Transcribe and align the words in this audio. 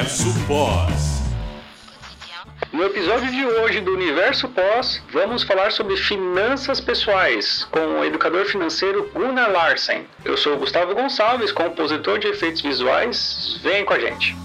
Universo 0.00 0.32
Pós. 0.46 1.20
No 2.72 2.84
episódio 2.84 3.30
de 3.30 3.44
hoje 3.44 3.80
do 3.80 3.92
Universo 3.92 4.48
Pós, 4.48 5.02
vamos 5.12 5.42
falar 5.42 5.72
sobre 5.72 5.96
finanças 5.96 6.80
pessoais 6.80 7.64
com 7.70 8.00
o 8.00 8.04
educador 8.04 8.46
financeiro 8.46 9.10
Gunnar 9.12 9.50
Larsen. 9.50 10.06
Eu 10.24 10.36
sou 10.36 10.54
o 10.54 10.58
Gustavo 10.58 10.94
Gonçalves, 10.94 11.52
compositor 11.52 12.18
de 12.18 12.28
efeitos 12.28 12.62
visuais. 12.62 13.60
Vem 13.62 13.84
com 13.84 13.94
a 13.94 13.98
gente. 13.98 14.36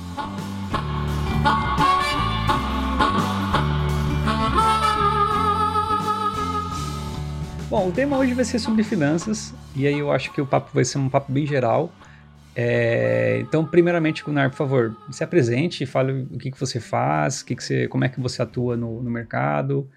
Bom, 7.76 7.90
o 7.90 7.92
tema 7.92 8.18
hoje 8.18 8.34
vai 8.34 8.46
ser 8.46 8.58
sobre 8.58 8.86
finanças, 8.86 9.54
e 9.76 9.86
aí 9.86 10.00
eu 10.00 10.10
acho 10.10 10.32
que 10.32 10.40
o 10.40 10.48
papo 10.48 10.72
vai 10.74 10.86
ser 10.86 10.98
um 10.98 11.10
papo 11.10 11.30
bem 11.30 11.46
geral. 11.46 11.94
É, 12.56 13.40
então, 13.42 13.66
primeiramente, 13.66 14.24
Gunnar, 14.24 14.50
por 14.50 14.56
favor, 14.56 14.98
se 15.12 15.26
apresente, 15.26 15.86
fale 15.86 16.26
o 16.32 16.38
que, 16.38 16.52
que 16.52 16.58
você 16.58 16.80
faz, 16.80 17.44
que 17.44 17.54
que 17.54 17.62
você, 17.62 17.86
como 17.90 18.06
é 18.06 18.08
que 18.08 18.18
você 18.18 18.42
atua 18.42 18.78
no, 18.78 19.04
no 19.04 19.12
mercado. 19.12 19.90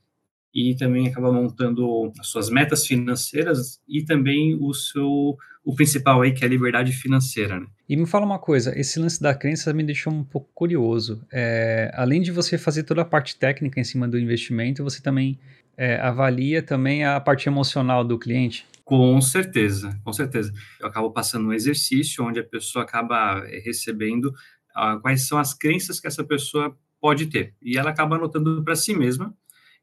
e 0.53 0.75
também 0.75 1.07
acaba 1.07 1.31
montando 1.31 2.11
as 2.19 2.27
suas 2.27 2.49
metas 2.49 2.85
financeiras 2.85 3.79
e 3.87 4.03
também 4.03 4.57
o 4.59 4.73
seu 4.73 5.37
o 5.63 5.75
principal 5.75 6.21
aí 6.21 6.31
que 6.31 6.43
é 6.43 6.47
a 6.47 6.49
liberdade 6.49 6.91
financeira. 6.91 7.59
Né? 7.59 7.67
E 7.87 7.95
me 7.95 8.07
fala 8.07 8.25
uma 8.25 8.39
coisa, 8.39 8.77
esse 8.79 8.99
lance 8.99 9.21
da 9.21 9.35
crença 9.35 9.71
me 9.73 9.83
deixou 9.83 10.11
um 10.11 10.23
pouco 10.23 10.49
curioso. 10.53 11.21
É, 11.31 11.91
além 11.93 12.21
de 12.21 12.31
você 12.31 12.57
fazer 12.57 12.83
toda 12.83 13.01
a 13.01 13.05
parte 13.05 13.37
técnica 13.37 13.79
em 13.79 13.83
cima 13.83 14.07
do 14.07 14.17
investimento, 14.17 14.83
você 14.83 15.01
também 15.01 15.37
é, 15.77 15.99
avalia 15.99 16.63
também 16.63 17.05
a 17.05 17.19
parte 17.19 17.47
emocional 17.47 18.03
do 18.03 18.17
cliente? 18.17 18.65
Com 18.83 19.21
certeza, 19.21 19.99
com 20.03 20.11
certeza. 20.11 20.51
Eu 20.79 20.87
acabo 20.87 21.11
passando 21.11 21.47
um 21.47 21.53
exercício 21.53 22.25
onde 22.25 22.39
a 22.39 22.43
pessoa 22.43 22.83
acaba 22.83 23.45
recebendo 23.63 24.33
uh, 24.75 24.99
quais 25.01 25.27
são 25.27 25.37
as 25.37 25.53
crenças 25.53 25.99
que 25.99 26.07
essa 26.07 26.23
pessoa 26.23 26.75
pode 26.99 27.27
ter. 27.27 27.55
E 27.61 27.77
ela 27.77 27.89
acaba 27.89 28.15
anotando 28.15 28.63
para 28.63 28.75
si 28.75 28.93
mesma. 28.93 29.35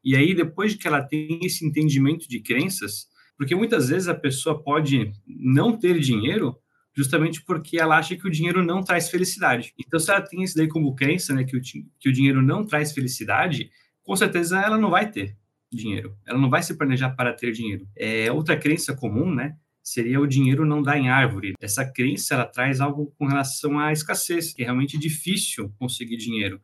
E 0.03 0.15
aí, 0.15 0.33
depois 0.33 0.71
de 0.71 0.77
que 0.77 0.87
ela 0.87 1.01
tem 1.01 1.39
esse 1.43 1.65
entendimento 1.65 2.27
de 2.27 2.39
crenças, 2.39 3.07
porque 3.37 3.55
muitas 3.55 3.89
vezes 3.89 4.07
a 4.07 4.15
pessoa 4.15 4.61
pode 4.61 5.11
não 5.25 5.77
ter 5.77 5.99
dinheiro 5.99 6.57
justamente 6.95 7.43
porque 7.43 7.77
ela 7.77 7.97
acha 7.97 8.15
que 8.15 8.27
o 8.27 8.31
dinheiro 8.31 8.65
não 8.65 8.81
traz 8.81 9.09
felicidade. 9.09 9.71
Então, 9.77 9.99
se 9.99 10.09
ela 10.09 10.21
tem 10.21 10.41
isso 10.41 10.55
daí 10.55 10.67
como 10.67 10.95
crença, 10.95 11.33
né, 11.33 11.43
que 11.43 11.55
o, 11.55 11.61
que 11.61 12.09
o 12.09 12.11
dinheiro 12.11 12.41
não 12.41 12.65
traz 12.65 12.91
felicidade, 12.91 13.69
com 14.01 14.15
certeza 14.15 14.59
ela 14.59 14.79
não 14.79 14.89
vai 14.89 15.11
ter 15.11 15.37
dinheiro. 15.71 16.17
Ela 16.25 16.39
não 16.39 16.49
vai 16.49 16.63
se 16.63 16.75
planejar 16.75 17.11
para 17.11 17.33
ter 17.33 17.51
dinheiro. 17.51 17.87
É 17.95 18.31
outra 18.31 18.57
crença 18.57 18.95
comum, 18.95 19.31
né, 19.31 19.55
seria 19.83 20.19
o 20.19 20.25
dinheiro 20.25 20.65
não 20.65 20.81
dar 20.81 20.97
em 20.97 21.07
árvore. 21.07 21.53
Essa 21.61 21.85
crença 21.85 22.33
ela 22.33 22.45
traz 22.45 22.81
algo 22.81 23.13
com 23.17 23.27
relação 23.27 23.79
à 23.79 23.93
escassez, 23.93 24.51
que 24.51 24.63
é 24.63 24.65
realmente 24.65 24.97
difícil 24.97 25.71
conseguir 25.77 26.17
dinheiro. 26.17 26.59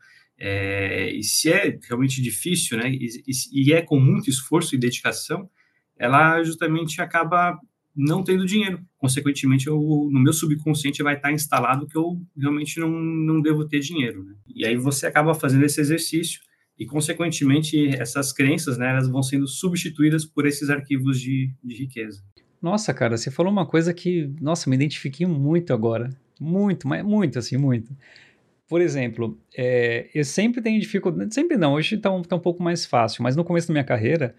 É, 0.45 1.09
e 1.09 1.23
se 1.23 1.49
é 1.49 1.79
realmente 1.87 2.21
difícil, 2.21 2.77
né, 2.77 2.91
e, 2.91 3.07
e, 3.53 3.71
é 3.71 3.81
com 3.81 3.97
muito 3.97 4.29
esforço 4.29 4.75
e 4.75 4.77
dedicação, 4.77 5.49
ela 5.97 6.43
justamente 6.43 7.01
acaba 7.01 7.57
não 7.95 8.21
tendo 8.25 8.45
dinheiro. 8.45 8.81
Consequentemente, 8.97 9.67
eu, 9.67 9.79
no 10.11 10.19
meu 10.19 10.33
subconsciente 10.33 11.01
vai 11.01 11.15
estar 11.15 11.31
instalado 11.31 11.87
que 11.87 11.97
eu 11.97 12.21
realmente 12.37 12.77
não, 12.77 12.89
não 12.89 13.41
devo 13.41 13.65
ter 13.65 13.79
dinheiro. 13.79 14.21
Né? 14.25 14.33
E 14.53 14.65
aí 14.65 14.75
você 14.75 15.07
acaba 15.07 15.33
fazendo 15.33 15.63
esse 15.63 15.79
exercício 15.79 16.41
e, 16.77 16.85
consequentemente, 16.85 17.87
essas 17.95 18.33
crenças, 18.33 18.77
né, 18.77 18.89
elas 18.89 19.07
vão 19.07 19.23
sendo 19.23 19.47
substituídas 19.47 20.25
por 20.25 20.45
esses 20.45 20.69
arquivos 20.69 21.21
de, 21.21 21.53
de 21.63 21.73
riqueza. 21.73 22.21
Nossa, 22.61 22.93
cara, 22.93 23.15
você 23.15 23.31
falou 23.31 23.49
uma 23.49 23.65
coisa 23.65 23.93
que, 23.93 24.29
nossa, 24.41 24.69
me 24.69 24.75
identifiquei 24.75 25.25
muito 25.25 25.71
agora. 25.71 26.09
Muito, 26.37 26.85
mas 26.85 27.01
muito, 27.01 27.39
assim, 27.39 27.55
muito. 27.55 27.95
Por 28.67 28.81
exemplo, 28.81 29.39
é, 29.55 30.09
eu 30.13 30.23
sempre 30.23 30.61
tenho 30.61 30.79
dificuldade, 30.79 31.33
sempre 31.33 31.57
não, 31.57 31.73
hoje 31.73 31.95
está 31.95 32.11
um, 32.11 32.21
tá 32.21 32.35
um 32.35 32.39
pouco 32.39 32.63
mais 32.63 32.85
fácil, 32.85 33.21
mas 33.21 33.35
no 33.35 33.43
começo 33.43 33.67
da 33.67 33.73
minha 33.73 33.83
carreira 33.83 34.35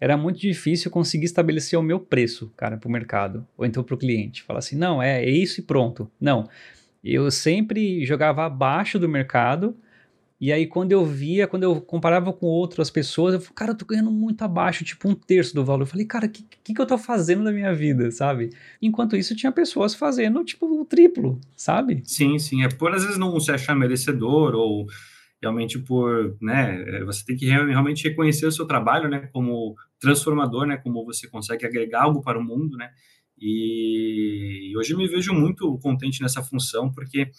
era 0.00 0.16
muito 0.16 0.38
difícil 0.38 0.90
conseguir 0.90 1.24
estabelecer 1.24 1.78
o 1.78 1.82
meu 1.82 1.98
preço, 1.98 2.52
cara, 2.56 2.76
para 2.76 2.88
o 2.88 2.92
mercado, 2.92 3.46
ou 3.56 3.66
então 3.66 3.82
para 3.82 3.94
o 3.94 3.98
cliente. 3.98 4.42
Falar 4.42 4.60
assim, 4.60 4.76
não, 4.76 5.02
é, 5.02 5.24
é 5.24 5.30
isso 5.30 5.60
e 5.60 5.64
pronto. 5.64 6.10
Não, 6.20 6.48
eu 7.02 7.30
sempre 7.30 8.04
jogava 8.04 8.44
abaixo 8.44 8.98
do 8.98 9.08
mercado 9.08 9.76
e 10.40 10.52
aí, 10.52 10.66
quando 10.68 10.92
eu 10.92 11.04
via, 11.04 11.48
quando 11.48 11.64
eu 11.64 11.80
comparava 11.80 12.32
com 12.32 12.46
outras 12.46 12.90
pessoas, 12.90 13.34
eu 13.34 13.40
falei, 13.40 13.54
cara, 13.56 13.70
eu 13.72 13.76
tô 13.76 13.84
ganhando 13.84 14.10
muito 14.10 14.42
abaixo, 14.42 14.84
tipo 14.84 15.08
um 15.08 15.14
terço 15.14 15.52
do 15.52 15.64
valor. 15.64 15.82
Eu 15.82 15.86
falei, 15.86 16.06
cara, 16.06 16.26
o 16.26 16.30
que, 16.30 16.44
que, 16.62 16.74
que 16.74 16.80
eu 16.80 16.86
tô 16.86 16.96
fazendo 16.96 17.42
na 17.42 17.50
minha 17.50 17.74
vida, 17.74 18.08
sabe? 18.12 18.50
Enquanto 18.80 19.16
isso, 19.16 19.34
tinha 19.34 19.50
pessoas 19.50 19.94
fazendo, 19.96 20.44
tipo, 20.44 20.80
o 20.80 20.84
triplo, 20.84 21.40
sabe? 21.56 22.02
Sim, 22.04 22.38
sim. 22.38 22.62
É 22.62 22.68
por, 22.68 22.94
às 22.94 23.02
vezes, 23.02 23.18
não 23.18 23.38
se 23.40 23.50
achar 23.50 23.74
merecedor 23.74 24.54
ou 24.54 24.86
realmente 25.42 25.78
por, 25.78 26.36
né, 26.40 26.84
é, 26.86 27.04
você 27.04 27.24
tem 27.24 27.36
que 27.36 27.46
realmente 27.46 28.08
reconhecer 28.08 28.46
o 28.46 28.52
seu 28.52 28.66
trabalho, 28.66 29.08
né, 29.08 29.28
como 29.32 29.76
transformador, 30.00 30.66
né, 30.66 30.76
como 30.76 31.04
você 31.04 31.28
consegue 31.28 31.64
agregar 31.64 32.02
algo 32.02 32.20
para 32.20 32.38
o 32.38 32.42
mundo, 32.42 32.76
né, 32.76 32.90
e 33.40 34.72
hoje 34.76 34.96
me 34.96 35.06
vejo 35.06 35.32
muito 35.32 35.78
contente 35.78 36.20
nessa 36.20 36.42
função, 36.42 36.90
porque 36.90 37.30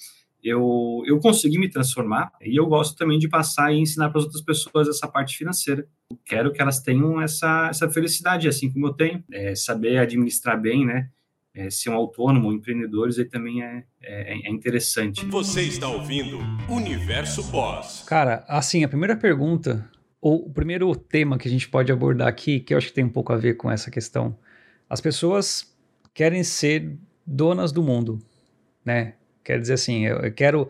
eu, 0.43 1.03
eu 1.05 1.19
consegui 1.19 1.57
me 1.57 1.69
transformar 1.69 2.31
e 2.41 2.55
eu 2.55 2.65
gosto 2.65 2.97
também 2.97 3.19
de 3.19 3.27
passar 3.27 3.73
e 3.73 3.79
ensinar 3.79 4.09
para 4.09 4.19
as 4.19 4.25
outras 4.25 4.41
pessoas 4.41 4.87
essa 4.87 5.07
parte 5.07 5.37
financeira. 5.37 5.87
Eu 6.09 6.17
quero 6.25 6.51
que 6.51 6.61
elas 6.61 6.79
tenham 6.79 7.21
essa, 7.21 7.67
essa 7.69 7.89
felicidade, 7.89 8.47
assim 8.47 8.71
como 8.71 8.87
eu 8.87 8.93
tenho, 8.93 9.23
é, 9.31 9.53
saber 9.55 9.97
administrar 9.97 10.59
bem, 10.59 10.85
né? 10.85 11.09
É, 11.53 11.69
ser 11.69 11.89
um 11.89 11.95
autônomo, 11.95 12.49
um 12.49 12.53
empreendedor, 12.53 13.09
isso 13.09 13.19
aí 13.19 13.25
também 13.25 13.63
é, 13.63 13.83
é, 14.01 14.47
é, 14.47 14.51
interessante. 14.51 15.25
Você 15.25 15.63
está 15.63 15.89
ouvindo 15.89 16.37
Universo 16.69 17.43
Boss. 17.51 18.03
Cara, 18.07 18.45
assim, 18.47 18.83
a 18.83 18.87
primeira 18.87 19.17
pergunta, 19.17 19.89
ou 20.21 20.45
o 20.45 20.53
primeiro 20.53 20.95
tema 20.95 21.37
que 21.37 21.47
a 21.47 21.51
gente 21.51 21.67
pode 21.67 21.91
abordar 21.91 22.27
aqui, 22.27 22.59
que 22.59 22.73
eu 22.73 22.77
acho 22.77 22.87
que 22.87 22.93
tem 22.93 23.03
um 23.03 23.09
pouco 23.09 23.33
a 23.33 23.37
ver 23.37 23.55
com 23.55 23.69
essa 23.69 23.89
questão. 23.89 24.37
As 24.87 25.01
pessoas 25.01 25.75
querem 26.13 26.43
ser 26.43 26.97
donas 27.25 27.71
do 27.71 27.83
mundo, 27.83 28.19
né? 28.85 29.15
Quer 29.49 29.59
dizer 29.59 29.73
assim, 29.73 30.05
eu, 30.05 30.17
eu 30.17 30.31
quero 30.31 30.69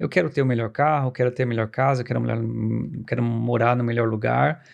eu 0.00 0.08
quero 0.08 0.28
ter 0.28 0.42
o 0.42 0.46
melhor 0.46 0.68
carro, 0.70 1.12
quero 1.12 1.30
ter 1.30 1.44
a 1.44 1.46
melhor 1.46 1.68
casa, 1.68 2.02
quero, 2.02 2.20
melhor, 2.20 2.42
quero 3.06 3.22
morar 3.22 3.76
no 3.76 3.84
melhor 3.84 4.08
lugar. 4.08 4.64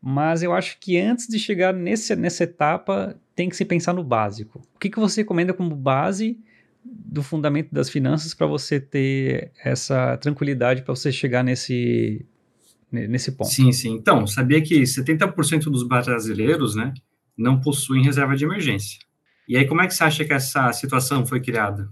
Mas 0.00 0.40
eu 0.40 0.54
acho 0.54 0.78
que 0.78 0.96
antes 0.96 1.26
de 1.26 1.36
chegar 1.36 1.74
nesse, 1.74 2.14
nessa 2.14 2.44
etapa, 2.44 3.18
tem 3.34 3.48
que 3.48 3.56
se 3.56 3.64
pensar 3.64 3.92
no 3.92 4.04
básico. 4.04 4.62
O 4.76 4.78
que, 4.78 4.88
que 4.88 5.00
você 5.00 5.22
recomenda 5.22 5.52
como 5.52 5.74
base 5.74 6.38
do 6.84 7.24
fundamento 7.24 7.74
das 7.74 7.90
finanças 7.90 8.34
para 8.34 8.46
você 8.46 8.78
ter 8.78 9.50
essa 9.64 10.16
tranquilidade 10.18 10.82
para 10.82 10.94
você 10.94 11.10
chegar 11.10 11.42
nesse 11.42 12.24
nesse 12.92 13.32
ponto. 13.32 13.50
Sim, 13.50 13.72
sim. 13.72 13.94
Então, 13.94 14.28
sabia 14.28 14.62
que 14.62 14.80
70% 14.82 15.64
dos 15.64 15.82
brasileiros, 15.82 16.76
né, 16.76 16.94
não 17.36 17.60
possuem 17.60 18.04
reserva 18.04 18.36
de 18.36 18.44
emergência. 18.44 19.00
E 19.48 19.56
aí, 19.56 19.66
como 19.66 19.82
é 19.82 19.88
que 19.88 19.94
você 19.94 20.04
acha 20.04 20.24
que 20.24 20.32
essa 20.32 20.72
situação 20.72 21.26
foi 21.26 21.40
criada? 21.40 21.90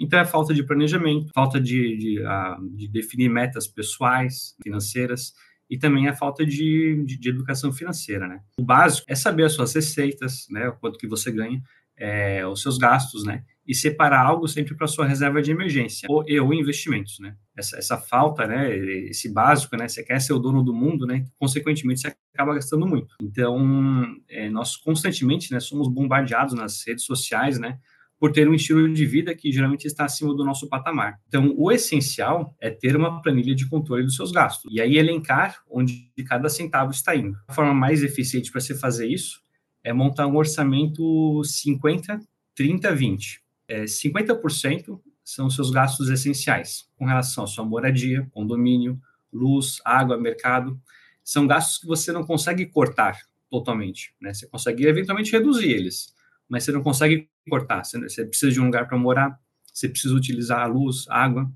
Então, 0.00 0.18
é 0.18 0.24
falta 0.24 0.52
de 0.52 0.62
planejamento, 0.62 1.32
falta 1.34 1.60
de, 1.60 1.96
de, 1.96 2.20
uh, 2.20 2.76
de 2.76 2.88
definir 2.88 3.28
metas 3.28 3.66
pessoais, 3.66 4.54
financeiras, 4.62 5.32
e 5.68 5.78
também 5.78 6.08
a 6.08 6.14
falta 6.14 6.44
de, 6.46 7.02
de, 7.04 7.18
de, 7.18 7.28
educação 7.28 7.72
financeira, 7.72 8.28
né? 8.28 8.40
O 8.58 8.62
básico 8.62 9.06
é 9.08 9.14
saber 9.14 9.44
as 9.44 9.52
suas 9.52 9.74
receitas, 9.74 10.46
né? 10.50 10.68
O 10.68 10.76
quanto 10.76 10.98
que 10.98 11.08
você 11.08 11.30
ganha, 11.30 11.60
é, 11.96 12.46
os 12.46 12.62
seus 12.62 12.78
gastos, 12.78 13.24
né? 13.24 13.42
E 13.66 13.74
separar 13.74 14.24
algo 14.24 14.46
sempre 14.46 14.76
para 14.76 14.86
sua 14.86 15.06
reserva 15.06 15.42
de 15.42 15.50
emergência 15.50 16.06
ou, 16.08 16.24
ou 16.40 16.54
investimentos, 16.54 17.18
né? 17.18 17.34
Essa, 17.56 17.78
essa 17.78 17.98
falta, 17.98 18.46
né? 18.46 18.76
Esse 18.76 19.32
básico, 19.32 19.76
né? 19.76 19.88
Você 19.88 20.04
quer 20.04 20.20
ser 20.20 20.34
o 20.34 20.38
dono 20.38 20.62
do 20.62 20.72
mundo, 20.72 21.04
né? 21.04 21.24
Consequentemente, 21.36 22.00
você 22.00 22.14
acaba 22.32 22.54
gastando 22.54 22.86
muito. 22.86 23.16
Então, 23.20 24.06
é, 24.28 24.48
nós 24.48 24.76
constantemente, 24.76 25.52
né? 25.52 25.58
Somos 25.58 25.88
bombardeados 25.88 26.54
nas 26.54 26.86
redes 26.86 27.04
sociais, 27.04 27.58
né? 27.58 27.78
Por 28.18 28.32
ter 28.32 28.48
um 28.48 28.54
estilo 28.54 28.92
de 28.92 29.04
vida 29.04 29.34
que 29.34 29.52
geralmente 29.52 29.86
está 29.86 30.04
acima 30.04 30.34
do 30.34 30.44
nosso 30.44 30.68
patamar. 30.68 31.20
Então, 31.28 31.54
o 31.56 31.70
essencial 31.70 32.54
é 32.60 32.70
ter 32.70 32.96
uma 32.96 33.20
planilha 33.20 33.54
de 33.54 33.68
controle 33.68 34.04
dos 34.04 34.16
seus 34.16 34.32
gastos 34.32 34.72
e 34.72 34.80
aí 34.80 34.96
elencar 34.96 35.62
onde 35.70 36.10
cada 36.26 36.48
centavo 36.48 36.90
está 36.90 37.14
indo. 37.14 37.36
A 37.46 37.52
forma 37.52 37.74
mais 37.74 38.02
eficiente 38.02 38.50
para 38.50 38.60
você 38.60 38.74
fazer 38.74 39.06
isso 39.06 39.40
é 39.84 39.92
montar 39.92 40.26
um 40.26 40.36
orçamento 40.36 41.42
50, 41.44 42.20
30, 42.54 42.94
20. 42.94 43.42
É, 43.68 43.84
50% 43.84 45.00
são 45.22 45.50
seus 45.50 45.70
gastos 45.70 46.08
essenciais, 46.08 46.88
com 46.96 47.04
relação 47.04 47.44
à 47.44 47.46
sua 47.46 47.64
moradia, 47.64 48.26
condomínio, 48.32 49.00
luz, 49.32 49.80
água, 49.84 50.16
mercado. 50.16 50.80
São 51.22 51.46
gastos 51.46 51.78
que 51.78 51.86
você 51.86 52.12
não 52.12 52.24
consegue 52.24 52.64
cortar 52.66 53.18
totalmente, 53.50 54.14
né? 54.20 54.32
Você 54.32 54.46
consegue 54.46 54.86
eventualmente 54.86 55.32
reduzir 55.32 55.70
eles, 55.70 56.14
mas 56.48 56.64
você 56.64 56.72
não 56.72 56.82
consegue 56.82 57.28
cortar. 57.48 57.84
Você 57.84 58.24
precisa 58.24 58.52
de 58.52 58.60
um 58.60 58.66
lugar 58.66 58.88
para 58.88 58.98
morar, 58.98 59.38
você 59.72 59.88
precisa 59.88 60.14
utilizar 60.14 60.60
a 60.60 60.66
luz, 60.66 61.06
água. 61.08 61.50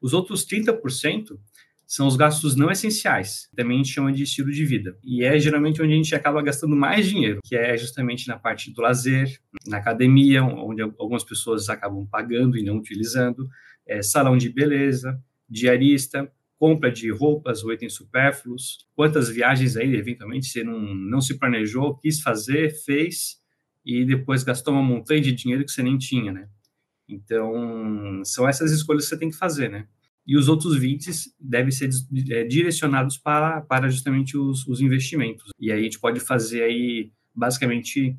Os 0.00 0.12
outros 0.12 0.46
30% 0.46 1.38
são 1.86 2.06
os 2.06 2.14
gastos 2.14 2.54
não 2.54 2.70
essenciais, 2.70 3.48
também 3.56 3.74
a 3.74 3.82
gente 3.82 3.92
chama 3.92 4.12
de 4.12 4.22
estilo 4.22 4.52
de 4.52 4.64
vida. 4.64 4.96
E 5.02 5.24
é 5.24 5.36
geralmente 5.40 5.82
onde 5.82 5.92
a 5.92 5.96
gente 5.96 6.14
acaba 6.14 6.40
gastando 6.40 6.76
mais 6.76 7.08
dinheiro, 7.08 7.40
que 7.44 7.56
é 7.56 7.76
justamente 7.76 8.28
na 8.28 8.38
parte 8.38 8.72
do 8.72 8.80
lazer, 8.80 9.40
na 9.66 9.78
academia, 9.78 10.44
onde 10.44 10.82
algumas 10.82 11.24
pessoas 11.24 11.68
acabam 11.68 12.06
pagando 12.06 12.56
e 12.56 12.62
não 12.62 12.76
utilizando, 12.76 13.48
é, 13.84 14.02
salão 14.02 14.36
de 14.36 14.48
beleza, 14.48 15.20
diarista, 15.48 16.30
compra 16.56 16.92
de 16.92 17.10
roupas 17.10 17.64
ou 17.64 17.72
itens 17.72 17.94
supérfluos, 17.94 18.86
quantas 18.94 19.28
viagens 19.28 19.76
aí, 19.76 19.92
eventualmente, 19.96 20.46
você 20.46 20.62
não, 20.62 20.78
não 20.78 21.20
se 21.20 21.40
planejou, 21.40 21.96
quis 21.96 22.20
fazer, 22.20 22.70
fez, 22.84 23.39
e 23.90 24.04
depois 24.04 24.44
gastou 24.44 24.72
uma 24.72 24.82
montanha 24.82 25.20
de 25.20 25.32
dinheiro 25.32 25.64
que 25.64 25.72
você 25.72 25.82
nem 25.82 25.98
tinha, 25.98 26.30
né? 26.30 26.48
Então, 27.08 28.22
são 28.24 28.48
essas 28.48 28.70
escolhas 28.70 29.02
que 29.02 29.08
você 29.10 29.18
tem 29.18 29.30
que 29.30 29.36
fazer, 29.36 29.68
né? 29.68 29.88
E 30.24 30.36
os 30.36 30.48
outros 30.48 30.76
20 30.76 31.10
devem 31.40 31.72
ser 31.72 31.90
é, 32.30 32.44
direcionados 32.44 33.18
para, 33.18 33.62
para 33.62 33.88
justamente 33.88 34.36
os, 34.36 34.64
os 34.68 34.80
investimentos. 34.80 35.50
E 35.58 35.72
aí 35.72 35.80
a 35.80 35.82
gente 35.82 35.98
pode 35.98 36.20
fazer 36.20 36.62
aí, 36.62 37.10
basicamente, 37.34 38.16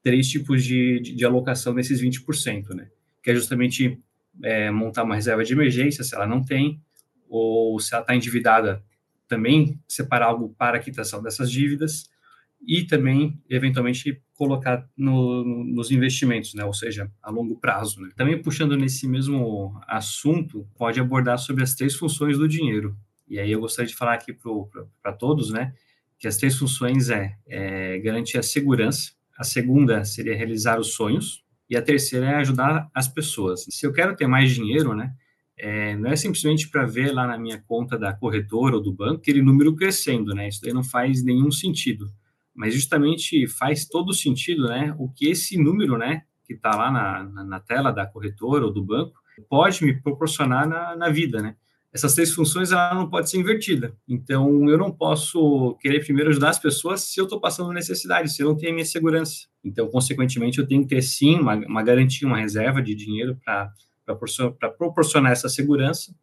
três 0.00 0.28
tipos 0.28 0.62
de, 0.62 1.00
de, 1.00 1.16
de 1.16 1.24
alocação 1.24 1.74
nesses 1.74 2.00
20%, 2.00 2.68
né? 2.68 2.88
Que 3.20 3.32
é 3.32 3.34
justamente 3.34 3.98
é, 4.44 4.70
montar 4.70 5.02
uma 5.02 5.16
reserva 5.16 5.42
de 5.42 5.52
emergência, 5.52 6.04
se 6.04 6.14
ela 6.14 6.26
não 6.26 6.40
tem, 6.40 6.80
ou 7.28 7.80
se 7.80 7.92
ela 7.92 8.02
está 8.02 8.14
endividada, 8.14 8.80
também 9.26 9.80
separar 9.88 10.26
algo 10.26 10.54
para 10.56 10.78
a 10.78 10.80
quitação 10.80 11.20
dessas 11.20 11.50
dívidas, 11.50 12.08
e 12.66 12.84
também, 12.84 13.40
eventualmente, 13.48 14.20
colocar 14.34 14.86
no, 14.96 15.44
no, 15.44 15.64
nos 15.64 15.90
investimentos, 15.90 16.54
né? 16.54 16.64
ou 16.64 16.74
seja, 16.74 17.10
a 17.22 17.30
longo 17.30 17.58
prazo. 17.58 18.00
Né? 18.00 18.10
Também 18.16 18.40
puxando 18.40 18.76
nesse 18.76 19.08
mesmo 19.08 19.78
assunto, 19.86 20.66
pode 20.76 21.00
abordar 21.00 21.38
sobre 21.38 21.62
as 21.62 21.74
três 21.74 21.94
funções 21.94 22.38
do 22.38 22.48
dinheiro. 22.48 22.96
E 23.28 23.38
aí 23.38 23.50
eu 23.50 23.60
gostaria 23.60 23.88
de 23.88 23.94
falar 23.94 24.14
aqui 24.14 24.36
para 25.02 25.12
todos, 25.12 25.50
né, 25.50 25.72
que 26.18 26.26
as 26.26 26.36
três 26.36 26.56
funções 26.56 27.10
é, 27.10 27.36
é 27.46 27.98
garantir 27.98 28.38
a 28.38 28.42
segurança, 28.42 29.12
a 29.38 29.44
segunda 29.44 30.04
seria 30.04 30.36
realizar 30.36 30.80
os 30.80 30.94
sonhos, 30.94 31.44
e 31.68 31.76
a 31.76 31.82
terceira 31.82 32.26
é 32.26 32.34
ajudar 32.36 32.90
as 32.92 33.06
pessoas. 33.06 33.64
Se 33.70 33.86
eu 33.86 33.92
quero 33.92 34.16
ter 34.16 34.26
mais 34.26 34.50
dinheiro, 34.50 34.96
né, 34.96 35.14
é, 35.56 35.94
não 35.96 36.10
é 36.10 36.16
simplesmente 36.16 36.68
para 36.68 36.84
ver 36.84 37.12
lá 37.12 37.26
na 37.26 37.38
minha 37.38 37.62
conta 37.62 37.96
da 37.96 38.12
corretora 38.12 38.74
ou 38.76 38.82
do 38.82 38.92
banco 38.92 39.20
aquele 39.20 39.40
número 39.40 39.76
crescendo, 39.76 40.34
né? 40.34 40.48
Isso 40.48 40.60
daí 40.62 40.72
não 40.72 40.82
faz 40.82 41.22
nenhum 41.22 41.50
sentido 41.50 42.10
mas 42.60 42.74
justamente 42.74 43.46
faz 43.46 43.86
todo 43.86 44.12
sentido, 44.12 44.68
né, 44.68 44.94
o 44.98 45.08
que 45.08 45.30
esse 45.30 45.56
número, 45.56 45.96
né, 45.96 46.24
que 46.44 46.52
está 46.52 46.76
lá 46.76 46.90
na, 46.90 47.44
na, 47.44 47.58
tela 47.58 47.90
da 47.90 48.04
corretora 48.04 48.66
ou 48.66 48.70
do 48.70 48.84
banco, 48.84 49.18
pode 49.48 49.82
me 49.82 49.98
proporcionar 49.98 50.68
na, 50.68 50.94
na 50.94 51.08
vida, 51.08 51.40
né. 51.40 51.56
Essas 51.90 52.14
três 52.14 52.34
funções, 52.34 52.70
ela 52.70 52.94
não 52.94 53.08
pode 53.08 53.30
ser 53.30 53.38
invertida. 53.38 53.96
Então, 54.06 54.68
eu 54.68 54.76
não 54.76 54.92
posso 54.92 55.74
querer 55.80 56.04
primeiro 56.04 56.28
ajudar 56.28 56.50
as 56.50 56.58
pessoas 56.58 57.00
se 57.00 57.18
eu 57.18 57.24
estou 57.24 57.40
passando 57.40 57.72
necessidade, 57.72 58.30
se 58.30 58.42
eu 58.42 58.48
não 58.48 58.56
tenho 58.56 58.72
a 58.72 58.74
minha 58.74 58.84
segurança. 58.84 59.46
Então, 59.64 59.88
consequentemente, 59.88 60.58
eu 60.58 60.68
tenho 60.68 60.82
que 60.82 60.88
ter, 60.88 61.02
sim, 61.02 61.40
uma, 61.40 61.56
uma 61.56 61.82
garantia, 61.82 62.28
uma 62.28 62.38
reserva 62.38 62.82
de 62.82 62.94
dinheiro 62.94 63.40
para 63.42 63.72
proporcionar 64.76 65.32
essa 65.32 65.48
segurança, 65.48 66.14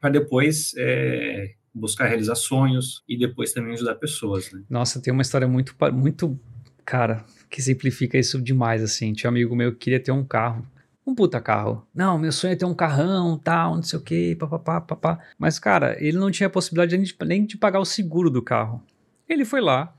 para 0.00 0.08
depois 0.08 0.72
é, 0.78 1.54
buscar 1.74 2.06
realizar 2.06 2.36
sonhos 2.36 3.02
e 3.08 3.18
depois 3.18 3.52
também 3.52 3.72
ajudar 3.74 3.96
pessoas. 3.96 4.52
Né? 4.52 4.62
Nossa, 4.70 5.00
tem 5.00 5.12
uma 5.12 5.22
história 5.22 5.48
muito, 5.48 5.74
muito, 5.92 6.38
cara, 6.84 7.24
que 7.50 7.60
simplifica 7.60 8.16
isso 8.16 8.40
demais, 8.40 8.82
assim. 8.82 9.12
Tinha 9.12 9.28
um 9.28 9.34
amigo 9.34 9.56
meu 9.56 9.72
que 9.72 9.78
queria 9.78 10.00
ter 10.00 10.12
um 10.12 10.24
carro. 10.24 10.64
Um 11.06 11.14
puta 11.14 11.40
carro. 11.40 11.86
Não, 11.94 12.18
meu 12.18 12.32
sonho 12.32 12.52
é 12.52 12.56
ter 12.56 12.64
um 12.64 12.74
carrão, 12.74 13.36
tal, 13.36 13.74
não 13.74 13.82
sei 13.82 13.98
o 13.98 14.02
que, 14.02 14.36
papapá, 14.36 14.80
papá. 14.80 15.18
Mas, 15.38 15.58
cara, 15.58 15.96
ele 16.02 16.16
não 16.16 16.30
tinha 16.30 16.48
possibilidade 16.48 16.96
nem 16.96 17.04
de, 17.04 17.16
nem 17.26 17.44
de 17.44 17.58
pagar 17.58 17.80
o 17.80 17.84
seguro 17.84 18.30
do 18.30 18.40
carro. 18.40 18.82
Ele 19.28 19.44
foi 19.44 19.60
lá, 19.60 19.94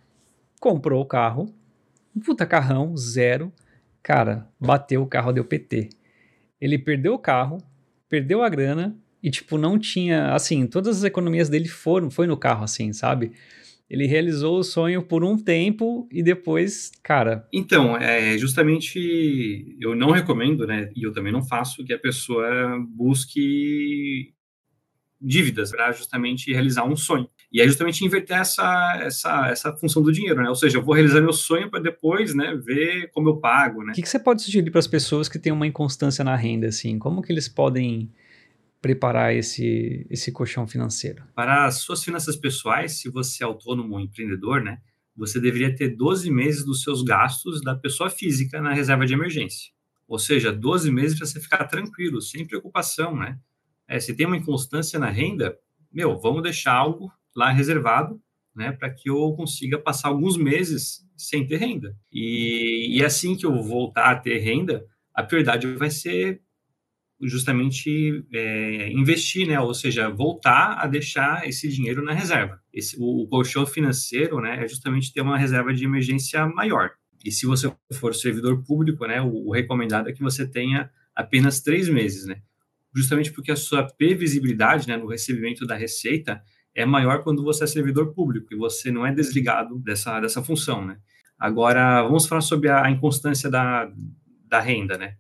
comprou 0.60 1.02
o 1.02 1.06
carro, 1.06 1.54
um 2.16 2.20
puta 2.20 2.46
carrão, 2.46 2.96
zero. 2.98 3.52
Cara, 4.02 4.48
bateu 4.60 5.02
o 5.02 5.08
carro, 5.08 5.32
deu 5.32 5.44
PT. 5.44 5.90
Ele 6.60 6.78
perdeu 6.80 7.14
o 7.14 7.20
carro, 7.20 7.58
perdeu 8.10 8.42
a 8.42 8.50
grana, 8.50 8.96
e, 9.26 9.32
tipo, 9.32 9.58
não 9.58 9.80
tinha. 9.80 10.36
Assim, 10.36 10.68
todas 10.68 10.98
as 10.98 11.04
economias 11.04 11.50
dele 11.50 11.68
foram, 11.68 12.12
foi 12.12 12.28
no 12.28 12.38
carro, 12.38 12.64
assim, 12.64 12.94
sabe? 12.94 13.32
Ele 13.90 14.06
realizou 14.06 14.60
o 14.60 14.64
sonho 14.64 15.02
por 15.02 15.24
um 15.24 15.36
tempo 15.36 16.08
e 16.12 16.22
depois, 16.22 16.92
cara. 17.02 17.48
Então, 17.52 17.98
é 17.98 18.38
justamente 18.38 19.76
eu 19.82 19.96
não 19.96 20.12
recomendo, 20.12 20.68
né? 20.68 20.92
E 20.96 21.04
eu 21.04 21.12
também 21.12 21.34
não 21.34 21.42
faço 21.42 21.84
que 21.84 21.92
a 21.92 21.98
pessoa 21.98 22.48
busque 22.88 24.32
dívidas 25.20 25.72
para 25.72 25.92
justamente 25.92 26.54
realizar 26.54 26.86
um 26.86 26.96
sonho. 26.96 27.28
E 27.52 27.60
é 27.60 27.66
justamente 27.66 28.06
inverter 28.06 28.38
essa, 28.38 29.00
essa, 29.02 29.48
essa 29.48 29.76
função 29.76 30.04
do 30.04 30.12
dinheiro, 30.12 30.40
né? 30.40 30.50
Ou 30.50 30.56
seja, 30.56 30.78
eu 30.78 30.84
vou 30.84 30.94
realizar 30.94 31.20
meu 31.20 31.34
sonho 31.34 31.72
para 31.72 31.82
depois, 31.82 32.36
né, 32.36 32.56
ver 32.64 33.10
como 33.12 33.30
eu 33.30 33.38
pago, 33.38 33.84
né? 33.84 33.92
O 33.92 33.96
que, 33.96 34.04
que 34.04 34.10
você 34.10 34.20
pode 34.20 34.44
sugerir 34.44 34.70
para 34.70 34.80
as 34.80 34.88
pessoas 34.88 35.28
que 35.28 35.40
têm 35.40 35.52
uma 35.52 35.66
inconstância 35.66 36.24
na 36.24 36.36
renda, 36.36 36.68
assim? 36.68 37.00
Como 37.00 37.24
que 37.24 37.34
eles 37.34 37.48
podem 37.48 38.12
preparar 38.86 39.34
esse, 39.36 40.06
esse 40.12 40.32
colchão 40.32 40.68
financeiro? 40.68 41.24
Para 41.34 41.66
as 41.66 41.80
suas 41.80 42.04
finanças 42.04 42.36
pessoais, 42.36 43.00
se 43.00 43.10
você 43.10 43.44
é 43.44 43.48
autônomo 43.48 43.96
ou 43.96 44.00
empreendedor, 44.00 44.62
né, 44.62 44.78
você 45.18 45.40
deveria 45.40 45.76
ter 45.76 45.90
12 45.96 46.30
meses 46.30 46.64
dos 46.64 46.84
seus 46.84 47.02
gastos 47.02 47.64
da 47.64 47.76
pessoa 47.76 48.12
física 48.12 48.62
na 48.62 48.74
reserva 48.74 49.04
de 49.04 49.16
emergência. 49.16 49.72
Ou 50.08 50.20
seja, 50.20 50.54
12 50.54 50.92
meses 50.92 51.18
para 51.18 51.26
você 51.26 51.40
ficar 51.40 51.64
tranquilo, 51.66 52.22
sem 52.22 52.46
preocupação, 52.46 53.18
né? 53.18 53.40
É, 53.88 54.00
se 54.00 54.14
tem 54.14 54.28
uma 54.28 54.38
inconstância 54.38 55.00
na 55.00 55.10
renda, 55.10 55.58
meu, 55.92 56.16
vamos 56.16 56.44
deixar 56.44 56.74
algo 56.74 57.12
lá 57.36 57.52
reservado, 57.52 58.22
né, 58.56 58.72
para 58.72 58.92
que 58.92 59.10
eu 59.10 59.34
consiga 59.34 59.80
passar 59.80 60.10
alguns 60.10 60.38
meses 60.38 61.04
sem 61.18 61.48
ter 61.48 61.58
renda. 61.58 61.98
E, 62.14 63.00
e 63.00 63.04
assim 63.04 63.36
que 63.36 63.48
eu 63.48 63.64
voltar 63.64 64.12
a 64.12 64.16
ter 64.16 64.38
renda, 64.38 64.86
a 65.12 65.24
prioridade 65.24 65.66
vai 65.74 65.90
ser 65.90 66.40
justamente 67.22 68.26
é, 68.34 68.92
investir, 68.92 69.48
né? 69.48 69.60
Ou 69.60 69.74
seja, 69.74 70.10
voltar 70.10 70.78
a 70.80 70.88
deixar 70.88 71.48
esse 71.48 71.68
dinheiro 71.68 72.04
na 72.04 72.14
reserva. 72.14 72.60
Esse, 72.74 72.98
o, 73.00 73.24
o 73.24 73.28
colchão 73.28 73.66
financeiro, 73.66 74.42
né, 74.42 74.64
é 74.64 74.68
justamente 74.68 75.14
ter 75.14 75.22
uma 75.22 75.38
reserva 75.38 75.74
de 75.74 75.86
emergência 75.86 76.46
maior. 76.48 76.92
E 77.24 77.32
se 77.32 77.46
você 77.46 77.74
for 77.94 78.14
servidor 78.14 78.64
público, 78.64 79.06
né, 79.08 79.22
o, 79.22 79.48
o 79.48 79.54
recomendado 79.54 80.10
é 80.10 80.14
que 80.14 80.22
você 80.22 80.48
tenha 80.48 80.90
apenas 81.16 81.62
três 81.62 81.88
meses, 81.88 82.26
né? 82.26 82.42
Justamente 82.94 83.32
porque 83.32 83.52
a 83.52 83.56
sua 83.56 83.84
previsibilidade, 83.84 84.88
né, 84.88 84.98
no 84.98 85.08
recebimento 85.08 85.66
da 85.66 85.76
receita 85.76 86.42
é 86.74 86.86
maior 86.86 87.24
quando 87.24 87.44
você 87.44 87.64
é 87.64 87.68
servidor 87.68 88.14
público 88.14 88.54
e 88.54 88.58
você 88.58 88.92
não 88.92 89.06
é 89.06 89.14
desligado 89.14 89.80
dessa, 89.80 90.20
dessa 90.20 90.44
função, 90.44 90.86
né? 90.86 90.98
Agora, 91.40 92.04
vamos 92.04 92.28
falar 92.28 92.42
sobre 92.42 92.70
a, 92.70 92.90
inconstância 92.90 93.50
da, 93.50 93.92
da 94.48 94.60
renda, 94.62 94.98
né? 94.98 95.16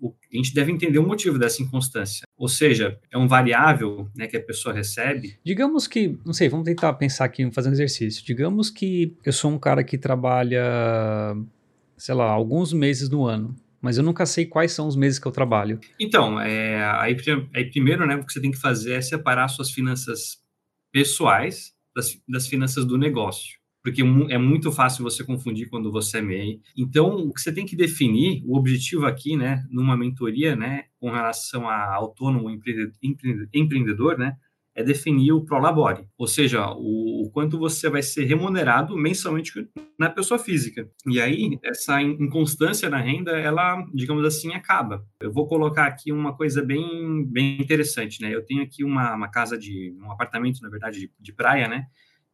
o, 0.00 0.14
a 0.34 0.42
gente 0.42 0.54
deve 0.54 0.72
entender 0.72 0.98
o 0.98 1.06
motivo 1.06 1.38
dessa 1.38 1.62
inconstância. 1.62 2.26
Ou 2.36 2.48
seja, 2.48 2.98
é 3.10 3.16
um 3.16 3.28
variável 3.28 4.08
né, 4.14 4.26
que 4.26 4.36
a 4.36 4.42
pessoa 4.42 4.74
recebe. 4.74 5.38
Digamos 5.44 5.86
que, 5.86 6.18
não 6.24 6.32
sei, 6.32 6.48
vamos 6.48 6.64
tentar 6.64 6.92
pensar 6.94 7.24
aqui, 7.24 7.50
fazer 7.52 7.68
um 7.68 7.72
exercício. 7.72 8.24
Digamos 8.24 8.70
que 8.70 9.16
eu 9.24 9.32
sou 9.32 9.50
um 9.50 9.58
cara 9.58 9.84
que 9.84 9.96
trabalha, 9.96 10.62
sei 11.96 12.14
lá, 12.14 12.30
alguns 12.30 12.72
meses 12.72 13.08
no 13.08 13.24
ano 13.26 13.54
mas 13.84 13.98
eu 13.98 14.02
nunca 14.02 14.24
sei 14.24 14.46
quais 14.46 14.72
são 14.72 14.88
os 14.88 14.96
meses 14.96 15.18
que 15.18 15.28
eu 15.28 15.30
trabalho. 15.30 15.78
Então, 16.00 16.40
é, 16.40 16.82
aí, 17.00 17.14
aí, 17.54 17.70
primeiro, 17.70 18.06
né, 18.06 18.16
o 18.16 18.24
que 18.24 18.32
você 18.32 18.40
tem 18.40 18.50
que 18.50 18.56
fazer 18.56 18.94
é 18.94 19.02
separar 19.02 19.46
suas 19.48 19.70
finanças 19.70 20.38
pessoais 20.90 21.74
das, 21.94 22.18
das 22.26 22.46
finanças 22.46 22.86
do 22.86 22.96
negócio 22.96 23.58
porque 23.84 24.00
é 24.30 24.38
muito 24.38 24.72
fácil 24.72 25.04
você 25.04 25.22
confundir 25.22 25.68
quando 25.68 25.92
você 25.92 26.16
é 26.16 26.22
MEI. 26.22 26.58
Então, 26.74 27.16
o 27.16 27.34
que 27.34 27.40
você 27.42 27.52
tem 27.52 27.66
que 27.66 27.76
definir, 27.76 28.42
o 28.46 28.56
objetivo 28.56 29.04
aqui, 29.04 29.36
né, 29.36 29.62
numa 29.70 29.94
mentoria, 29.94 30.56
né, 30.56 30.86
com 30.98 31.10
relação 31.10 31.68
a 31.68 31.94
autônomo 31.94 32.48
empreendedor, 33.52 34.16
né, 34.16 34.38
é 34.74 34.82
definir 34.82 35.32
o 35.32 35.44
prolabore, 35.44 36.08
ou 36.16 36.26
seja, 36.26 36.66
o, 36.72 37.26
o, 37.26 37.30
quanto 37.30 37.58
você 37.58 37.88
vai 37.90 38.02
ser 38.02 38.24
remunerado 38.24 38.96
mensalmente 38.96 39.52
na 39.98 40.08
pessoa 40.08 40.38
física. 40.38 40.90
E 41.06 41.20
aí, 41.20 41.58
essa 41.62 42.00
inconstância 42.02 42.88
na 42.88 42.98
renda, 42.98 43.32
ela, 43.32 43.84
digamos 43.92 44.24
assim, 44.24 44.54
acaba. 44.54 45.06
Eu 45.20 45.30
vou 45.30 45.46
colocar 45.46 45.86
aqui 45.86 46.10
uma 46.10 46.34
coisa 46.34 46.62
bem, 46.62 47.24
bem 47.30 47.60
interessante, 47.60 48.20
né? 48.22 48.34
Eu 48.34 48.44
tenho 48.44 48.62
aqui 48.62 48.82
uma, 48.82 49.14
uma 49.14 49.28
casa 49.28 49.58
de, 49.58 49.94
um 50.00 50.10
apartamento, 50.10 50.60
na 50.62 50.70
verdade, 50.70 51.00
de, 51.00 51.12
de 51.20 51.32
praia, 51.32 51.68
né? 51.68 51.84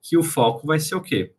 Que 0.00 0.16
o 0.16 0.23
foco 0.23 0.66
vai 0.66 0.78
ser 0.78 0.95
o 0.95 1.02
quê? 1.02 1.35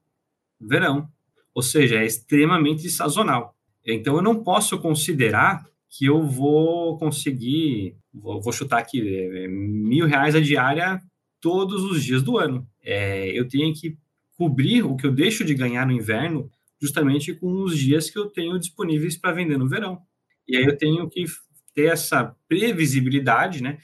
Verão, 0.67 1.07
ou 1.53 1.61
seja, 1.61 1.97
é 1.97 2.05
extremamente 2.05 2.89
sazonal. 2.89 3.55
Então, 3.85 4.15
eu 4.15 4.21
não 4.21 4.43
posso 4.43 4.77
considerar 4.79 5.65
que 5.89 6.05
eu 6.05 6.23
vou 6.23 6.97
conseguir, 6.97 7.95
vou, 8.13 8.41
vou 8.41 8.53
chutar 8.53 8.79
aqui, 8.79 9.01
é, 9.01 9.43
é, 9.43 9.47
mil 9.47 10.05
reais 10.05 10.35
a 10.35 10.39
diária 10.39 11.01
todos 11.41 11.83
os 11.83 12.03
dias 12.03 12.23
do 12.23 12.37
ano. 12.37 12.65
É, 12.81 13.27
eu 13.37 13.47
tenho 13.47 13.73
que 13.73 13.97
cobrir 14.37 14.83
o 14.83 14.95
que 14.95 15.05
eu 15.05 15.11
deixo 15.11 15.43
de 15.43 15.53
ganhar 15.53 15.85
no 15.85 15.91
inverno 15.91 16.49
justamente 16.81 17.33
com 17.33 17.63
os 17.63 17.77
dias 17.77 18.09
que 18.09 18.17
eu 18.17 18.27
tenho 18.27 18.57
disponíveis 18.57 19.17
para 19.17 19.33
vender 19.33 19.57
no 19.57 19.67
verão. 19.67 20.01
E 20.47 20.57
aí 20.57 20.63
eu 20.63 20.77
tenho 20.77 21.07
que 21.09 21.25
ter 21.75 21.91
essa 21.91 22.35
previsibilidade, 22.47 23.61
né? 23.61 23.77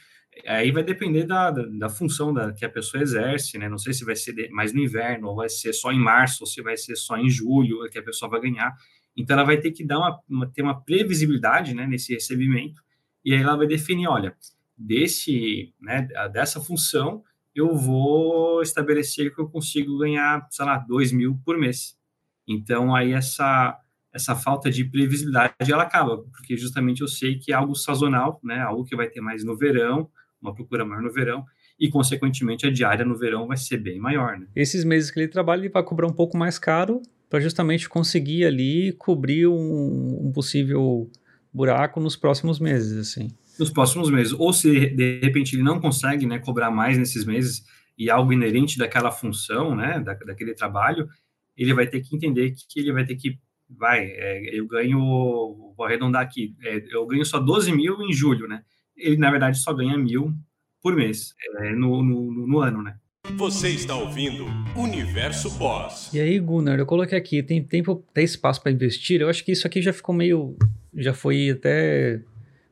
Aí 0.45 0.71
vai 0.71 0.83
depender 0.83 1.25
da, 1.25 1.51
da, 1.51 1.63
da 1.65 1.89
função 1.89 2.33
da, 2.33 2.53
que 2.53 2.65
a 2.65 2.69
pessoa 2.69 3.01
exerce, 3.01 3.57
né? 3.57 3.69
Não 3.69 3.77
sei 3.77 3.93
se 3.93 4.05
vai 4.05 4.15
ser 4.15 4.49
mais 4.51 4.73
no 4.73 4.79
inverno, 4.79 5.29
ou 5.29 5.35
vai 5.35 5.49
ser 5.49 5.73
só 5.73 5.91
em 5.91 5.99
março, 5.99 6.43
ou 6.43 6.47
se 6.47 6.61
vai 6.61 6.77
ser 6.77 6.95
só 6.95 7.17
em 7.17 7.29
julho 7.29 7.89
que 7.89 7.97
a 7.97 8.03
pessoa 8.03 8.29
vai 8.29 8.41
ganhar. 8.41 8.75
Então, 9.15 9.35
ela 9.35 9.45
vai 9.45 9.57
ter 9.57 9.71
que 9.71 9.83
dar 9.83 9.97
uma, 9.97 10.19
uma, 10.29 10.47
ter 10.47 10.61
uma 10.61 10.79
previsibilidade 10.79 11.73
né, 11.73 11.87
nesse 11.87 12.13
recebimento, 12.13 12.81
e 13.25 13.33
aí 13.33 13.41
ela 13.41 13.57
vai 13.57 13.67
definir, 13.67 14.07
olha, 14.07 14.35
desse, 14.77 15.73
né, 15.81 16.07
dessa 16.31 16.61
função, 16.61 17.23
eu 17.55 17.75
vou 17.75 18.61
estabelecer 18.61 19.33
que 19.33 19.41
eu 19.41 19.49
consigo 19.49 19.97
ganhar, 19.97 20.47
sei 20.51 20.65
lá, 20.65 20.77
2 20.77 21.11
mil 21.11 21.41
por 21.43 21.57
mês. 21.57 21.97
Então, 22.47 22.95
aí 22.95 23.13
essa, 23.13 23.77
essa 24.13 24.35
falta 24.35 24.69
de 24.69 24.85
previsibilidade, 24.85 25.71
ela 25.71 25.83
acaba, 25.83 26.19
porque 26.31 26.55
justamente 26.55 27.01
eu 27.01 27.07
sei 27.07 27.39
que 27.39 27.51
é 27.51 27.55
algo 27.55 27.73
sazonal, 27.73 28.39
né, 28.43 28.59
algo 28.61 28.85
que 28.85 28.95
vai 28.95 29.09
ter 29.09 29.19
mais 29.19 29.43
no 29.43 29.57
verão, 29.57 30.09
uma 30.41 30.53
procura 30.53 30.85
maior 30.85 31.01
no 31.01 31.11
verão 31.11 31.43
e, 31.79 31.89
consequentemente, 31.89 32.65
a 32.65 32.71
diária 32.71 33.05
no 33.05 33.17
verão 33.17 33.47
vai 33.47 33.57
ser 33.57 33.77
bem 33.77 33.99
maior. 33.99 34.37
Né? 34.37 34.47
Esses 34.55 34.83
meses 34.83 35.11
que 35.11 35.19
ele 35.19 35.27
trabalha, 35.27 35.61
ele 35.61 35.69
vai 35.69 35.83
cobrar 35.83 36.07
um 36.07 36.13
pouco 36.13 36.37
mais 36.37 36.57
caro 36.57 37.01
para 37.29 37.39
justamente 37.39 37.89
conseguir 37.89 38.45
ali 38.45 38.93
cobrir 38.93 39.47
um, 39.47 40.27
um, 40.27 40.31
possível 40.31 41.09
buraco 41.53 41.99
nos 41.99 42.15
próximos 42.15 42.59
meses, 42.59 42.97
assim. 42.97 43.29
Nos 43.59 43.69
próximos 43.69 44.09
meses. 44.09 44.33
Ou 44.33 44.53
se, 44.53 44.89
de 44.89 45.19
repente, 45.19 45.55
ele 45.55 45.63
não 45.63 45.79
consegue 45.79 46.25
né, 46.25 46.39
cobrar 46.39 46.71
mais 46.71 46.97
nesses 46.97 47.25
meses 47.25 47.63
e 47.97 48.09
algo 48.09 48.31
inerente 48.31 48.77
daquela 48.77 49.11
função, 49.11 49.75
né, 49.75 49.99
da, 49.99 50.13
daquele 50.13 50.53
trabalho, 50.53 51.07
ele 51.57 51.73
vai 51.73 51.87
ter 51.87 52.01
que 52.01 52.15
entender 52.15 52.51
que 52.51 52.79
ele 52.79 52.93
vai 52.93 53.03
ter 53.03 53.15
que 53.15 53.39
vai, 53.69 54.05
é, 54.05 54.57
eu 54.57 54.67
ganho, 54.67 54.99
vou 55.75 55.85
arredondar 55.85 56.21
aqui, 56.21 56.55
é, 56.63 56.81
eu 56.89 57.05
ganho 57.05 57.25
só 57.25 57.39
12 57.39 57.71
mil 57.73 58.01
em 58.01 58.13
julho, 58.13 58.47
né? 58.47 58.63
Ele 58.97 59.17
na 59.17 59.29
verdade 59.29 59.57
só 59.59 59.73
ganha 59.73 59.97
mil 59.97 60.33
por 60.81 60.95
mês 60.95 61.33
é, 61.59 61.71
no, 61.73 62.03
no, 62.03 62.47
no, 62.47 62.59
ano, 62.59 62.81
né? 62.81 62.95
Você 63.35 63.69
está 63.69 63.95
ouvindo 63.95 64.45
Universo 64.75 65.49
Boss. 65.57 66.13
E 66.13 66.19
aí, 66.19 66.39
Gunnar, 66.39 66.79
eu 66.79 66.85
coloquei 66.85 67.17
aqui, 67.17 67.43
tem 67.43 67.61
tempo, 67.61 68.03
tem 68.13 68.23
espaço 68.23 68.61
para 68.61 68.71
investir? 68.71 69.19
Eu 69.19 69.29
acho 69.29 69.43
que 69.43 69.51
isso 69.51 69.67
aqui 69.67 69.81
já 69.81 69.91
ficou 69.91 70.15
meio, 70.15 70.55
já 70.95 71.13
foi 71.13 71.49
até 71.49 72.21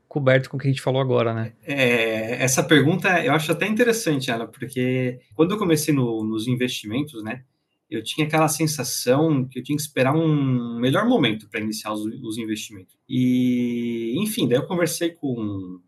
coberto 0.07 0.49
com 0.49 0.55
o 0.55 0.59
que 0.59 0.67
a 0.67 0.71
gente 0.71 0.81
falou 0.81 1.01
agora, 1.01 1.33
né? 1.33 1.51
É, 1.61 2.41
essa 2.41 2.63
pergunta 2.63 3.21
eu 3.21 3.33
acho 3.33 3.51
até 3.51 3.67
interessante, 3.67 4.31
ela, 4.31 4.47
porque 4.47 5.19
quando 5.33 5.51
eu 5.51 5.57
comecei 5.57 5.93
no, 5.93 6.23
nos 6.23 6.47
investimentos, 6.47 7.21
né, 7.21 7.43
eu 7.89 8.01
tinha 8.01 8.25
aquela 8.25 8.47
sensação 8.47 9.45
que 9.45 9.59
eu 9.59 9.63
tinha 9.63 9.75
que 9.75 9.81
esperar 9.81 10.15
um 10.15 10.79
melhor 10.79 11.05
momento 11.05 11.49
para 11.49 11.59
iniciar 11.59 11.91
os, 11.91 12.05
os, 12.05 12.37
investimentos. 12.37 12.95
E, 13.07 14.15
enfim, 14.17 14.47
daí 14.47 14.57
eu 14.57 14.65
conversei 14.65 15.11
com 15.11 15.79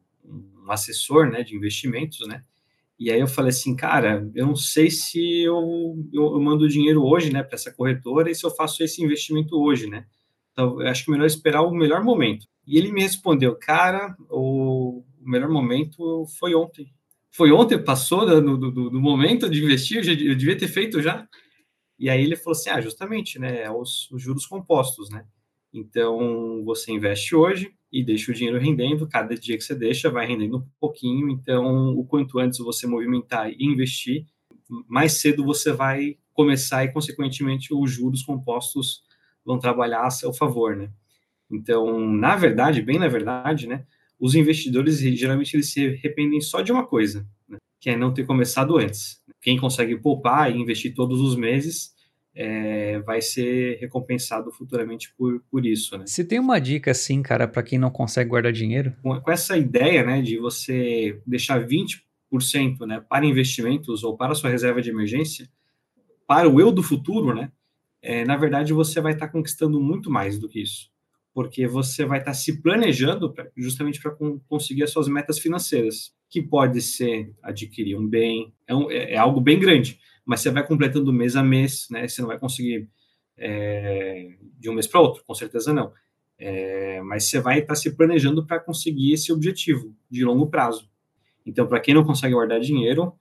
um 0.67 0.71
assessor, 0.71 1.29
né, 1.29 1.43
de 1.43 1.55
investimentos, 1.55 2.27
né, 2.27 2.43
e 2.99 3.11
aí 3.11 3.19
eu 3.19 3.27
falei 3.27 3.49
assim, 3.49 3.75
cara, 3.75 4.29
eu 4.33 4.45
não 4.47 4.55
sei 4.55 4.89
se 4.89 5.41
eu, 5.43 5.95
eu, 6.11 6.23
eu 6.33 6.41
mando 6.41 6.67
dinheiro 6.67 7.03
hoje, 7.03 7.31
né, 7.31 7.43
para 7.43 7.55
essa 7.55 7.71
corretora 7.71 8.31
e 8.31 8.35
se 8.35 8.43
eu 8.43 8.49
faço 8.49 8.83
esse 8.83 9.03
investimento 9.03 9.55
hoje, 9.55 9.87
né. 9.87 10.05
Então, 10.51 10.81
eu 10.81 10.87
acho 10.87 11.05
que 11.05 11.11
é 11.11 11.13
melhor 11.13 11.27
esperar 11.27 11.61
o 11.61 11.71
melhor 11.71 12.03
momento. 12.03 12.47
E 12.65 12.77
ele 12.77 12.91
me 12.91 13.03
respondeu, 13.03 13.55
cara, 13.55 14.15
o, 14.31 15.03
melhor 15.21 15.49
momento 15.49 16.25
foi 16.39 16.55
ontem. 16.55 16.91
Foi 17.29 17.51
ontem, 17.51 17.77
passou 17.77 18.25
do, 18.25 18.57
do, 18.57 18.89
do 18.89 18.99
momento 18.99 19.47
de 19.47 19.63
investir, 19.63 19.97
eu, 19.97 20.35
devia 20.35 20.57
ter 20.57 20.67
feito 20.67 20.99
já. 20.99 21.27
E 21.99 22.09
aí 22.09 22.23
ele 22.23 22.35
falou 22.35 22.53
assim, 22.53 22.71
ah, 22.71 22.81
justamente, 22.81 23.37
né, 23.37 23.69
os, 23.69 24.09
os 24.09 24.21
juros 24.21 24.47
compostos, 24.47 25.11
né. 25.11 25.23
Então, 25.71 26.63
você 26.65 26.91
investe 26.91 27.35
hoje, 27.35 27.71
e 27.91 28.03
deixa 28.03 28.31
o 28.31 28.35
dinheiro 28.35 28.59
rendendo. 28.59 29.07
Cada 29.07 29.35
dia 29.35 29.57
que 29.57 29.63
você 29.63 29.75
deixa, 29.75 30.09
vai 30.09 30.27
rendendo 30.27 30.57
um 30.57 30.63
pouquinho. 30.79 31.29
Então, 31.29 31.89
o 31.97 32.05
quanto 32.05 32.39
antes 32.39 32.59
você 32.59 32.85
movimentar 32.87 33.49
e 33.49 33.65
investir, 33.65 34.25
mais 34.87 35.21
cedo 35.21 35.43
você 35.43 35.71
vai 35.71 36.17
começar 36.33 36.83
e, 36.83 36.91
consequentemente, 36.91 37.73
os 37.73 37.91
juros 37.91 38.21
compostos 38.23 39.01
vão 39.45 39.57
trabalhar 39.57 40.05
a 40.05 40.09
seu 40.09 40.33
favor, 40.33 40.75
né? 40.75 40.91
Então, 41.49 41.99
na 42.09 42.35
verdade, 42.35 42.81
bem 42.81 42.99
na 42.99 43.07
verdade, 43.07 43.67
né, 43.67 43.85
os 44.19 44.35
investidores 44.35 44.99
geralmente 44.99 45.55
eles 45.55 45.71
se 45.71 45.87
arrependem 45.87 46.41
só 46.41 46.61
de 46.61 46.71
uma 46.71 46.85
coisa, 46.85 47.25
né, 47.47 47.57
que 47.79 47.89
é 47.89 47.95
não 47.95 48.13
ter 48.13 48.25
começado 48.25 48.77
antes. 48.77 49.21
Quem 49.41 49.57
consegue 49.57 49.95
poupar 49.97 50.51
e 50.51 50.57
investir 50.59 50.93
todos 50.93 51.21
os 51.21 51.35
meses 51.35 51.93
é, 52.39 52.99
vai 52.99 53.19
ser 53.19 53.79
recompensado 53.79 54.51
futuramente 54.51 55.11
por, 55.17 55.41
por 55.49 55.65
isso. 55.65 55.97
Né? 55.97 56.05
Você 56.05 56.23
tem 56.23 56.39
uma 56.39 56.59
dica, 56.59 56.91
assim, 56.91 57.23
cara, 57.23 57.47
para 57.47 57.63
quem 57.63 57.79
não 57.79 57.89
consegue 57.89 58.29
guardar 58.29 58.53
dinheiro? 58.53 58.93
Com, 59.01 59.19
com, 59.19 59.31
essa 59.31 59.57
ideia 59.57 60.03
né, 60.03 60.21
de 60.21 60.37
você 60.37 61.19
deixar 61.25 61.65
20% 61.65 61.99
né, 62.85 63.03
para 63.09 63.25
investimentos 63.25 64.03
ou 64.03 64.15
para 64.15 64.35
sua 64.35 64.51
reserva 64.51 64.83
de 64.83 64.91
emergência, 64.91 65.49
para 66.27 66.47
o 66.47 66.61
eu 66.61 66.71
do 66.71 66.83
futuro, 66.83 67.33
né, 67.33 67.51
é, 68.03 68.23
na 68.23 68.37
verdade 68.37 68.71
você 68.71 69.01
vai 69.01 69.13
estar 69.13 69.29
conquistando 69.29 69.81
muito 69.81 70.11
mais 70.11 70.37
do 70.37 70.47
que 70.47 70.61
isso. 70.61 70.91
Porque 71.33 71.67
você 71.67 72.05
vai 72.05 72.19
estar 72.19 72.35
se 72.35 72.61
planejando 72.61 73.33
pra, 73.33 73.47
justamente 73.57 73.99
para 73.99 74.15
conseguir 74.47 74.83
as 74.83 74.91
suas 74.91 75.07
metas 75.07 75.39
financeiras, 75.39 76.13
que 76.29 76.41
pode 76.41 76.81
ser 76.81 77.33
adquirir 77.41 77.97
um 77.97 78.07
bem, 78.07 78.53
é, 78.67 78.75
um, 78.75 78.91
é, 78.91 79.13
é 79.13 79.17
algo 79.17 79.41
bem 79.41 79.59
grande 79.59 79.99
mas 80.27 80.41
você 80.41 80.51
vai 80.51 80.67
completando 80.67 81.13
mês 81.13 81.37
a 81.37 81.41
mês, 81.41 81.87
né? 81.89 82.05
Você 82.05 82.21
não 82.21 82.27
vai 82.27 82.37
conseguir 82.37 82.89
é, 83.37 84.27
de 84.59 84.69
um 84.69 84.73
mês 84.73 84.85
para 84.85 84.99
outro, 84.99 85.23
com 85.25 85.33
certeza 85.33 85.73
não. 85.73 85.93
É, 86.37 87.01
mas 87.01 87.29
você 87.29 87.39
vai 87.39 87.59
estar 87.59 87.69
tá 87.69 87.75
se 87.75 87.95
planejando 87.95 88.45
para 88.45 88.59
conseguir 88.59 89.13
esse 89.13 89.31
objetivo 89.31 89.95
de 90.11 90.25
longo 90.25 90.47
prazo. 90.47 90.89
Então, 91.45 91.65
para 91.65 91.79
quem 91.79 91.93
não 91.93 92.03
consegue 92.03 92.33
guardar 92.33 92.59
dinheiro, 92.59 93.13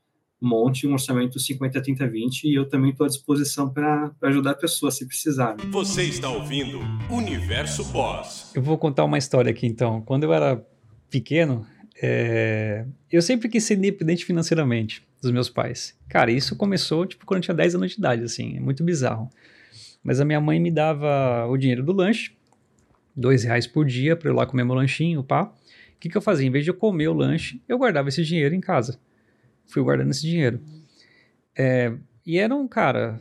monte 0.43 0.85
um 0.85 0.95
orçamento 0.95 1.39
50, 1.39 1.81
30, 1.81 2.09
20 2.09 2.45
e 2.45 2.55
eu 2.57 2.69
também 2.69 2.91
estou 2.91 3.07
à 3.07 3.09
disposição 3.09 3.73
para 3.73 4.13
ajudar 4.23 4.51
a 4.51 4.57
pessoa 4.57 4.91
se 4.91 5.07
precisar. 5.07 5.57
Você 5.71 6.03
está 6.03 6.29
ouvindo 6.29 6.81
Universo 7.09 7.85
Boss. 7.93 8.51
Eu 8.53 8.63
vou 8.63 8.77
contar 8.77 9.05
uma 9.05 9.17
história 9.17 9.51
aqui 9.51 9.65
então. 9.65 10.03
Quando 10.03 10.25
eu 10.25 10.33
era 10.33 10.61
pequeno, 11.09 11.65
é... 12.03 12.85
eu 13.11 13.23
sempre 13.23 13.49
quis 13.49 13.63
ser 13.63 13.79
independente 13.79 14.25
financeiramente 14.25 15.06
dos 15.21 15.31
meus 15.31 15.49
pais. 15.49 15.97
Cara, 16.09 16.31
isso 16.31 16.57
começou, 16.57 17.07
tipo, 17.07 17.25
quando 17.27 17.39
eu 17.39 17.43
tinha 17.43 17.55
10 17.55 17.75
anos 17.75 17.93
de 17.93 17.99
idade, 17.99 18.23
assim, 18.23 18.57
é 18.57 18.61
muito 18.61 18.85
bizarro. 18.85 19.31
Mas 20.03 20.21
a 20.21 20.25
minha 20.25 20.41
mãe 20.41 20.61
me 20.61 20.71
dava 20.71 21.47
o 21.47 21.57
dinheiro 21.57 21.83
do 21.83 21.93
lanche, 21.93 22.33
dois 23.15 23.45
reais 23.45 23.67
por 23.67 23.85
dia 23.85 24.15
para 24.17 24.29
eu 24.29 24.35
ir 24.35 24.37
lá 24.37 24.47
comer 24.47 24.65
meu 24.65 24.75
lanchinho, 24.75 25.23
pá. 25.25 25.45
O 25.45 25.99
que, 25.99 26.09
que 26.09 26.17
eu 26.17 26.23
fazia? 26.23 26.47
Em 26.47 26.51
vez 26.51 26.65
de 26.65 26.71
eu 26.71 26.75
comer 26.75 27.09
o 27.09 27.15
lanche, 27.15 27.61
eu 27.69 27.79
guardava 27.79 28.09
esse 28.09 28.23
dinheiro 28.23 28.55
em 28.55 28.61
casa. 28.61 28.99
Fui 29.65 29.83
guardando 29.83 30.11
esse 30.11 30.23
dinheiro. 30.23 30.61
É, 31.57 31.93
e 32.25 32.39
era 32.39 32.55
um, 32.55 32.69
cara, 32.69 33.19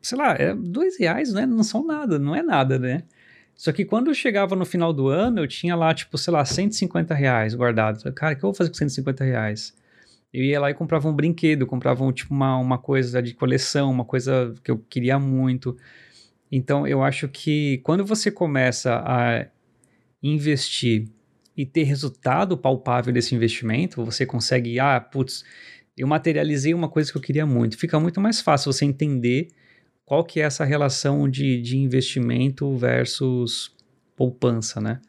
sei 0.00 0.16
lá, 0.16 0.32
é 0.32 0.54
dois 0.54 0.98
reais, 0.98 1.32
né? 1.32 1.44
Não 1.44 1.62
são 1.62 1.86
nada, 1.86 2.18
não 2.18 2.34
é 2.34 2.42
nada, 2.42 2.78
né? 2.78 3.02
Só 3.54 3.72
que 3.72 3.84
quando 3.84 4.08
eu 4.08 4.14
chegava 4.14 4.56
no 4.56 4.64
final 4.64 4.92
do 4.92 5.08
ano, 5.08 5.40
eu 5.40 5.48
tinha 5.48 5.74
lá, 5.74 5.92
tipo, 5.92 6.16
sei 6.16 6.32
lá, 6.32 6.44
150 6.44 7.12
reais 7.14 7.54
guardados. 7.54 8.04
Cara, 8.14 8.34
o 8.34 8.36
que 8.36 8.44
eu 8.44 8.48
vou 8.48 8.54
fazer 8.54 8.70
com 8.70 8.76
150 8.76 9.24
reais? 9.24 9.74
Eu 10.32 10.42
ia 10.44 10.60
lá 10.60 10.70
e 10.70 10.74
comprava 10.74 11.08
um 11.08 11.14
brinquedo, 11.14 11.66
comprava 11.66 12.04
um, 12.04 12.12
tipo 12.12 12.34
uma, 12.34 12.56
uma 12.58 12.78
coisa 12.78 13.22
de 13.22 13.34
coleção, 13.34 13.90
uma 13.90 14.04
coisa 14.04 14.54
que 14.62 14.70
eu 14.70 14.78
queria 14.78 15.18
muito. 15.18 15.76
Então 16.50 16.86
eu 16.86 17.02
acho 17.02 17.28
que 17.28 17.78
quando 17.78 18.04
você 18.04 18.30
começa 18.30 19.02
a 19.04 19.46
investir 20.22 21.08
e 21.56 21.66
ter 21.66 21.82
resultado 21.82 22.56
palpável 22.56 23.12
desse 23.12 23.34
investimento, 23.34 24.04
você 24.04 24.24
consegue, 24.24 24.78
ah, 24.78 25.00
putz, 25.00 25.44
eu 25.96 26.06
materializei 26.06 26.72
uma 26.72 26.88
coisa 26.88 27.10
que 27.10 27.18
eu 27.18 27.22
queria 27.22 27.44
muito. 27.44 27.76
Fica 27.76 27.98
muito 27.98 28.20
mais 28.20 28.40
fácil 28.40 28.72
você 28.72 28.84
entender 28.84 29.48
qual 30.04 30.24
que 30.24 30.40
é 30.40 30.44
essa 30.44 30.64
relação 30.64 31.28
de, 31.28 31.60
de 31.60 31.76
investimento 31.76 32.74
versus 32.76 33.74
poupança, 34.16 34.80
né? 34.80 35.00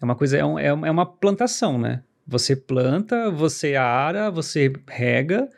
É 0.00 0.04
uma 0.04 0.14
coisa, 0.14 0.36
é, 0.36 0.44
um, 0.44 0.58
é, 0.58 0.66
é 0.66 0.72
uma 0.72 1.06
plantação, 1.06 1.78
né? 1.78 2.02
Você 2.28 2.54
planta, 2.54 3.30
você 3.30 3.74
ara, 3.74 4.30
você 4.30 4.70
rega 4.86 5.48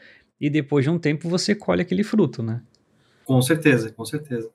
e 0.41 0.49
depois 0.49 0.85
de 0.85 0.91
um 0.91 1.01
tempo 1.01 1.29
você 1.29 1.53
colhe 1.53 1.83
aquele 1.83 2.05
fruto, 2.05 2.45
né? 2.45 2.63
Com 3.25 3.43
certeza, 3.43 3.91
com 3.91 4.05
certeza. 4.05 4.49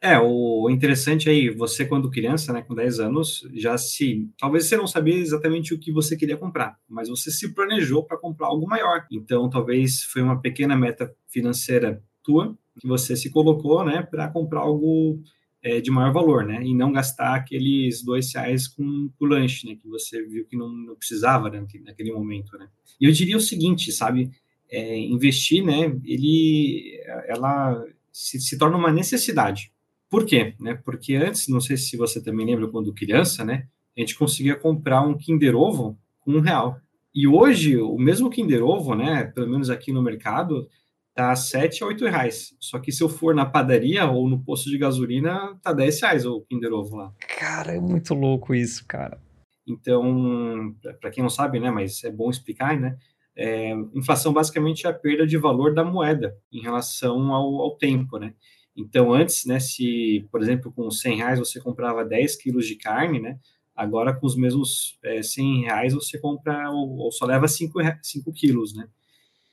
É, 0.00 0.18
o 0.18 0.68
interessante 0.68 1.30
aí, 1.30 1.48
você 1.48 1.86
quando 1.86 2.10
criança, 2.10 2.52
né, 2.52 2.62
com 2.62 2.74
10 2.74 2.98
anos, 2.98 3.48
já 3.54 3.78
se, 3.78 4.28
talvez 4.36 4.66
você 4.66 4.76
não 4.76 4.88
sabia 4.88 5.14
exatamente 5.14 5.72
o 5.72 5.78
que 5.78 5.92
você 5.92 6.16
queria 6.16 6.36
comprar, 6.36 6.76
mas 6.88 7.08
você 7.08 7.30
se 7.30 7.54
planejou 7.54 8.04
para 8.04 8.18
comprar 8.18 8.48
algo 8.48 8.66
maior. 8.66 9.06
Então, 9.12 9.48
talvez 9.48 10.02
foi 10.02 10.20
uma 10.20 10.40
pequena 10.40 10.76
meta 10.76 11.14
financeira 11.28 12.02
tua 12.24 12.58
que 12.80 12.88
você 12.88 13.14
se 13.14 13.30
colocou, 13.30 13.84
né, 13.84 14.02
para 14.02 14.26
comprar 14.28 14.62
algo 14.62 15.22
é, 15.62 15.80
de 15.80 15.90
maior 15.90 16.12
valor, 16.12 16.44
né, 16.44 16.62
e 16.62 16.74
não 16.74 16.92
gastar 16.92 17.34
aqueles 17.34 18.02
dois 18.02 18.32
reais 18.34 18.66
com 18.66 19.10
o 19.18 19.24
lanche, 19.24 19.66
né, 19.68 19.76
que 19.76 19.88
você 19.88 20.22
viu 20.22 20.44
que 20.44 20.56
não, 20.56 20.68
não 20.68 20.96
precisava 20.96 21.48
né, 21.48 21.64
naquele 21.84 22.12
momento, 22.12 22.56
né. 22.58 22.68
E 23.00 23.06
eu 23.06 23.12
diria 23.12 23.36
o 23.36 23.40
seguinte, 23.40 23.92
sabe, 23.92 24.30
é, 24.70 24.98
investir, 24.98 25.64
né, 25.64 25.96
ele, 26.04 27.00
ela 27.28 27.84
se, 28.10 28.40
se 28.40 28.58
torna 28.58 28.76
uma 28.76 28.92
necessidade 28.92 29.72
por 30.12 30.26
quê? 30.26 30.54
Né? 30.60 30.74
Porque 30.74 31.14
antes, 31.14 31.48
não 31.48 31.58
sei 31.58 31.78
se 31.78 31.96
você 31.96 32.22
também 32.22 32.44
lembra 32.44 32.68
quando 32.68 32.92
criança, 32.92 33.46
né? 33.46 33.66
A 33.96 34.00
gente 34.00 34.14
conseguia 34.14 34.54
comprar 34.54 35.00
um 35.00 35.16
Kinder 35.16 35.56
Ovo 35.56 35.98
com 36.20 36.32
um 36.32 36.40
real. 36.40 36.78
E 37.14 37.26
hoje, 37.26 37.78
o 37.78 37.96
mesmo 37.96 38.28
Kinder 38.28 38.62
Ovo, 38.62 38.94
né? 38.94 39.24
Pelo 39.24 39.48
menos 39.48 39.70
aqui 39.70 39.90
no 39.90 40.02
mercado, 40.02 40.68
tá 41.14 41.34
7 41.34 41.82
a 41.82 41.86
8 41.86 42.04
reais. 42.06 42.54
Só 42.58 42.78
que 42.78 42.92
se 42.92 43.02
eu 43.02 43.08
for 43.08 43.34
na 43.34 43.46
padaria 43.46 44.04
ou 44.06 44.28
no 44.28 44.42
posto 44.42 44.70
de 44.70 44.78
gasolina, 44.78 45.58
tá 45.62 45.72
10 45.72 46.00
reais 46.00 46.26
o 46.26 46.40
Kinder 46.42 46.72
Ovo 46.72 46.96
lá. 46.96 47.12
Cara, 47.38 47.74
é 47.74 47.80
muito 47.80 48.14
louco 48.14 48.54
isso, 48.54 48.86
cara. 48.86 49.20
Então, 49.66 50.74
para 51.00 51.10
quem 51.10 51.22
não 51.22 51.30
sabe, 51.30 51.60
né? 51.60 51.70
Mas 51.70 52.02
é 52.04 52.10
bom 52.10 52.30
explicar, 52.30 52.78
né? 52.78 52.96
É, 53.34 53.72
inflação 53.94 54.32
basicamente 54.32 54.86
é 54.86 54.90
a 54.90 54.94
perda 54.94 55.26
de 55.26 55.38
valor 55.38 55.74
da 55.74 55.84
moeda 55.84 56.36
em 56.52 56.60
relação 56.60 57.32
ao, 57.32 57.62
ao 57.62 57.76
tempo, 57.76 58.18
né? 58.18 58.34
Então, 58.76 59.12
antes, 59.12 59.44
né, 59.44 59.60
se, 59.60 60.26
por 60.30 60.40
exemplo, 60.40 60.72
com 60.72 60.90
100 60.90 61.16
reais 61.16 61.38
você 61.38 61.60
comprava 61.60 62.04
10 62.04 62.36
quilos 62.36 62.66
de 62.66 62.76
carne, 62.76 63.20
né, 63.20 63.38
agora 63.76 64.14
com 64.14 64.26
os 64.26 64.34
mesmos 64.34 64.98
é, 65.04 65.22
100 65.22 65.64
reais 65.64 65.92
você 65.92 66.18
compra 66.18 66.70
ou, 66.70 66.96
ou 66.96 67.12
só 67.12 67.26
leva 67.26 67.46
5, 67.46 67.78
5 68.02 68.32
quilos, 68.32 68.74
né. 68.74 68.88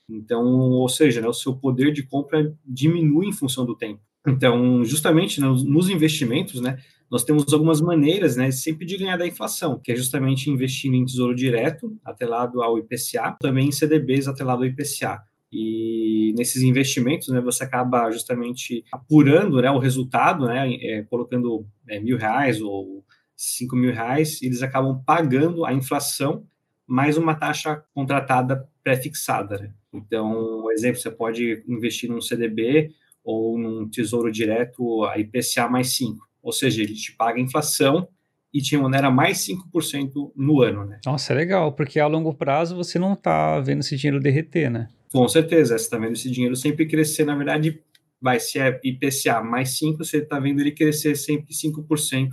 Então, 0.09 0.43
ou 0.43 0.89
seja, 0.89 1.21
né, 1.21 1.27
o 1.27 1.33
seu 1.33 1.55
poder 1.55 1.91
de 1.93 2.03
compra 2.03 2.53
diminui 2.65 3.27
em 3.27 3.33
função 3.33 3.65
do 3.65 3.75
tempo. 3.75 4.01
Então, 4.27 4.83
justamente 4.83 5.39
nos, 5.39 5.63
nos 5.63 5.89
investimentos, 5.89 6.59
né, 6.59 6.79
nós 7.09 7.23
temos 7.23 7.51
algumas 7.53 7.81
maneiras, 7.81 8.35
né, 8.35 8.51
sempre 8.51 8.85
de 8.85 8.97
ganhar 8.97 9.17
da 9.17 9.27
inflação, 9.27 9.79
que 9.79 9.91
é 9.91 9.95
justamente 9.95 10.49
investindo 10.49 10.95
em 10.95 11.05
tesouro 11.05 11.33
direto, 11.33 11.97
atrelado 12.03 12.61
ao 12.61 12.77
IPCA, 12.77 13.37
também 13.39 13.67
em 13.67 13.71
CDBs 13.71 14.27
atrelado 14.27 14.63
ao 14.63 14.67
IPCA. 14.67 15.21
E 15.51 16.33
nesses 16.37 16.61
investimentos, 16.61 17.29
né, 17.29 17.41
você 17.41 17.63
acaba 17.63 18.11
justamente 18.11 18.83
apurando 18.91 19.61
né, 19.61 19.71
o 19.71 19.79
resultado, 19.79 20.45
né, 20.45 20.71
é, 20.75 21.03
colocando 21.03 21.65
é, 21.87 21.99
mil 21.99 22.17
reais 22.17 22.61
ou 22.61 23.03
cinco 23.35 23.75
mil 23.75 23.91
reais, 23.91 24.41
eles 24.43 24.61
acabam 24.61 25.01
pagando 25.03 25.65
a 25.65 25.73
inflação 25.73 26.45
mais 26.85 27.17
uma 27.17 27.33
taxa 27.33 27.83
contratada 27.93 28.67
pré-fixada. 28.83 29.57
Né? 29.57 29.73
Então, 29.93 30.65
um 30.65 30.71
exemplo, 30.71 30.99
você 30.99 31.09
pode 31.11 31.63
investir 31.67 32.09
num 32.09 32.21
CDB 32.21 32.91
ou 33.23 33.57
num 33.57 33.89
tesouro 33.89 34.31
direto 34.31 35.03
a 35.05 35.17
IPCA 35.17 35.67
mais 35.67 35.95
5, 35.95 36.17
ou 36.41 36.51
seja, 36.51 36.81
ele 36.81 36.93
te 36.93 37.15
paga 37.15 37.37
a 37.37 37.41
inflação 37.41 38.07
e 38.53 38.61
te 38.61 38.75
remunera 38.75 39.11
mais 39.11 39.45
5% 39.45 40.31
no 40.35 40.61
ano. 40.61 40.85
Né? 40.85 40.99
Nossa, 41.05 41.33
é 41.33 41.35
legal, 41.35 41.73
porque 41.73 41.99
a 41.99 42.07
longo 42.07 42.33
prazo 42.33 42.75
você 42.75 42.97
não 42.97 43.13
está 43.13 43.59
vendo 43.59 43.79
esse 43.81 43.95
dinheiro 43.95 44.19
derreter, 44.19 44.69
né? 44.69 44.87
Com 45.11 45.27
certeza, 45.27 45.77
você 45.77 45.83
está 45.83 45.97
vendo 45.97 46.13
esse 46.13 46.29
dinheiro 46.29 46.55
sempre 46.55 46.87
crescer, 46.87 47.25
na 47.25 47.35
verdade, 47.35 47.81
vai, 48.21 48.39
se 48.39 48.59
é 48.59 48.79
IPCA 48.83 49.41
mais 49.43 49.77
5, 49.77 49.97
você 49.97 50.17
está 50.17 50.39
vendo 50.39 50.61
ele 50.61 50.71
crescer 50.71 51.15
sempre 51.15 51.53
5% 51.53 52.29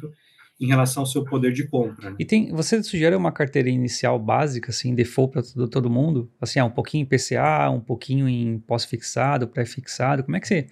em 0.58 0.66
relação 0.66 1.02
ao 1.02 1.06
seu 1.06 1.24
poder 1.24 1.52
de 1.52 1.66
compra. 1.68 2.10
Né? 2.10 2.16
E 2.18 2.24
tem, 2.24 2.50
você 2.52 2.82
sugere 2.82 3.14
uma 3.14 3.30
carteira 3.30 3.68
inicial 3.68 4.18
básica, 4.18 4.70
assim, 4.70 4.94
default 4.94 5.32
para 5.32 5.42
todo, 5.42 5.68
todo, 5.68 5.90
mundo? 5.90 6.30
Assim, 6.40 6.58
ah, 6.58 6.64
um 6.64 6.70
pouquinho 6.70 7.02
em 7.02 7.06
PCA, 7.06 7.70
um 7.70 7.80
pouquinho 7.80 8.28
em 8.28 8.58
pós-fixado, 8.60 9.48
pré-fixado, 9.48 10.24
como 10.24 10.36
é 10.36 10.40
que 10.40 10.48
você... 10.48 10.66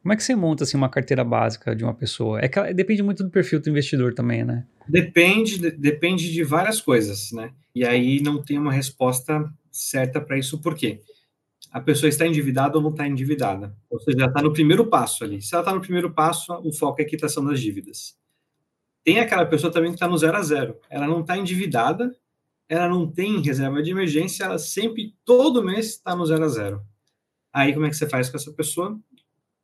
Como 0.00 0.12
é 0.12 0.16
que 0.16 0.22
você 0.22 0.36
monta 0.36 0.62
assim, 0.62 0.76
uma 0.76 0.88
carteira 0.88 1.24
básica 1.24 1.74
de 1.74 1.82
uma 1.82 1.92
pessoa? 1.92 2.40
É 2.40 2.48
que 2.48 2.72
depende 2.72 3.02
muito 3.02 3.24
do 3.24 3.30
perfil 3.30 3.60
do 3.60 3.68
investidor 3.68 4.14
também, 4.14 4.44
né? 4.44 4.64
Depende, 4.88 5.58
de, 5.58 5.72
depende 5.72 6.32
de 6.32 6.44
várias 6.44 6.80
coisas, 6.80 7.32
né? 7.32 7.50
E 7.74 7.84
aí 7.84 8.22
não 8.22 8.40
tem 8.40 8.56
uma 8.56 8.72
resposta 8.72 9.52
certa 9.72 10.20
para 10.20 10.38
isso, 10.38 10.62
por 10.62 10.76
quê? 10.76 11.00
a 11.70 11.80
pessoa 11.80 12.08
está 12.08 12.26
endividada 12.26 12.76
ou 12.76 12.82
não 12.82 12.90
está 12.90 13.06
endividada. 13.06 13.74
Ou 13.90 14.00
seja, 14.00 14.26
está 14.26 14.42
no 14.42 14.52
primeiro 14.52 14.86
passo 14.86 15.24
ali. 15.24 15.42
Se 15.42 15.54
ela 15.54 15.62
está 15.62 15.74
no 15.74 15.80
primeiro 15.80 16.10
passo, 16.12 16.52
o 16.64 16.72
foco 16.72 17.00
é 17.00 17.04
a 17.04 17.08
quitação 17.08 17.44
das 17.44 17.60
dívidas. 17.60 18.16
Tem 19.08 19.20
aquela 19.20 19.46
pessoa 19.46 19.72
também 19.72 19.90
que 19.90 19.96
está 19.96 20.06
no 20.06 20.18
zero 20.18 20.36
a 20.36 20.42
zero. 20.42 20.78
Ela 20.90 21.06
não 21.06 21.22
está 21.22 21.34
endividada, 21.34 22.14
ela 22.68 22.86
não 22.86 23.10
tem 23.10 23.40
reserva 23.40 23.82
de 23.82 23.90
emergência, 23.90 24.44
ela 24.44 24.58
sempre, 24.58 25.16
todo 25.24 25.64
mês, 25.64 25.94
está 25.94 26.14
no 26.14 26.26
zero 26.26 26.44
a 26.44 26.48
zero. 26.48 26.82
Aí, 27.50 27.72
como 27.72 27.86
é 27.86 27.88
que 27.88 27.96
você 27.96 28.06
faz 28.06 28.28
com 28.28 28.36
essa 28.36 28.52
pessoa? 28.52 29.00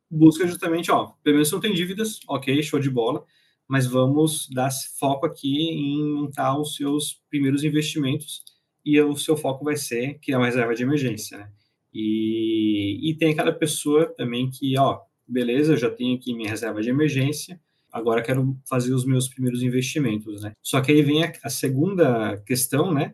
Busca 0.09 0.47
justamente, 0.47 0.89
ó, 0.89 1.13
pelo 1.21 1.35
menos 1.35 1.51
não 1.51 1.59
tem 1.59 1.75
dívidas, 1.75 2.21
ok, 2.27 2.63
show 2.63 2.79
de 2.79 2.89
bola, 2.89 3.23
mas 3.67 3.85
vamos 3.85 4.49
dar 4.49 4.71
foco 4.97 5.27
aqui 5.27 5.55
em 5.69 6.15
montar 6.15 6.59
os 6.59 6.75
seus 6.75 7.21
primeiros 7.29 7.63
investimentos 7.63 8.43
e 8.83 8.99
o 8.99 9.15
seu 9.15 9.37
foco 9.37 9.63
vai 9.63 9.77
ser 9.77 10.17
criar 10.21 10.39
uma 10.39 10.47
reserva 10.47 10.73
de 10.73 10.81
emergência, 10.81 11.37
né? 11.37 11.51
E, 11.93 13.11
e 13.11 13.15
tem 13.15 13.33
aquela 13.33 13.53
pessoa 13.53 14.07
também 14.07 14.49
que, 14.49 14.75
ó, 14.79 15.01
beleza, 15.27 15.73
eu 15.73 15.77
já 15.77 15.91
tenho 15.91 16.15
aqui 16.15 16.33
minha 16.33 16.49
reserva 16.49 16.81
de 16.81 16.89
emergência, 16.89 17.61
agora 17.95 18.21
quero 18.21 18.57
fazer 18.69 18.93
os 18.93 19.05
meus 19.05 19.29
primeiros 19.29 19.63
investimentos, 19.63 20.41
né? 20.41 20.51
Só 20.61 20.81
que 20.81 20.91
aí 20.91 21.01
vem 21.01 21.23
a, 21.23 21.31
a 21.43 21.49
segunda 21.49 22.37
questão, 22.45 22.93
né? 22.93 23.13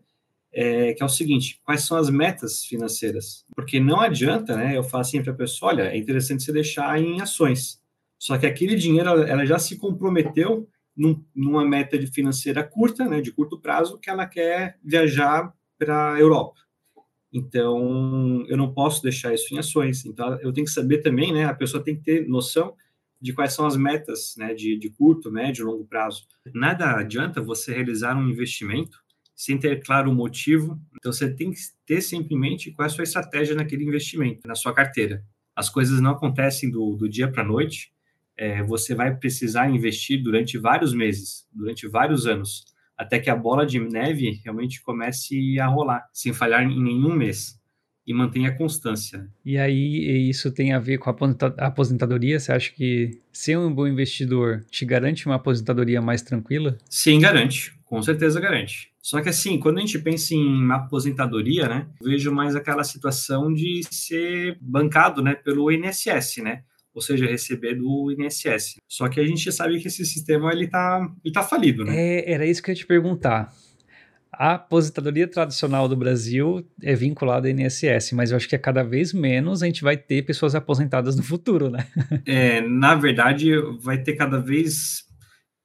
É, 0.52 0.94
que 0.94 1.04
é 1.04 1.06
o 1.06 1.10
seguinte: 1.10 1.62
quais 1.63 1.86
são 1.86 1.98
as 1.98 2.10
metas 2.10 2.65
financeiras? 2.65 3.46
Porque 3.56 3.80
não 3.80 4.02
adianta, 4.02 4.58
né? 4.58 4.76
Eu 4.76 4.84
falo 4.84 5.02
assim 5.02 5.22
para 5.22 5.34
a 5.34 5.36
pessoa: 5.36 5.72
olha, 5.72 5.84
é 5.84 5.98
interessante 5.98 6.44
você 6.44 6.52
deixar 6.52 7.00
em 7.00 7.22
ações. 7.22 7.80
Só 8.17 8.38
que 8.38 8.46
aquele 8.46 8.76
dinheiro, 8.76 9.10
ela 9.10 9.46
já 9.46 9.60
se 9.60 9.78
comprometeu 9.78 10.67
num, 10.96 11.24
numa 11.34 11.63
meta 11.63 11.98
de 11.98 12.08
financeira 12.08 12.63
curta, 12.63 13.06
né? 13.06 13.22
De 13.22 13.32
curto 13.32 13.60
prazo, 13.60 14.00
que 14.00 14.10
ela 14.10 14.26
quer 14.26 14.78
viajar 14.84 15.54
para 15.78 16.13
a 16.13 16.20
Europa. 16.20 16.60
Então, 17.32 18.44
eu 18.48 18.58
não 18.58 18.74
posso 18.74 19.02
deixar 19.02 19.34
isso 19.34 19.54
em 19.54 19.58
ações. 19.58 20.06
Então, 20.06 20.38
eu 20.41 20.52
tenho 20.52 20.65
que 20.65 20.74
saber 20.74 20.98
também, 20.98 21.32
né? 21.32 21.46
A 21.46 21.54
pessoa 21.54 21.84
tem 21.84 21.96
que 21.96 22.04
ter 22.04 22.28
noção 22.28 22.76
de 23.21 23.34
quais 23.34 23.53
são 23.53 23.65
as 23.65 23.77
metas, 23.77 24.36
né? 24.38 24.53
De, 24.53 24.77
de 24.77 24.89
curto, 24.89 25.31
médio, 25.31 25.65
longo 25.65 25.86
prazo. 25.86 26.25
Nada 26.53 26.97
adianta 26.97 27.41
você 27.41 27.73
realizar 27.73 28.17
um 28.17 28.29
investimento 28.29 28.99
sem 29.36 29.57
ter 29.57 29.84
claro 29.84 30.12
o 30.12 30.15
motivo. 30.15 30.79
Então, 30.97 31.12
você 31.12 31.34
tem 31.34 31.51
que 31.51 31.60
ter 31.86 32.01
sempre 32.01 32.36
em 32.36 32.39
mente 32.39 32.71
qual 32.71 32.86
é 32.86 32.88
a 32.88 32.93
sua 32.93 33.03
estratégia 33.03 33.55
naquele 33.55 33.84
investimento, 33.84 34.47
na 34.47 34.55
sua 34.55 34.73
carteira. 34.73 35.23
As 35.55 35.69
coisas 35.69 35.99
não 35.99 36.12
acontecem 36.12 36.69
do, 36.69 36.95
do 36.95 37.10
dia 37.10 37.31
para 37.31 37.43
a 37.43 37.47
noite. 37.47 37.91
É, 38.38 38.63
você 38.63 38.95
vai 38.95 39.15
precisar 39.15 39.69
investir 39.69 40.21
durante 40.23 40.57
vários 40.57 40.93
meses, 40.93 41.47
durante 41.51 41.88
vários 41.88 42.25
anos 42.25 42.65
até 43.01 43.19
que 43.19 43.31
a 43.31 43.36
bola 43.36 43.65
de 43.65 43.79
neve 43.79 44.39
realmente 44.43 44.79
comece 44.84 45.60
a 45.60 45.65
rolar, 45.65 46.07
sem 46.13 46.34
falhar 46.34 46.62
em 46.62 46.79
nenhum 46.79 47.15
mês. 47.15 47.60
E 48.05 48.13
mantenha 48.13 48.49
a 48.49 48.57
constância. 48.57 49.27
E 49.45 49.57
aí, 49.57 50.27
isso 50.29 50.51
tem 50.51 50.73
a 50.73 50.79
ver 50.79 50.97
com 50.97 51.09
a 51.09 51.15
aposentadoria? 51.65 52.39
Você 52.39 52.51
acha 52.51 52.71
que 52.71 53.11
ser 53.31 53.57
um 53.57 53.73
bom 53.73 53.87
investidor 53.87 54.65
te 54.71 54.85
garante 54.85 55.27
uma 55.27 55.35
aposentadoria 55.35 56.01
mais 56.01 56.21
tranquila? 56.21 56.77
Sim, 56.89 57.19
garante. 57.19 57.73
Com 57.85 58.01
certeza 58.01 58.39
garante. 58.39 58.91
Só 59.01 59.21
que 59.21 59.29
assim, 59.29 59.59
quando 59.59 59.77
a 59.77 59.81
gente 59.81 59.99
pensa 59.99 60.33
em 60.33 60.71
aposentadoria, 60.71 61.67
né, 61.67 61.87
vejo 62.01 62.31
mais 62.31 62.55
aquela 62.55 62.83
situação 62.83 63.53
de 63.53 63.81
ser 63.91 64.57
bancado, 64.61 65.21
né, 65.21 65.35
pelo 65.35 65.71
INSS, 65.71 66.37
né? 66.37 66.63
ou 66.93 67.01
seja, 67.01 67.25
receber 67.25 67.75
do 67.75 68.11
INSS. 68.11 68.75
Só 68.87 69.07
que 69.07 69.19
a 69.19 69.25
gente 69.25 69.51
sabe 69.51 69.79
que 69.79 69.87
esse 69.87 70.05
sistema 70.05 70.51
ele 70.51 70.65
está 70.65 71.09
ele 71.23 71.33
tá 71.33 71.41
falido, 71.41 71.85
né? 71.85 71.95
É, 71.95 72.33
era 72.33 72.45
isso 72.45 72.61
que 72.61 72.69
eu 72.69 72.73
ia 72.73 72.79
te 72.79 72.85
perguntar. 72.85 73.53
A 74.34 74.54
aposentadoria 74.54 75.28
tradicional 75.28 75.89
do 75.89 75.96
Brasil 75.96 76.65
é 76.82 76.96
vinculada 76.96 77.48
ao 77.48 77.52
INSS, 77.52 78.13
mas 78.13 78.32
eu 78.32 78.38
acho 78.38 78.48
que 78.48 78.56
é 78.56 78.60
cada 78.60 78.82
vez 78.82 79.12
menos 79.12 79.62
a 79.62 79.65
gente 79.65 79.84
vai 79.84 79.98
ter 79.98 80.24
pessoas 80.24 80.56
aposentadas 80.56 81.15
no 81.15 81.24
futuro, 81.24 81.70
né? 81.70 81.86
É, 82.26 82.62
na 82.62 82.96
verdade, 82.96 83.52
vai 83.82 84.02
ter 84.02 84.15
cada 84.15 84.39
vez 84.39 85.04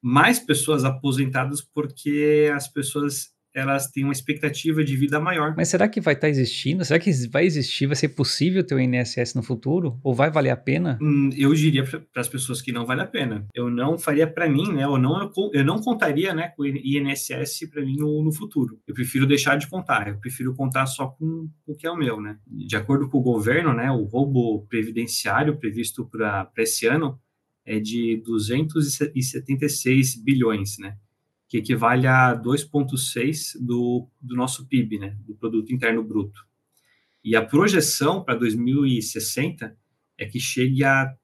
mais 0.03 0.41
pessoas 0.41 0.85
aposentadas 0.85 1.61
porque 1.61 2.51
as 2.55 2.67
pessoas 2.67 3.36
elas 3.57 3.91
têm 3.91 4.05
uma 4.05 4.13
expectativa 4.13 4.85
de 4.85 4.95
vida 4.95 5.19
maior. 5.19 5.55
Mas 5.57 5.69
será 5.69 5.89
que 5.89 5.99
vai 5.99 6.13
estar 6.13 6.27
tá 6.27 6.29
existindo? 6.29 6.85
Será 6.85 7.01
que 7.01 7.11
vai 7.29 7.47
existir? 7.47 7.87
Vai 7.87 7.97
ser 7.97 8.11
possível 8.11 8.63
ter 8.63 8.75
o 8.75 8.79
INSS 8.79 9.35
no 9.35 9.43
futuro? 9.43 9.99
Ou 10.05 10.15
vai 10.15 10.31
valer 10.31 10.51
a 10.51 10.57
pena? 10.57 10.99
Hum, 11.01 11.31
eu 11.35 11.55
diria 11.55 11.83
para 11.83 12.21
as 12.21 12.29
pessoas 12.29 12.61
que 12.61 12.71
não 12.71 12.85
vale 12.85 13.01
a 13.01 13.07
pena. 13.07 13.47
Eu 13.55 13.71
não 13.71 13.99
faria 13.99 14.27
para 14.27 14.47
mim, 14.47 14.71
né? 14.75 14.85
Eu 14.85 14.99
não, 14.99 15.33
eu 15.55 15.65
não 15.65 15.81
contaria, 15.81 16.35
né, 16.35 16.49
com 16.49 16.65
o 16.65 16.67
INSS 16.67 17.71
para 17.73 17.83
mim 17.83 17.97
no, 17.97 18.23
no, 18.23 18.31
futuro. 18.31 18.79
Eu 18.87 18.93
prefiro 18.93 19.27
deixar 19.27 19.57
de 19.57 19.67
contar. 19.67 20.09
Eu 20.09 20.19
prefiro 20.19 20.55
contar 20.55 20.85
só 20.85 21.07
com 21.07 21.49
o 21.67 21.75
que 21.75 21.87
é 21.87 21.91
o 21.91 21.97
meu, 21.97 22.21
né? 22.21 22.37
De 22.47 22.77
acordo 22.77 23.09
com 23.09 23.19
o 23.19 23.23
governo, 23.23 23.73
né, 23.73 23.91
o 23.91 24.05
roubo 24.05 24.67
previdenciário 24.67 25.57
previsto 25.57 26.05
para 26.05 26.51
esse 26.59 26.87
ano 26.87 27.19
é 27.65 27.81
de 27.81 28.23
276 28.25 30.23
bilhões, 30.23 30.77
né? 30.79 30.99
Que 31.49 31.59
equivale 31.59 32.07
a 32.07 32.35
2,6% 32.35 33.59
do, 33.61 34.09
do 34.21 34.35
nosso 34.35 34.67
PIB, 34.67 34.99
né, 34.99 35.17
do 35.27 35.35
Produto 35.35 35.73
Interno 35.73 36.03
Bruto. 36.03 36.47
E 37.25 37.35
a 37.35 37.45
projeção 37.45 38.23
para 38.23 38.37
2060 38.37 39.77
é 40.19 40.27
que 40.27 40.41
chegue 40.41 40.85
a 40.85 41.15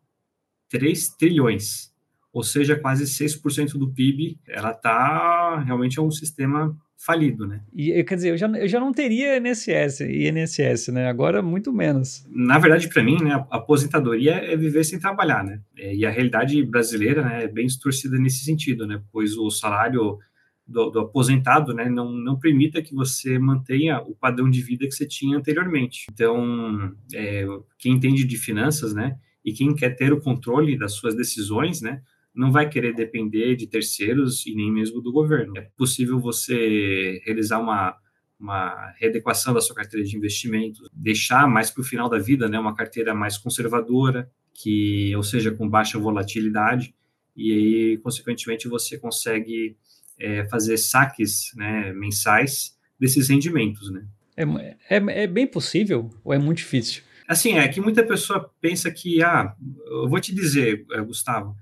3 0.69 1.09
trilhões, 1.17 1.93
ou 2.33 2.43
seja, 2.43 2.79
quase 2.79 3.05
6% 3.05 3.73
do 3.73 3.93
PIB. 3.93 4.41
Ela 4.49 4.73
está 4.73 5.61
realmente 5.61 5.99
é 5.99 6.03
um 6.03 6.11
sistema 6.11 6.77
falido, 7.05 7.47
né? 7.47 7.61
E 7.75 8.03
quer 8.05 8.15
dizer, 8.15 8.31
eu 8.31 8.37
já, 8.37 8.47
eu 8.49 8.69
já 8.69 8.79
não 8.79 8.93
teria 8.93 9.37
INSS, 9.37 10.01
INSS, 10.03 10.89
né? 10.89 11.09
Agora 11.09 11.43
muito 11.43 11.73
menos. 11.73 12.25
Na 12.31 12.59
verdade, 12.59 12.89
para 12.89 13.03
mim, 13.03 13.21
né, 13.21 13.35
a 13.51 13.57
aposentadoria 13.57 14.35
é 14.35 14.57
viver 14.57 14.85
sem 14.85 15.01
trabalhar, 15.01 15.43
né? 15.43 15.61
É, 15.77 15.95
e 15.95 16.07
a 16.07 16.11
realidade 16.11 16.63
brasileira, 16.63 17.25
né, 17.25 17.45
é 17.45 17.49
bem 17.49 17.67
distorcida 17.67 18.17
nesse 18.19 18.45
sentido, 18.45 18.87
né? 18.87 19.03
Pois 19.11 19.37
o 19.37 19.51
salário 19.51 20.19
do, 20.65 20.91
do, 20.91 21.01
aposentado, 21.01 21.75
né, 21.75 21.89
não, 21.89 22.13
não 22.13 22.39
permita 22.39 22.81
que 22.81 22.95
você 22.95 23.37
mantenha 23.37 24.01
o 24.01 24.15
padrão 24.15 24.49
de 24.49 24.63
vida 24.63 24.87
que 24.87 24.95
você 24.95 25.07
tinha 25.07 25.37
anteriormente. 25.37 26.07
Então, 26.13 26.95
é, 27.13 27.45
quem 27.79 27.95
entende 27.95 28.23
de 28.23 28.37
finanças, 28.37 28.95
né, 28.95 29.17
e 29.45 29.53
quem 29.53 29.75
quer 29.75 29.91
ter 29.97 30.13
o 30.13 30.21
controle 30.21 30.79
das 30.79 30.93
suas 30.93 31.17
decisões, 31.17 31.83
né, 31.83 32.01
não 32.35 32.51
vai 32.51 32.69
querer 32.69 32.95
depender 32.95 33.57
de 33.57 33.67
terceiros 33.67 34.47
e 34.47 34.55
nem 34.55 34.73
mesmo 34.73 35.01
do 35.01 35.13
governo. 35.13 35.57
É 35.57 35.69
possível 35.77 36.19
você 36.19 37.21
realizar 37.25 37.59
uma, 37.59 37.97
uma 38.39 38.93
readequação 38.99 39.53
da 39.53 39.61
sua 39.61 39.77
carteira 39.77 40.05
de 40.05 40.17
investimentos, 40.17 40.89
deixar 40.93 41.47
mais 41.47 41.71
para 41.71 41.83
o 41.83 41.85
final 41.85 42.09
da 42.09 42.19
vida, 42.19 42.49
né, 42.49 42.59
uma 42.59 42.75
carteira 42.75 43.15
mais 43.15 43.37
conservadora, 43.37 44.31
que, 44.55 45.15
ou 45.17 45.23
seja, 45.23 45.51
com 45.51 45.69
baixa 45.69 45.99
volatilidade, 45.99 46.95
e 47.37 47.53
aí, 47.53 47.99
consequentemente, 47.99 48.69
você 48.69 48.99
consegue 48.99 49.77
é, 50.19 50.45
fazer 50.45 50.77
saques 50.77 51.53
né, 51.57 51.93
mensais 51.93 52.77
desses 52.99 53.29
rendimentos, 53.29 53.91
né? 53.91 54.05
É, 54.37 54.97
é, 54.97 55.23
é 55.25 55.27
bem 55.27 55.47
possível 55.47 56.11
ou 56.25 56.33
é 56.33 56.39
muito 56.39 56.59
difícil? 56.59 57.03
Assim, 57.27 57.55
é 57.59 57.67
que 57.69 57.81
muita 57.81 58.03
pessoa 58.05 58.51
pensa 58.61 58.91
que, 58.91 59.23
ah, 59.23 59.55
eu 59.87 60.09
vou 60.09 60.21
te 60.21 60.35
dizer, 60.35 60.85
eh, 60.93 61.01
Gustavo, 61.01 61.57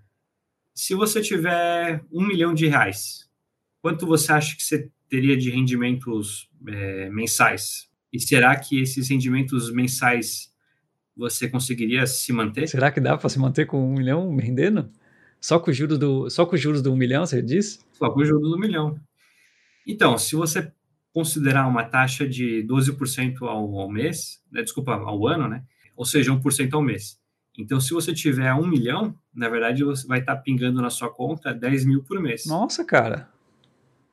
se 0.75 0.95
você 0.95 1.21
tiver 1.21 2.05
um 2.11 2.27
milhão 2.27 2.55
de 2.55 2.67
reais, 2.67 3.29
quanto 3.83 4.07
você 4.07 4.33
acha 4.33 4.57
que 4.57 4.63
você 4.63 4.91
teria 5.09 5.37
de 5.37 5.51
rendimentos 5.51 6.49
é, 6.67 7.11
mensais? 7.11 7.89
E 8.13 8.21
será 8.21 8.59
que 8.59 8.81
esses 8.81 9.09
rendimentos 9.09 9.73
mensais 9.73 10.53
você 11.17 11.49
conseguiria 11.49 12.07
se 12.07 12.33
manter? 12.33 12.69
Será 12.69 12.91
que 12.91 13.01
dá 13.01 13.17
para 13.17 13.29
se 13.29 13.39
manter 13.39 13.67
com 13.67 13.93
um 13.93 13.95
milhão 13.95 14.35
rendendo? 14.37 14.91
Só 15.41 15.59
com 15.59 15.71
os 15.71 15.77
juros 15.77 15.99
do, 15.99 16.29
só 16.29 16.45
com 16.45 16.55
os 16.55 16.61
juros 16.61 16.83
do 16.83 16.93
um 16.93 16.97
milhão, 16.97 17.25
você 17.25 17.43
disse? 17.43 17.81
Só 17.93 18.11
com 18.11 18.21
os 18.21 18.29
juros 18.29 18.51
do 18.51 18.59
milhão. 18.59 18.99
Então, 19.87 20.17
se 20.19 20.35
você 20.37 20.73
considerar 21.13 21.67
uma 21.67 21.85
taxa 21.85 22.29
de 22.29 22.65
12% 22.67 23.43
ao, 23.43 23.79
ao 23.79 23.91
mês, 23.91 24.43
né, 24.51 24.63
desculpa, 24.63 24.95
ao 24.95 25.27
ano, 25.27 25.49
né? 25.49 25.65
Ou 25.97 26.05
seja, 26.05 26.33
1% 26.33 26.73
ao 26.73 26.83
mês. 26.83 27.20
Então, 27.61 27.81
se 27.81 27.93
você 27.93 28.13
tiver 28.13 28.53
um 28.55 28.67
milhão, 28.67 29.15
na 29.35 29.49
verdade, 29.49 29.85
você 29.85 30.07
vai 30.07 30.21
estar 30.21 30.37
pingando 30.37 30.81
na 30.81 30.91
sua 30.91 31.11
conta 31.11 31.53
10 31.53 31.85
mil 31.85 32.03
por 32.03 32.21
mês. 32.21 32.47
Nossa, 32.47 32.85
cara. 32.85 33.29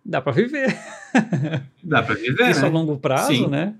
Dá 0.05 0.21
para 0.21 0.31
viver. 0.31 0.77
Dá 1.83 2.01
para 2.03 2.15
viver, 2.15 2.49
Isso 2.49 2.61
né? 2.61 2.67
a 2.67 2.71
longo 2.71 2.97
prazo, 2.97 3.33
Sim. 3.33 3.47
né? 3.47 3.75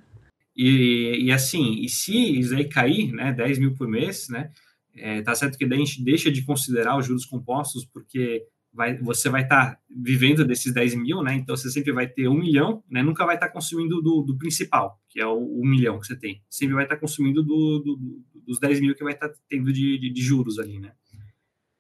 E, 0.56 1.26
e 1.26 1.32
assim, 1.32 1.82
e 1.82 1.88
se 1.88 2.40
isso 2.40 2.56
aí 2.56 2.66
cair, 2.66 3.12
né, 3.12 3.32
10 3.32 3.60
mil 3.60 3.76
por 3.76 3.88
mês, 3.88 4.28
né, 4.28 4.50
é, 4.96 5.22
tá 5.22 5.36
certo 5.36 5.56
que 5.56 5.68
daí 5.68 5.80
a 5.80 5.86
gente 5.86 6.04
deixa 6.04 6.32
de 6.32 6.42
considerar 6.44 6.98
os 6.98 7.06
juros 7.06 7.26
compostos, 7.26 7.86
porque 7.86 8.44
vai, 8.74 8.98
você 8.98 9.30
vai 9.30 9.44
estar 9.44 9.76
tá 9.76 9.80
vivendo 9.90 10.44
desses 10.46 10.74
10 10.74 10.96
mil, 10.96 11.22
né? 11.22 11.36
Então 11.36 11.56
você 11.56 11.70
sempre 11.70 11.92
vai 11.92 12.08
ter 12.08 12.28
um 12.28 12.38
milhão, 12.40 12.84
né? 12.90 13.04
Nunca 13.04 13.26
vai 13.26 13.36
estar 13.36 13.48
tá 13.48 13.54
consumindo 13.54 14.02
do, 14.02 14.22
do, 14.22 14.38
principal, 14.38 15.00
que 15.18 15.22
é 15.22 15.26
o, 15.26 15.40
o, 15.40 15.66
milhão 15.66 16.00
que 16.00 16.06
você 16.06 16.16
tem. 16.16 16.44
Sempre 16.48 16.76
vai 16.76 16.84
estar 16.84 16.96
consumindo 16.98 17.42
do, 17.42 17.80
do, 17.80 18.24
dos 18.46 18.60
10 18.60 18.82
mil 18.82 18.94
que 18.94 19.04
vai 19.04 19.14
estar 19.14 19.34
tendo 19.50 19.74
de, 19.74 19.98
de, 19.98 20.12
de, 20.12 20.22
juros 20.22 20.60
ali, 20.60 20.80
né? 20.80 20.94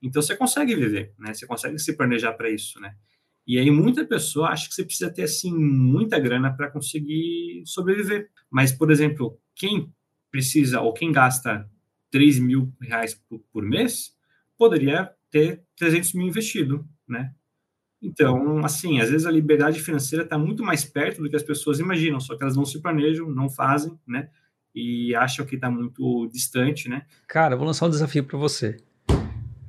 Então 0.02 0.23
você 0.23 0.36
consegue 0.36 0.76
viver, 0.76 1.13
né? 1.19 1.36
Você 1.36 1.45
consegue 1.45 1.78
se 1.78 1.95
planejar 1.95 2.34
para 2.34 2.50
isso, 2.50 2.80
né? 2.80 2.95
E 3.45 3.60
aí 3.60 3.69
muita 3.69 4.04
pessoa 4.04 4.50
acha 4.50 4.67
que 4.67 4.73
você 4.73 4.84
precisa 4.84 5.13
ter 5.13 5.21
assim 5.21 5.56
muita 5.56 6.19
grana 6.19 6.52
para 6.52 6.71
conseguir 6.71 7.62
sobreviver. 7.63 8.32
Mas, 8.50 8.71
por 8.71 8.89
exemplo, 8.89 9.39
quem 9.56 9.93
precisa 10.32 10.82
ou 10.82 10.91
quem 10.91 11.12
gasta 11.12 11.69
3 12.10 12.39
mil 12.39 12.73
reais 12.82 13.13
por, 13.13 13.38
por 13.54 13.62
mês, 13.62 14.17
poderia 14.58 15.13
ter 15.30 15.62
300 15.76 16.13
mil 16.13 16.28
investido, 16.28 16.89
né? 17.08 17.36
Então, 18.01 18.63
assim, 18.63 18.99
às 18.99 19.10
vezes 19.10 19.25
a 19.25 19.31
liberdade 19.31 19.79
financeira 19.79 20.23
está 20.23 20.38
muito 20.38 20.63
mais 20.63 20.86
perto 20.86 21.21
do 21.21 21.29
que 21.29 21.36
as 21.36 21.43
pessoas 21.43 21.79
imaginam, 21.79 22.19
só 22.19 22.36
que 22.36 22.43
elas 22.43 22.55
não 22.55 22.65
se 22.65 22.79
planejam, 22.79 23.29
não 23.29 23.49
fazem, 23.49 23.97
né? 24.07 24.29
E 24.73 25.15
acham 25.15 25.45
que 25.45 25.55
está 25.55 25.69
muito 25.71 26.29
distante, 26.31 26.88
né? 26.88 27.05
Cara, 27.27 27.55
vou 27.55 27.65
lançar 27.65 27.88
um 27.88 27.89
desafio 27.89 28.23
para 28.23 28.38
você. 28.38 28.77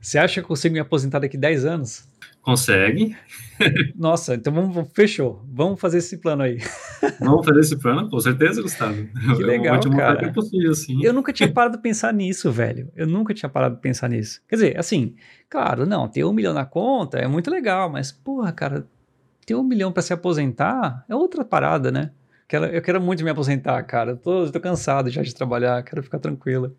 Você 0.01 0.19
acha 0.19 0.35
que 0.35 0.41
eu 0.41 0.49
consigo 0.49 0.73
me 0.73 0.81
aposentar 0.81 1.19
daqui 1.19 1.37
10 1.37 1.65
anos? 1.65 2.09
Consegue. 2.43 3.17
Nossa, 3.95 4.35
então 4.35 4.53
vamos, 4.53 4.89
fechou. 4.95 5.45
Vamos 5.53 5.81
fazer 5.81 5.99
esse 5.99 6.19
plano 6.19 6.43
aí. 6.43 6.59
Vamos 7.21 7.45
fazer 7.45 7.61
esse 7.61 7.77
plano, 7.77 8.09
com 8.09 8.19
certeza, 8.21 8.63
Gustavo. 8.63 9.07
Que 9.37 9.43
legal, 9.43 9.81
eu 9.85 9.91
cara. 9.91 10.29
Que 10.29 10.33
possível, 10.33 10.73
sim. 10.75 11.05
Eu 11.05 11.13
nunca 11.13 11.33
tinha 11.33 11.51
parado 11.53 11.77
de 11.77 11.83
pensar 11.83 12.13
nisso, 12.13 12.51
velho. 12.51 12.91
Eu 12.97 13.07
nunca 13.07 13.35
tinha 13.35 13.49
parado 13.49 13.75
de 13.75 13.81
pensar 13.81 14.09
nisso. 14.09 14.41
Quer 14.49 14.57
dizer, 14.57 14.79
assim, 14.79 15.15
claro, 15.49 15.85
não, 15.85 16.09
ter 16.09 16.25
um 16.25 16.33
milhão 16.33 16.55
na 16.55 16.65
conta 16.65 17.19
é 17.19 17.27
muito 17.27 17.51
legal, 17.51 17.91
mas, 17.91 18.13
porra, 18.13 18.53
cara, 18.53 18.87
ter 19.45 19.55
um 19.55 19.63
milhão 19.63 19.93
para 19.93 20.03
se 20.03 20.13
aposentar 20.13 21.05
é 21.09 21.15
outra 21.15 21.45
parada, 21.45 21.91
né? 21.91 22.13
Eu 22.57 22.81
quero 22.81 23.01
muito 23.01 23.23
me 23.23 23.31
aposentar, 23.31 23.83
cara. 23.83 24.17
Tô, 24.17 24.51
tô 24.51 24.59
cansado 24.61 25.11
já 25.11 25.23
de 25.23 25.35
trabalhar, 25.35 25.83
quero 25.83 26.03
ficar 26.03 26.19
tranquilo. 26.19 26.77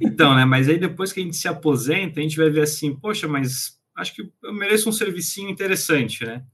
Então, 0.00 0.34
né? 0.34 0.44
Mas 0.44 0.68
aí 0.68 0.78
depois 0.78 1.12
que 1.12 1.20
a 1.20 1.22
gente 1.22 1.36
se 1.36 1.46
aposenta, 1.46 2.18
a 2.18 2.22
gente 2.22 2.36
vai 2.36 2.50
ver 2.50 2.62
assim, 2.62 2.94
poxa, 2.94 3.28
mas 3.28 3.78
acho 3.96 4.14
que 4.14 4.22
eu 4.42 4.52
mereço 4.52 4.88
um 4.88 4.92
servicinho 4.92 5.48
interessante, 5.48 6.24
né? 6.24 6.44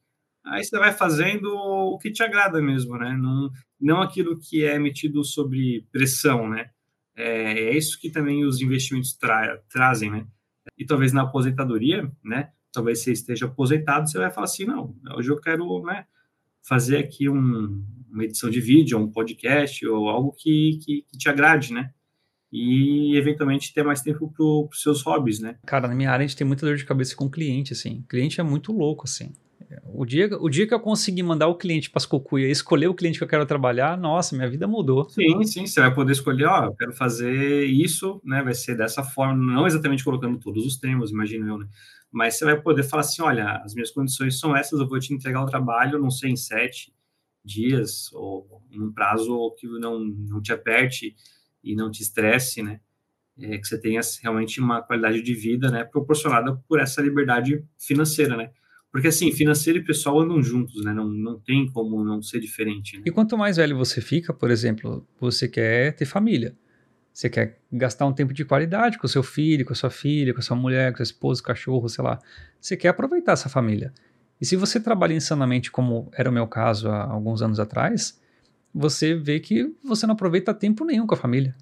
Aí 0.44 0.64
você 0.64 0.78
vai 0.78 0.92
fazendo 0.92 1.46
o 1.54 1.98
que 1.98 2.10
te 2.10 2.22
agrada 2.22 2.60
mesmo, 2.60 2.96
né? 2.98 3.16
Não, 3.16 3.50
não 3.80 4.02
aquilo 4.02 4.38
que 4.38 4.64
é 4.64 4.78
metido 4.78 5.24
sobre 5.24 5.86
pressão, 5.92 6.48
né? 6.48 6.70
É, 7.16 7.52
é 7.52 7.76
isso 7.76 8.00
que 8.00 8.10
também 8.10 8.44
os 8.44 8.60
investimentos 8.60 9.14
tra 9.14 9.58
trazem, 9.70 10.10
né? 10.10 10.26
E 10.76 10.84
talvez 10.84 11.12
na 11.12 11.22
aposentadoria, 11.22 12.10
né? 12.24 12.50
Talvez 12.72 13.02
você 13.02 13.12
esteja 13.12 13.46
aposentado, 13.46 14.08
você 14.08 14.18
vai 14.18 14.30
falar 14.30 14.44
assim, 14.44 14.64
não, 14.64 14.94
hoje 15.16 15.30
eu 15.30 15.40
quero, 15.40 15.82
né? 15.82 16.06
Fazer 16.62 16.98
aqui 16.98 17.28
um, 17.28 17.84
uma 18.12 18.24
edição 18.24 18.50
de 18.50 18.60
vídeo, 18.60 18.98
um 18.98 19.10
podcast 19.10 19.86
ou 19.86 20.08
algo 20.08 20.34
que, 20.36 20.78
que, 20.84 21.04
que 21.10 21.18
te 21.18 21.28
agrade, 21.28 21.72
né? 21.72 21.90
e 22.52 23.16
eventualmente 23.16 23.72
ter 23.72 23.84
mais 23.84 24.02
tempo 24.02 24.28
para 24.32 24.44
os 24.44 24.82
seus 24.82 25.02
hobbies, 25.02 25.40
né? 25.40 25.56
Cara, 25.66 25.86
na 25.86 25.94
minha 25.94 26.10
área 26.10 26.24
a 26.24 26.26
gente 26.26 26.36
tem 26.36 26.46
muita 26.46 26.66
dor 26.66 26.76
de 26.76 26.84
cabeça 26.84 27.14
com 27.14 27.30
cliente, 27.30 27.72
assim. 27.72 28.00
O 28.00 28.08
cliente 28.08 28.40
é 28.40 28.42
muito 28.42 28.72
louco, 28.72 29.04
assim. 29.04 29.32
O 29.94 30.04
dia, 30.04 30.28
o 30.40 30.48
dia 30.48 30.66
que 30.66 30.74
eu 30.74 30.80
conseguir 30.80 31.22
mandar 31.22 31.46
o 31.46 31.54
cliente 31.54 31.90
para 31.90 31.98
as 31.98 32.06
cocuia 32.06 32.48
e 32.48 32.50
escolher 32.50 32.88
o 32.88 32.94
cliente 32.94 33.18
que 33.18 33.24
eu 33.24 33.28
quero 33.28 33.46
trabalhar, 33.46 33.96
nossa, 33.96 34.34
minha 34.34 34.50
vida 34.50 34.66
mudou. 34.66 35.08
Sim, 35.08 35.44
sim, 35.44 35.64
você 35.64 35.80
vai 35.80 35.94
poder 35.94 36.10
escolher, 36.10 36.46
ó, 36.46 36.64
eu 36.64 36.74
quero 36.74 36.92
fazer 36.92 37.66
isso, 37.66 38.20
né? 38.24 38.42
Vai 38.42 38.54
ser 38.54 38.76
dessa 38.76 39.04
forma, 39.04 39.34
não 39.36 39.68
exatamente 39.68 40.02
colocando 40.02 40.40
todos 40.40 40.66
os 40.66 40.76
termos, 40.76 41.12
imagino 41.12 41.46
eu, 41.46 41.58
né? 41.58 41.68
Mas 42.10 42.36
você 42.36 42.44
vai 42.44 42.60
poder 42.60 42.82
falar 42.82 43.02
assim, 43.02 43.22
olha, 43.22 43.62
as 43.64 43.72
minhas 43.72 43.92
condições 43.92 44.40
são 44.40 44.56
essas, 44.56 44.80
eu 44.80 44.88
vou 44.88 44.98
te 44.98 45.14
entregar 45.14 45.40
o 45.40 45.46
trabalho, 45.46 46.00
não 46.00 46.10
sei, 46.10 46.30
em 46.30 46.36
sete 46.36 46.92
dias, 47.44 48.12
ou 48.12 48.62
um 48.72 48.92
prazo 48.92 49.54
que 49.58 49.66
não, 49.66 50.00
não 50.00 50.40
te 50.40 50.52
aperte, 50.52 51.14
e 51.62 51.74
não 51.74 51.90
te 51.90 52.02
estresse, 52.02 52.62
né? 52.62 52.80
é, 53.42 53.58
que 53.58 53.66
você 53.66 53.78
tenha 53.78 54.00
realmente 54.22 54.60
uma 54.60 54.82
qualidade 54.82 55.22
de 55.22 55.34
vida, 55.34 55.70
né, 55.70 55.84
proporcionada 55.84 56.56
por 56.68 56.80
essa 56.80 57.00
liberdade 57.00 57.64
financeira, 57.78 58.36
né? 58.36 58.50
Porque 58.92 59.06
assim, 59.06 59.30
financeiro 59.30 59.78
e 59.78 59.84
pessoal 59.84 60.20
andam 60.20 60.42
juntos, 60.42 60.84
né? 60.84 60.92
Não, 60.92 61.08
não 61.08 61.38
tem 61.38 61.70
como 61.70 62.02
não 62.04 62.20
ser 62.20 62.40
diferente. 62.40 62.96
Né? 62.96 63.04
E 63.06 63.10
quanto 63.10 63.38
mais 63.38 63.56
velho 63.56 63.76
você 63.76 64.00
fica, 64.00 64.34
por 64.34 64.50
exemplo, 64.50 65.06
você 65.20 65.46
quer 65.46 65.94
ter 65.94 66.04
família. 66.04 66.56
Você 67.12 67.30
quer 67.30 67.60
gastar 67.72 68.06
um 68.06 68.12
tempo 68.12 68.32
de 68.32 68.44
qualidade 68.44 68.98
com 68.98 69.06
seu 69.06 69.22
filho, 69.22 69.64
com 69.64 69.72
a 69.72 69.76
sua 69.76 69.90
filha, 69.90 70.34
com 70.34 70.40
a 70.40 70.42
sua 70.42 70.56
mulher, 70.56 70.90
com 70.90 70.94
a 70.94 71.04
sua 71.04 71.12
esposa, 71.12 71.42
cachorro, 71.42 71.88
sei 71.88 72.02
lá. 72.02 72.18
Você 72.60 72.76
quer 72.76 72.88
aproveitar 72.88 73.32
essa 73.32 73.48
família. 73.48 73.92
E 74.40 74.46
se 74.46 74.56
você 74.56 74.80
trabalha 74.80 75.12
insanamente, 75.12 75.70
como 75.70 76.10
era 76.12 76.30
o 76.30 76.32
meu 76.32 76.46
caso 76.46 76.88
há 76.88 77.04
alguns 77.04 77.42
anos 77.42 77.60
atrás, 77.60 78.18
você 78.74 79.14
vê 79.14 79.38
que 79.38 79.74
você 79.84 80.06
não 80.06 80.14
aproveita 80.14 80.54
tempo 80.54 80.84
nenhum 80.84 81.06
com 81.06 81.14
a 81.14 81.18
família. 81.18 81.54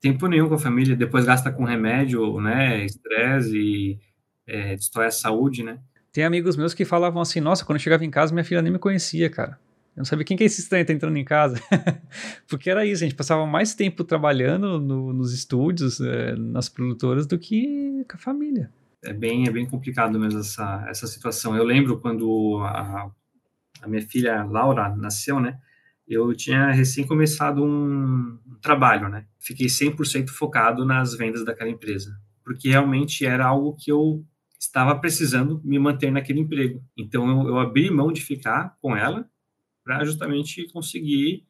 Tempo 0.00 0.26
nenhum 0.26 0.48
com 0.48 0.54
a 0.54 0.58
família, 0.58 0.96
depois 0.96 1.26
gasta 1.26 1.52
com 1.52 1.64
remédio, 1.64 2.40
né, 2.40 2.84
estresse 2.84 3.56
e 3.56 3.98
é, 4.46 4.74
destrói 4.74 5.06
a 5.06 5.10
saúde, 5.10 5.62
né? 5.62 5.78
Tem 6.12 6.24
amigos 6.24 6.56
meus 6.56 6.74
que 6.74 6.84
falavam 6.84 7.22
assim: 7.22 7.40
nossa, 7.40 7.64
quando 7.64 7.76
eu 7.76 7.82
chegava 7.82 8.04
em 8.04 8.10
casa, 8.10 8.32
minha 8.32 8.44
filha 8.44 8.60
nem 8.60 8.72
me 8.72 8.78
conhecia, 8.78 9.30
cara. 9.30 9.58
Eu 9.94 10.00
não 10.00 10.04
sabia 10.04 10.24
quem 10.24 10.36
que 10.36 10.42
é 10.42 10.46
esse 10.46 10.60
estranho 10.60 10.86
tá 10.86 10.92
entrando 10.92 11.16
em 11.16 11.24
casa. 11.24 11.60
Porque 12.48 12.70
era 12.70 12.84
isso, 12.84 13.04
a 13.04 13.06
gente 13.06 13.16
passava 13.16 13.46
mais 13.46 13.74
tempo 13.74 14.04
trabalhando 14.04 14.80
no, 14.80 15.12
nos 15.12 15.32
estúdios, 15.32 16.00
é, 16.00 16.34
nas 16.34 16.68
produtoras, 16.68 17.26
do 17.26 17.38
que 17.38 18.04
com 18.10 18.16
a 18.16 18.18
família. 18.18 18.70
É 19.04 19.12
bem, 19.12 19.46
é 19.48 19.50
bem 19.50 19.66
complicado 19.66 20.18
mesmo 20.18 20.40
essa, 20.40 20.84
essa 20.88 21.06
situação. 21.06 21.56
Eu 21.56 21.64
lembro 21.64 22.00
quando 22.00 22.58
a, 22.64 23.10
a 23.82 23.88
minha 23.88 24.02
filha 24.02 24.44
Laura 24.44 24.94
nasceu, 24.96 25.40
né? 25.40 25.58
Eu 26.06 26.34
tinha 26.34 26.70
recém 26.70 27.06
começado 27.06 27.64
um, 27.64 28.38
trabalho, 28.60 29.08
né? 29.08 29.26
Fiquei 29.38 29.66
100% 29.66 30.28
focado 30.28 30.84
nas 30.84 31.14
vendas 31.14 31.44
daquela 31.44 31.70
empresa. 31.70 32.16
Porque 32.44 32.68
realmente 32.68 33.26
era 33.26 33.46
algo 33.46 33.76
que 33.76 33.90
eu 33.90 34.24
estava 34.58 34.98
precisando 34.98 35.60
me 35.64 35.78
manter 35.78 36.10
naquele 36.12 36.40
emprego. 36.40 36.82
Então 36.96 37.28
eu, 37.28 37.48
eu 37.48 37.58
abri 37.58 37.90
mão 37.90 38.12
de 38.12 38.20
ficar 38.20 38.76
com 38.80 38.96
ela 38.96 39.28
para 39.84 40.04
justamente 40.04 40.70
conseguir 40.72 41.44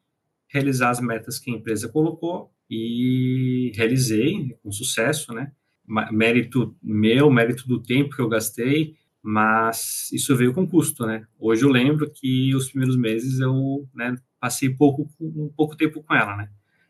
realizar 0.47 0.89
as 0.89 0.99
metas 0.99 1.37
que 1.39 1.51
a 1.51 1.53
empresa 1.53 1.87
colocou 1.87 2.51
e 2.69 3.71
realizei 3.75 4.57
com 4.63 4.71
sucesso, 4.71 5.33
né? 5.33 5.51
Mérito 5.85 6.75
meu, 6.81 7.29
mérito 7.29 7.67
do 7.67 7.81
tempo 7.81 8.15
que 8.15 8.21
eu 8.21 8.29
gastei, 8.29 8.95
mas 9.21 10.09
isso 10.11 10.35
veio 10.35 10.53
com 10.53 10.67
custo, 10.67 11.05
né? 11.05 11.25
Hoje 11.39 11.63
eu 11.63 11.69
lembro 11.69 12.09
que 12.09 12.53
os 12.55 12.69
primeiros 12.69 12.97
meses 12.97 13.39
eu 13.39 13.87
né, 13.93 14.15
passei 14.39 14.69
pouco, 14.69 15.09
um 15.19 15.49
pouco 15.55 15.75
tempo 15.75 16.03
com 16.03 16.13
ela, 16.13 16.35
né? 16.35 16.49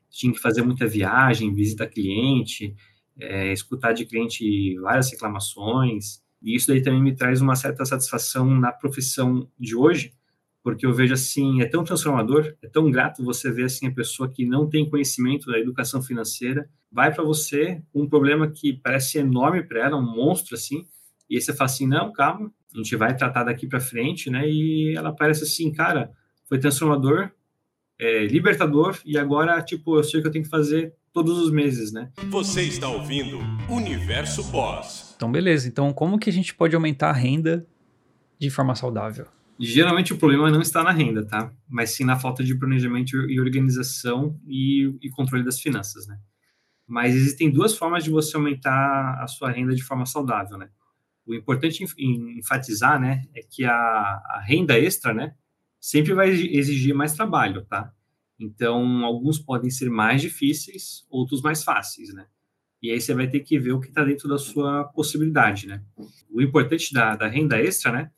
Tinha 0.09 0.33
que 0.33 0.39
fazer 0.39 0.61
muita 0.63 0.87
viagem, 0.87 1.53
visita 1.53 1.87
cliente, 1.87 2.75
é, 3.19 3.51
escutar 3.51 3.93
de 3.93 4.05
cliente 4.05 4.75
várias 4.79 5.11
reclamações, 5.11 6.21
e 6.41 6.55
isso 6.55 6.67
daí 6.67 6.81
também 6.81 7.01
me 7.01 7.15
traz 7.15 7.41
uma 7.41 7.55
certa 7.55 7.85
satisfação 7.85 8.45
na 8.59 8.71
profissão 8.71 9.47
de 9.59 9.75
hoje, 9.75 10.13
porque 10.63 10.85
eu 10.85 10.93
vejo 10.93 11.13
assim, 11.13 11.61
é 11.61 11.65
tão 11.65 11.83
transformador, 11.83 12.55
é 12.61 12.67
tão 12.69 12.89
grato 12.89 13.23
você 13.23 13.51
ver 13.51 13.65
assim 13.65 13.85
a 13.85 13.91
pessoa 13.91 14.31
que 14.31 14.45
não 14.45 14.69
tem 14.69 14.89
conhecimento 14.89 15.51
da 15.51 15.59
educação 15.59 16.01
financeira, 16.01 16.69
vai 16.89 17.13
para 17.13 17.23
você 17.23 17.83
um 17.93 18.07
problema 18.07 18.49
que 18.49 18.73
parece 18.73 19.17
enorme 19.17 19.61
para 19.61 19.85
ela, 19.85 19.97
um 19.97 20.15
monstro 20.15 20.55
assim, 20.55 20.87
e 21.29 21.35
aí 21.35 21.41
você 21.41 21.53
fala 21.53 21.69
assim, 21.69 21.85
não, 21.85 22.13
calma, 22.13 22.49
a 22.73 22.77
gente 22.77 22.95
vai 22.95 23.15
tratar 23.15 23.43
daqui 23.43 23.67
para 23.67 23.79
frente, 23.79 24.29
né? 24.29 24.49
E 24.49 24.95
ela 24.95 25.11
parece 25.11 25.43
assim, 25.43 25.71
cara, 25.71 26.11
foi 26.47 26.57
transformador, 26.57 27.29
é, 27.99 28.25
libertador 28.25 28.97
e 29.05 29.17
agora 29.17 29.61
tipo 29.61 29.97
eu 29.97 30.03
sei 30.03 30.19
o 30.19 30.23
que 30.23 30.27
eu 30.27 30.31
tenho 30.31 30.45
que 30.45 30.49
fazer 30.49 30.93
todos 31.11 31.37
os 31.37 31.51
meses, 31.51 31.91
né? 31.91 32.09
Você 32.29 32.63
está 32.63 32.87
ouvindo 32.87 33.37
Universo 33.69 34.43
Boss. 34.45 35.13
Então, 35.15 35.31
beleza. 35.31 35.67
Então, 35.67 35.93
como 35.93 36.17
que 36.17 36.29
a 36.29 36.33
gente 36.33 36.55
pode 36.55 36.75
aumentar 36.75 37.09
a 37.09 37.13
renda 37.13 37.65
de 38.39 38.49
forma 38.49 38.73
saudável? 38.75 39.27
Geralmente 39.59 40.13
o 40.13 40.17
problema 40.17 40.49
não 40.49 40.61
está 40.61 40.83
na 40.83 40.91
renda, 40.91 41.25
tá? 41.25 41.53
Mas 41.67 41.91
sim 41.91 42.03
na 42.03 42.19
falta 42.19 42.43
de 42.43 42.57
planejamento 42.57 43.15
e 43.29 43.39
organização 43.39 44.39
e, 44.47 44.95
e 45.01 45.09
controle 45.09 45.43
das 45.43 45.59
finanças, 45.59 46.07
né? 46.07 46.19
Mas 46.87 47.15
existem 47.15 47.49
duas 47.49 47.77
formas 47.77 48.03
de 48.03 48.09
você 48.09 48.35
aumentar 48.35 49.21
a 49.21 49.27
sua 49.27 49.51
renda 49.51 49.73
de 49.73 49.83
forma 49.83 50.05
saudável, 50.05 50.57
né? 50.57 50.69
O 51.25 51.33
importante 51.33 51.85
enfatizar, 51.97 52.99
né, 52.99 53.23
é 53.33 53.41
que 53.41 53.63
a, 53.63 53.71
a 53.71 54.43
renda 54.45 54.77
extra, 54.77 55.13
né, 55.13 55.33
sempre 55.79 56.13
vai 56.13 56.29
exigir 56.29 56.93
mais 56.93 57.13
trabalho, 57.13 57.63
tá? 57.65 57.93
Então, 58.37 59.05
alguns 59.05 59.39
podem 59.39 59.69
ser 59.69 59.89
mais 59.89 60.21
difíceis, 60.21 61.05
outros 61.09 61.41
mais 61.41 61.63
fáceis, 61.63 62.13
né? 62.13 62.25
E 62.81 62.91
aí 62.91 62.99
você 62.99 63.13
vai 63.13 63.29
ter 63.29 63.39
que 63.39 63.57
ver 63.57 63.71
o 63.71 63.79
que 63.79 63.87
está 63.87 64.03
dentro 64.03 64.27
da 64.27 64.37
sua 64.37 64.83
possibilidade, 64.83 65.67
né? 65.67 65.81
O 66.29 66.41
importante 66.41 66.93
da, 66.93 67.15
da 67.15 67.27
renda 67.27 67.57
extra, 67.57 67.91
né? 67.91 68.11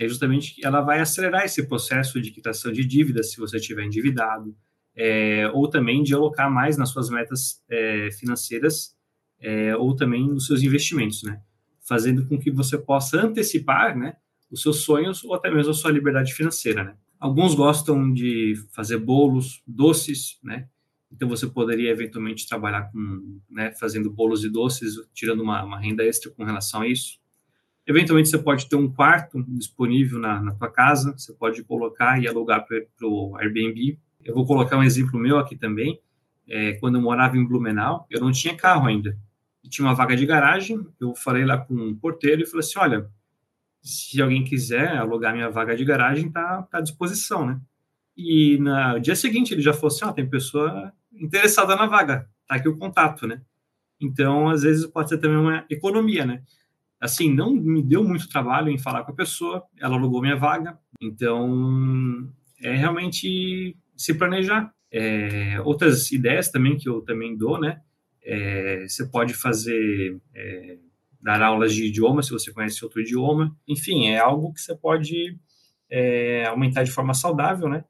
É 0.00 0.08
justamente 0.08 0.54
que 0.54 0.64
ela 0.64 0.80
vai 0.80 0.98
acelerar 0.98 1.44
esse 1.44 1.68
processo 1.68 2.22
de 2.22 2.30
quitação 2.30 2.72
de 2.72 2.82
dívidas, 2.82 3.32
se 3.32 3.38
você 3.38 3.58
estiver 3.58 3.84
endividado, 3.84 4.56
é, 4.96 5.46
ou 5.52 5.68
também 5.68 6.02
de 6.02 6.14
alocar 6.14 6.50
mais 6.50 6.78
nas 6.78 6.88
suas 6.88 7.10
metas 7.10 7.62
é, 7.68 8.08
financeiras, 8.18 8.96
é, 9.38 9.76
ou 9.76 9.94
também 9.94 10.26
nos 10.26 10.46
seus 10.46 10.62
investimentos, 10.62 11.22
né? 11.22 11.42
Fazendo 11.86 12.26
com 12.26 12.38
que 12.38 12.50
você 12.50 12.78
possa 12.78 13.20
antecipar, 13.20 13.94
né? 13.94 14.16
Os 14.50 14.62
seus 14.62 14.84
sonhos 14.84 15.22
ou 15.22 15.34
até 15.34 15.50
mesmo 15.50 15.70
a 15.70 15.74
sua 15.74 15.90
liberdade 15.90 16.32
financeira, 16.32 16.82
né? 16.82 16.96
Alguns 17.18 17.54
gostam 17.54 18.10
de 18.10 18.54
fazer 18.74 18.96
bolos, 18.96 19.62
doces, 19.66 20.38
né? 20.42 20.66
Então 21.12 21.28
você 21.28 21.46
poderia 21.46 21.90
eventualmente 21.90 22.48
trabalhar 22.48 22.90
com, 22.90 23.40
né, 23.50 23.74
fazendo 23.78 24.10
bolos 24.10 24.44
e 24.44 24.48
doces, 24.48 24.94
tirando 25.12 25.42
uma, 25.42 25.62
uma, 25.62 25.78
renda 25.78 26.02
extra 26.04 26.30
com 26.30 26.42
relação 26.42 26.80
a 26.80 26.88
isso. 26.88 27.19
Eventualmente 27.90 28.28
você 28.28 28.38
pode 28.38 28.68
ter 28.68 28.76
um 28.76 28.88
quarto 28.88 29.42
disponível 29.48 30.20
na, 30.20 30.40
na 30.40 30.54
tua 30.54 30.70
casa, 30.70 31.12
você 31.18 31.32
pode 31.32 31.64
colocar 31.64 32.22
e 32.22 32.28
alugar 32.28 32.64
para 32.64 32.78
o 33.02 33.36
Airbnb. 33.36 33.98
Eu 34.24 34.32
vou 34.32 34.46
colocar 34.46 34.78
um 34.78 34.84
exemplo 34.84 35.18
meu 35.18 35.38
aqui 35.38 35.56
também. 35.56 36.00
É, 36.48 36.74
quando 36.74 36.98
eu 36.98 37.02
morava 37.02 37.36
em 37.36 37.44
Blumenau, 37.44 38.06
eu 38.08 38.20
não 38.20 38.30
tinha 38.30 38.56
carro 38.56 38.86
ainda. 38.86 39.18
Tinha 39.68 39.88
uma 39.88 39.94
vaga 39.94 40.14
de 40.16 40.24
garagem, 40.24 40.86
eu 41.00 41.16
falei 41.16 41.44
lá 41.44 41.58
com 41.58 41.74
um 41.74 41.92
porteiro 41.92 42.42
e 42.42 42.46
falei 42.46 42.60
assim, 42.60 42.78
olha, 42.78 43.10
se 43.82 44.22
alguém 44.22 44.44
quiser 44.44 44.96
alugar 44.96 45.34
minha 45.34 45.50
vaga 45.50 45.74
de 45.74 45.84
garagem, 45.84 46.30
tá, 46.30 46.62
tá 46.70 46.78
à 46.78 46.80
disposição, 46.80 47.44
né? 47.44 47.60
E 48.16 48.56
no 48.58 49.00
dia 49.00 49.16
seguinte 49.16 49.52
ele 49.52 49.62
já 49.62 49.72
falou 49.72 49.88
assim, 49.88 50.04
ó, 50.04 50.10
oh, 50.10 50.12
tem 50.12 50.30
pessoa 50.30 50.92
interessada 51.12 51.74
na 51.74 51.86
vaga, 51.86 52.28
tá 52.46 52.54
aqui 52.54 52.68
o 52.68 52.78
contato, 52.78 53.26
né? 53.26 53.42
Então, 54.00 54.48
às 54.48 54.62
vezes 54.62 54.86
pode 54.86 55.08
ser 55.08 55.18
também 55.18 55.38
uma 55.38 55.64
economia, 55.68 56.24
né? 56.24 56.44
Assim, 57.00 57.32
não 57.32 57.54
me 57.54 57.82
deu 57.82 58.04
muito 58.04 58.28
trabalho 58.28 58.68
em 58.68 58.78
falar 58.78 59.04
com 59.04 59.12
a 59.12 59.16
pessoa, 59.16 59.64
ela 59.78 59.96
alugou 59.96 60.20
minha 60.20 60.36
vaga, 60.36 60.78
então 61.00 62.30
é 62.62 62.74
realmente 62.74 63.74
se 63.96 64.14
planejar. 64.14 64.72
É, 64.92 65.60
outras 65.62 66.10
ideias 66.12 66.50
também 66.50 66.76
que 66.76 66.88
eu 66.88 67.00
também 67.00 67.36
dou, 67.36 67.58
né? 67.58 67.80
É, 68.22 68.86
você 68.86 69.06
pode 69.06 69.32
fazer 69.32 70.20
é, 70.34 70.78
dar 71.22 71.42
aulas 71.42 71.74
de 71.74 71.86
idioma, 71.86 72.22
se 72.22 72.30
você 72.30 72.52
conhece 72.52 72.84
outro 72.84 73.00
idioma. 73.00 73.56
Enfim, 73.66 74.08
é 74.08 74.18
algo 74.18 74.52
que 74.52 74.60
você 74.60 74.76
pode 74.76 75.38
é, 75.88 76.44
aumentar 76.46 76.82
de 76.82 76.90
forma 76.90 77.14
saudável, 77.14 77.68
né? 77.68 77.84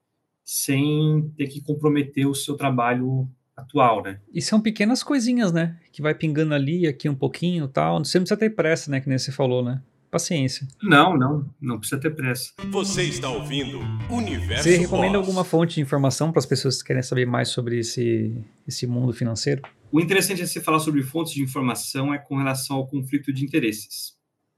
Sem 0.44 1.33
ter 1.37 1.49
que 1.49 1.62
comprometer 1.62 2.27
o 2.27 2.35
seu 2.35 2.57
trabalho 2.57 3.29
atual, 3.61 4.03
né? 4.03 4.20
E 4.33 4.40
são 4.42 4.61
pequenas 4.61 5.03
coisinhas, 5.03 5.53
né? 5.53 5.77
Que 5.92 6.03
vai 6.03 6.14
pingando 6.14 6.55
ali, 6.55 6.87
aqui 6.87 7.09
um 7.09 7.14
pouquinho 7.14 7.68
tal. 7.68 8.05
Você 8.05 8.18
não 8.18 8.25
precisa 8.25 8.38
ter 8.38 8.51
pressa, 8.51 8.90
né? 8.90 9.01
Que 9.01 9.09
nem 9.09 9.18
você 9.18 9.33
falou, 9.33 9.64
né? 9.64 9.83
Paciência. 10.11 10.66
Não, 10.83 11.16
não, 11.16 11.49
não 11.61 11.79
precisa 11.79 12.01
ter 12.01 12.11
pressa. 12.11 12.53
Você 12.70 13.05
está 13.05 13.29
ouvindo 13.29 13.79
Universo 14.11 14.64
Você 14.64 14.77
recomenda 14.77 15.18
Boss. 15.18 15.29
alguma 15.29 15.44
fonte 15.44 15.77
de 15.77 15.81
informação 15.81 16.33
para 16.33 16.40
as 16.40 16.46
pessoas 16.46 16.83
que 16.83 16.88
querem 16.88 17.03
saber 17.03 17.27
mais 17.27 17.49
sobre 17.49 17.79
esse, 17.79 18.37
esse 18.66 18.88
mundo 18.88 19.12
financeiro? 19.12 19.62
O 19.92 20.01
interessante 20.01 20.42
é 20.42 20.46
se 20.46 20.61
falar 20.61 20.81
sobre 20.81 21.03
fontes 21.03 21.33
de 21.33 21.42
informação 21.42 22.12
é 22.12 22.18
com 22.18 22.37
relação 22.37 22.77
ao 22.77 22.88
conflito 22.88 23.33
de 23.33 23.44
interesses. 23.44 24.14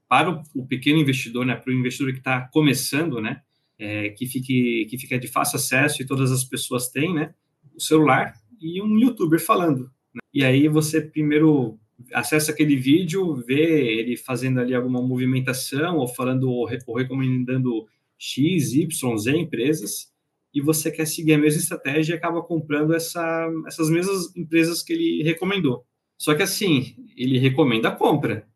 Para 0.09 0.31
o, 0.31 0.43
o 0.55 0.65
pequeno 0.65 0.99
investidor, 0.99 1.45
né, 1.45 1.55
para 1.55 1.71
o 1.71 1.73
investidor 1.73 2.11
que 2.13 2.19
está 2.19 2.49
começando, 2.51 3.21
né, 3.21 3.41
é, 3.77 4.09
que, 4.09 4.25
fique, 4.25 4.85
que 4.89 4.97
fica 4.97 5.19
de 5.19 5.27
fácil 5.27 5.57
acesso 5.57 6.01
e 6.01 6.05
todas 6.05 6.31
as 6.31 6.43
pessoas 6.43 6.89
têm, 6.89 7.13
né, 7.13 7.33
o 7.75 7.79
celular 7.81 8.33
e 8.63 8.81
um 8.81 8.97
youtuber 8.97 9.39
falando. 9.39 9.91
Né? 10.13 10.21
E 10.33 10.43
aí 10.43 10.67
você 10.69 11.01
primeiro 11.01 11.77
acessa 12.13 12.51
aquele 12.51 12.75
vídeo, 12.75 13.35
vê 13.35 13.99
ele 13.99 14.17
fazendo 14.17 14.59
ali 14.59 14.73
alguma 14.73 15.01
movimentação 15.01 15.97
ou 15.97 16.07
falando 16.07 16.49
ou 16.49 16.65
recomendando 16.65 17.85
X, 18.17 18.73
Y, 18.73 19.17
Z 19.17 19.31
empresas 19.35 20.11
e 20.53 20.61
você 20.61 20.91
quer 20.91 21.05
seguir 21.05 21.33
a 21.33 21.37
mesma 21.37 21.59
estratégia 21.59 22.13
e 22.13 22.17
acaba 22.17 22.41
comprando 22.41 22.93
essa, 22.93 23.49
essas 23.67 23.89
mesmas 23.89 24.35
empresas 24.35 24.83
que 24.83 24.93
ele 24.93 25.23
recomendou. 25.23 25.85
Só 26.17 26.35
que 26.35 26.43
assim, 26.43 26.95
ele 27.17 27.39
recomenda 27.39 27.89
a 27.89 27.95
compra. 27.95 28.47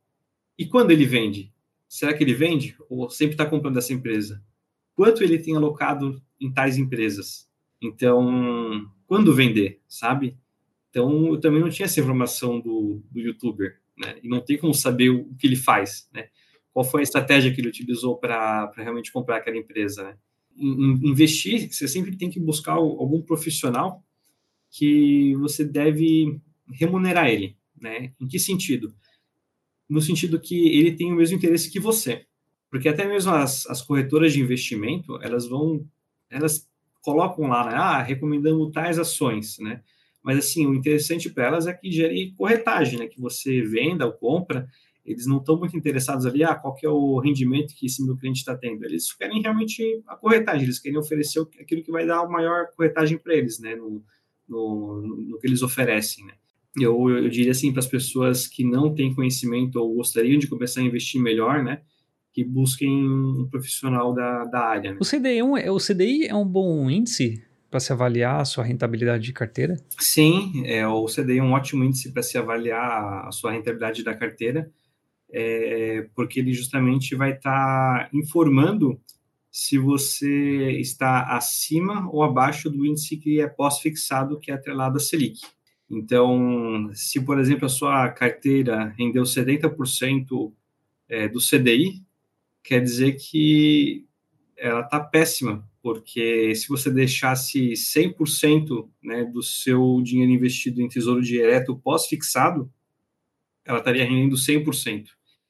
E 0.58 0.66
quando 0.66 0.92
ele 0.92 1.06
vende? 1.06 1.52
Será 1.88 2.14
que 2.14 2.24
ele 2.24 2.34
vende 2.34 2.76
ou 2.90 3.10
sempre 3.10 3.34
está 3.34 3.46
comprando 3.46 3.78
essa 3.78 3.94
empresa? 3.94 4.44
Quanto 4.96 5.24
ele 5.24 5.40
tem 5.40 5.56
alocado 5.56 6.22
em 6.40 6.52
tais 6.52 6.78
empresas? 6.78 7.48
Então, 7.82 8.90
quando 9.08 9.34
vender, 9.34 9.82
sabe? 9.88 10.38
Então, 10.90 11.28
eu 11.28 11.40
também 11.40 11.62
não 11.62 11.70
tinha 11.70 11.86
essa 11.86 12.00
informação 12.00 12.60
do, 12.60 13.02
do 13.10 13.20
youtuber, 13.20 13.80
né? 13.98 14.18
E 14.22 14.28
não 14.28 14.42
tem 14.42 14.58
como 14.58 14.74
saber 14.74 15.10
o 15.10 15.34
que 15.36 15.48
ele 15.48 15.56
faz, 15.56 16.08
né? 16.14 16.28
Qual 16.72 16.86
foi 16.86 17.02
a 17.02 17.04
estratégia 17.04 17.52
que 17.54 17.60
ele 17.60 17.70
utilizou 17.70 18.18
para 18.18 18.72
realmente 18.76 19.12
comprar 19.12 19.38
aquela 19.38 19.58
empresa, 19.58 20.04
né? 20.04 20.18
investir, 20.60 21.72
você 21.72 21.88
sempre 21.88 22.16
tem 22.18 22.32
que 22.32 22.40
buscar 22.40 22.74
algum 22.74 23.22
profissional 23.22 24.04
que 24.72 25.36
você 25.36 25.64
deve 25.64 26.42
remunerar 26.72 27.30
ele, 27.30 27.56
né? 27.80 28.12
Em 28.20 28.28
que 28.28 28.40
sentido? 28.40 28.94
No 29.88 30.02
sentido 30.02 30.40
que 30.40 30.68
ele 30.70 30.94
tem 30.94 31.14
o 31.14 31.16
mesmo 31.16 31.38
interesse 31.38 31.72
que 31.72 31.80
você, 31.80 32.26
porque 32.70 32.90
até 32.90 33.08
mesmo 33.08 33.32
as, 33.32 33.66
as 33.68 33.82
corretoras 33.82 34.34
de 34.34 34.42
investimento, 34.42 35.22
elas 35.22 35.48
vão, 35.48 35.86
elas 36.30 36.68
colocam 37.08 37.48
lá, 37.48 37.66
né? 37.66 37.76
Ah, 37.76 38.04
recomendando 38.04 38.70
tais 38.70 39.00
ações, 39.00 39.58
né? 39.60 39.82
Mas 40.22 40.40
assim, 40.40 40.68
o 40.68 40.76
interessante 40.76 41.30
para 41.30 41.46
elas 41.46 41.68
é 41.68 41.74
que 41.74 41.90
gere 41.90 42.34
corretagem, 42.38 43.00
né? 43.00 43.08
Que 43.08 43.22
você 43.22 43.62
venda 43.62 44.06
ou 44.06 44.12
compra 44.12 44.68
eles 45.08 45.26
não 45.26 45.38
estão 45.38 45.58
muito 45.58 45.76
interessados 45.78 46.26
ali, 46.26 46.44
ah, 46.44 46.54
qual 46.54 46.76
que 46.76 46.86
é 46.86 46.90
o 46.90 47.18
rendimento 47.20 47.74
que 47.74 47.86
esse 47.86 48.06
meu 48.06 48.18
cliente 48.18 48.40
está 48.40 48.58
tendo. 48.58 48.84
Eles 48.84 49.14
querem 49.14 49.42
realmente 49.42 50.04
a 50.06 50.18
corretagem, 50.18 50.64
eles 50.64 50.80
querem 50.80 50.98
oferecer 50.98 51.40
aquilo 51.62 51.82
que 51.82 51.92
vai 51.92 52.06
dar 52.06 52.20
a 52.20 52.28
maior 52.28 52.68
corretagem 52.76 53.18
para 53.18 53.34
eles, 53.34 53.58
né, 53.58 53.74
no, 53.74 54.04
no, 54.46 55.02
no, 55.02 55.40
que 55.40 55.48
eles 55.48 55.62
oferecem, 55.62 56.26
né. 56.26 56.34
Eu, 56.78 57.10
eu 57.10 57.30
diria 57.30 57.52
assim 57.52 57.72
para 57.72 57.80
as 57.80 57.88
pessoas 57.88 58.48
que 58.48 58.66
não 58.66 58.94
têm 58.94 59.16
conhecimento 59.16 59.78
ou 59.78 59.96
gostariam 59.96 60.38
de 60.38 60.46
começar 60.46 60.82
a 60.82 60.84
investir 60.84 61.22
melhor, 61.22 61.64
né, 61.64 61.82
que 62.38 62.44
busquem 62.44 62.88
um 62.88 63.48
profissional 63.50 64.14
da, 64.14 64.44
da 64.44 64.60
área. 64.60 64.92
Né? 64.92 64.98
O 65.02 65.04
CDI, 65.04 65.40
é 65.60 65.72
o 65.72 65.78
CDI 65.80 66.28
é 66.28 66.36
um 66.36 66.46
bom 66.46 66.88
índice 66.88 67.44
para 67.68 67.80
se 67.80 67.92
avaliar 67.92 68.42
a 68.42 68.46
sua 68.46 68.64
rentabilidade 68.64 69.24
de 69.24 69.34
carteira? 69.34 69.76
Sim, 69.98 70.62
é, 70.68 70.88
o 70.88 71.06
CDI 71.06 71.40
é 71.40 71.44
um 71.44 71.54
ótimo 71.54 71.84
índice 71.84 72.14
para 72.14 72.22
se 72.22 72.38
avaliar 72.38 73.28
a 73.28 73.32
sua 73.32 73.54
rentabilidade 73.54 74.04
da 74.04 74.14
carteira 74.14 74.72
é, 75.34 76.08
porque 76.14 76.40
ele 76.40 76.54
justamente 76.54 77.16
vai 77.16 77.32
estar 77.32 78.04
tá 78.04 78.10
informando 78.14 79.02
se 79.52 79.80
você 79.80 80.74
está 80.74 81.36
acima 81.36 82.08
ou 82.12 82.22
abaixo 82.22 82.70
do 82.70 82.86
índice 82.86 83.18
que 83.18 83.42
é 83.42 83.48
pós-fixado, 83.48 84.40
que 84.40 84.52
é 84.52 84.54
atrelado 84.54 84.98
a 84.98 85.00
Selic. 85.00 85.40
Então, 85.90 86.92
se, 86.94 87.20
por 87.20 87.40
exemplo, 87.40 87.66
a 87.66 87.70
sua 87.70 88.08
carteira 88.10 88.94
rendeu 88.96 89.24
70% 89.24 90.54
é, 91.10 91.28
do 91.28 91.40
CDI, 91.40 92.06
quer 92.68 92.82
dizer 92.82 93.14
que 93.14 94.06
ela 94.58 94.82
está 94.82 95.00
péssima, 95.00 95.66
porque 95.82 96.54
se 96.54 96.68
você 96.68 96.92
deixasse 96.92 97.72
100% 97.72 98.90
né, 99.02 99.24
do 99.24 99.42
seu 99.42 100.02
dinheiro 100.04 100.34
investido 100.34 100.82
em 100.82 100.90
tesouro 100.90 101.22
direto 101.22 101.78
pós-fixado, 101.78 102.70
ela 103.64 103.78
estaria 103.78 104.04
rendendo 104.04 104.36
100%. 104.36 105.06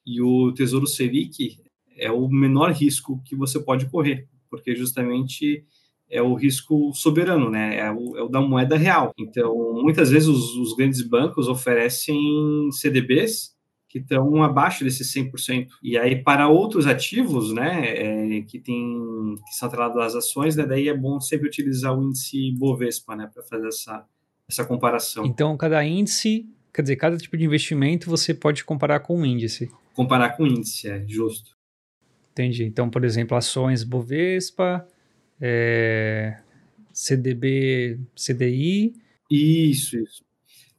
E 0.06 0.22
o 0.22 0.52
Tesouro 0.52 0.86
Selic 0.86 1.58
é 1.96 2.10
o 2.10 2.28
menor 2.28 2.70
risco 2.70 3.20
que 3.24 3.34
você 3.34 3.58
pode 3.58 3.86
correr, 3.86 4.28
porque 4.48 4.76
justamente 4.76 5.64
é 6.08 6.22
o 6.22 6.34
risco 6.34 6.92
soberano, 6.94 7.50
né? 7.50 7.78
É 7.78 7.90
o, 7.90 8.16
é 8.16 8.22
o 8.22 8.28
da 8.28 8.40
moeda 8.40 8.76
real. 8.76 9.12
Então, 9.18 9.54
muitas 9.82 10.10
vezes 10.10 10.28
os, 10.28 10.56
os 10.56 10.76
grandes 10.76 11.02
bancos 11.02 11.48
oferecem 11.48 12.70
CDBs 12.70 13.57
que 13.88 13.98
estão 13.98 14.42
abaixo 14.42 14.84
desses 14.84 15.12
100%. 15.12 15.68
E 15.82 15.96
aí, 15.96 16.22
para 16.22 16.48
outros 16.48 16.86
ativos, 16.86 17.52
né, 17.52 18.36
é, 18.36 18.42
que, 18.42 18.58
tem, 18.58 19.34
que 19.46 19.54
são 19.54 19.68
atrelados 19.68 19.96
às 20.02 20.14
ações, 20.14 20.56
né, 20.56 20.66
daí 20.66 20.88
é 20.88 20.96
bom 20.96 21.18
sempre 21.20 21.48
utilizar 21.48 21.98
o 21.98 22.02
índice 22.02 22.52
Bovespa, 22.58 23.16
né, 23.16 23.30
para 23.32 23.42
fazer 23.42 23.68
essa, 23.68 24.04
essa 24.48 24.64
comparação. 24.64 25.24
Então, 25.24 25.56
cada 25.56 25.82
índice, 25.84 26.46
quer 26.72 26.82
dizer, 26.82 26.96
cada 26.96 27.16
tipo 27.16 27.36
de 27.36 27.44
investimento 27.44 28.10
você 28.10 28.34
pode 28.34 28.64
comparar 28.64 29.00
com 29.00 29.18
um 29.18 29.24
índice 29.24 29.70
comparar 29.98 30.36
com 30.36 30.46
índice, 30.46 30.88
é 30.88 31.04
justo. 31.08 31.56
Entendi. 32.30 32.62
Então, 32.62 32.88
por 32.88 33.04
exemplo, 33.04 33.36
ações 33.36 33.82
Bovespa, 33.82 34.86
é, 35.40 36.40
CDB, 36.92 37.98
CDI. 38.14 38.94
Isso, 39.28 39.98
isso. 39.98 40.22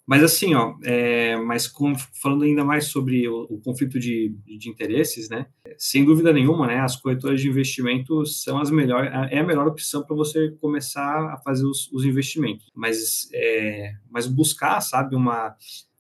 Mas 0.10 0.24
assim, 0.24 0.56
ó, 0.56 0.74
é, 0.84 1.38
mas 1.38 1.68
com, 1.68 1.94
falando 1.96 2.44
ainda 2.44 2.66
mais 2.66 2.86
sobre 2.86 3.28
o, 3.30 3.44
o 3.44 3.62
conflito 3.62 4.00
de, 4.00 4.36
de, 4.44 4.68
interesses, 4.68 5.30
né? 5.30 5.46
Sem 5.78 6.04
dúvida 6.04 6.34
nenhuma, 6.34 6.66
né? 6.66 6.80
As 6.80 6.96
corretoras 6.96 7.40
de 7.40 7.48
investimento 7.48 8.26
são 8.26 8.58
as 8.58 8.72
melhores, 8.72 9.12
é 9.30 9.38
a 9.38 9.44
melhor 9.44 9.68
opção 9.68 10.04
para 10.04 10.16
você 10.16 10.50
começar 10.60 11.32
a 11.32 11.38
fazer 11.38 11.64
os, 11.64 11.92
os 11.92 12.06
investimentos. 12.06 12.72
Mas, 12.74 13.30
é, 13.32 13.92
mas 14.10 14.26
buscar, 14.26 14.82
sabe, 14.82 15.16
uma, 15.16 15.56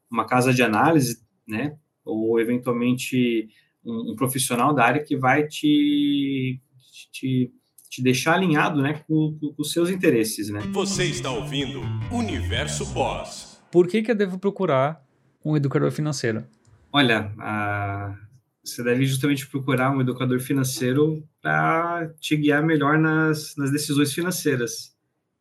uma 0.10 0.26
casa 0.26 0.52
de 0.52 0.64
análise, 0.64 1.22
né? 1.48 1.78
ou 2.04 2.40
eventualmente 2.40 3.48
um, 3.86 4.14
um 4.14 4.16
profissional 4.16 4.74
da 4.74 4.86
área 4.86 5.04
que 5.04 5.16
vai 5.16 5.46
te, 5.46 6.60
te, 7.12 7.52
te 7.92 8.02
deixar 8.02 8.34
alinhado 8.34 8.82
né, 8.82 9.04
com, 9.08 9.38
com, 9.40 9.54
os 9.56 9.72
seus 9.72 9.92
interesses. 9.92 10.50
Né? 10.50 10.62
Você 10.72 11.06
está 11.06 11.30
ouvindo 11.30 11.80
Universo 12.12 12.88
Boss. 12.88 13.49
Por 13.72 13.88
que, 13.88 14.02
que 14.02 14.12
eu 14.12 14.16
devo 14.16 14.40
procurar 14.40 15.04
um 15.44 15.56
educador 15.56 15.92
financeiro? 15.92 16.46
Olha, 16.92 17.32
a, 17.38 18.16
você 18.64 18.84
deve 18.84 19.06
justamente 19.06 19.48
procurar 19.48 19.92
um 19.92 20.02
educador 20.02 20.40
financeiro 20.40 21.24
para 21.42 22.12
te 22.20 22.36
guiar 22.36 22.64
melhor 22.64 22.98
nas, 22.98 23.56
nas 23.56 23.72
decisões 23.72 24.14
financeiras. 24.14 24.96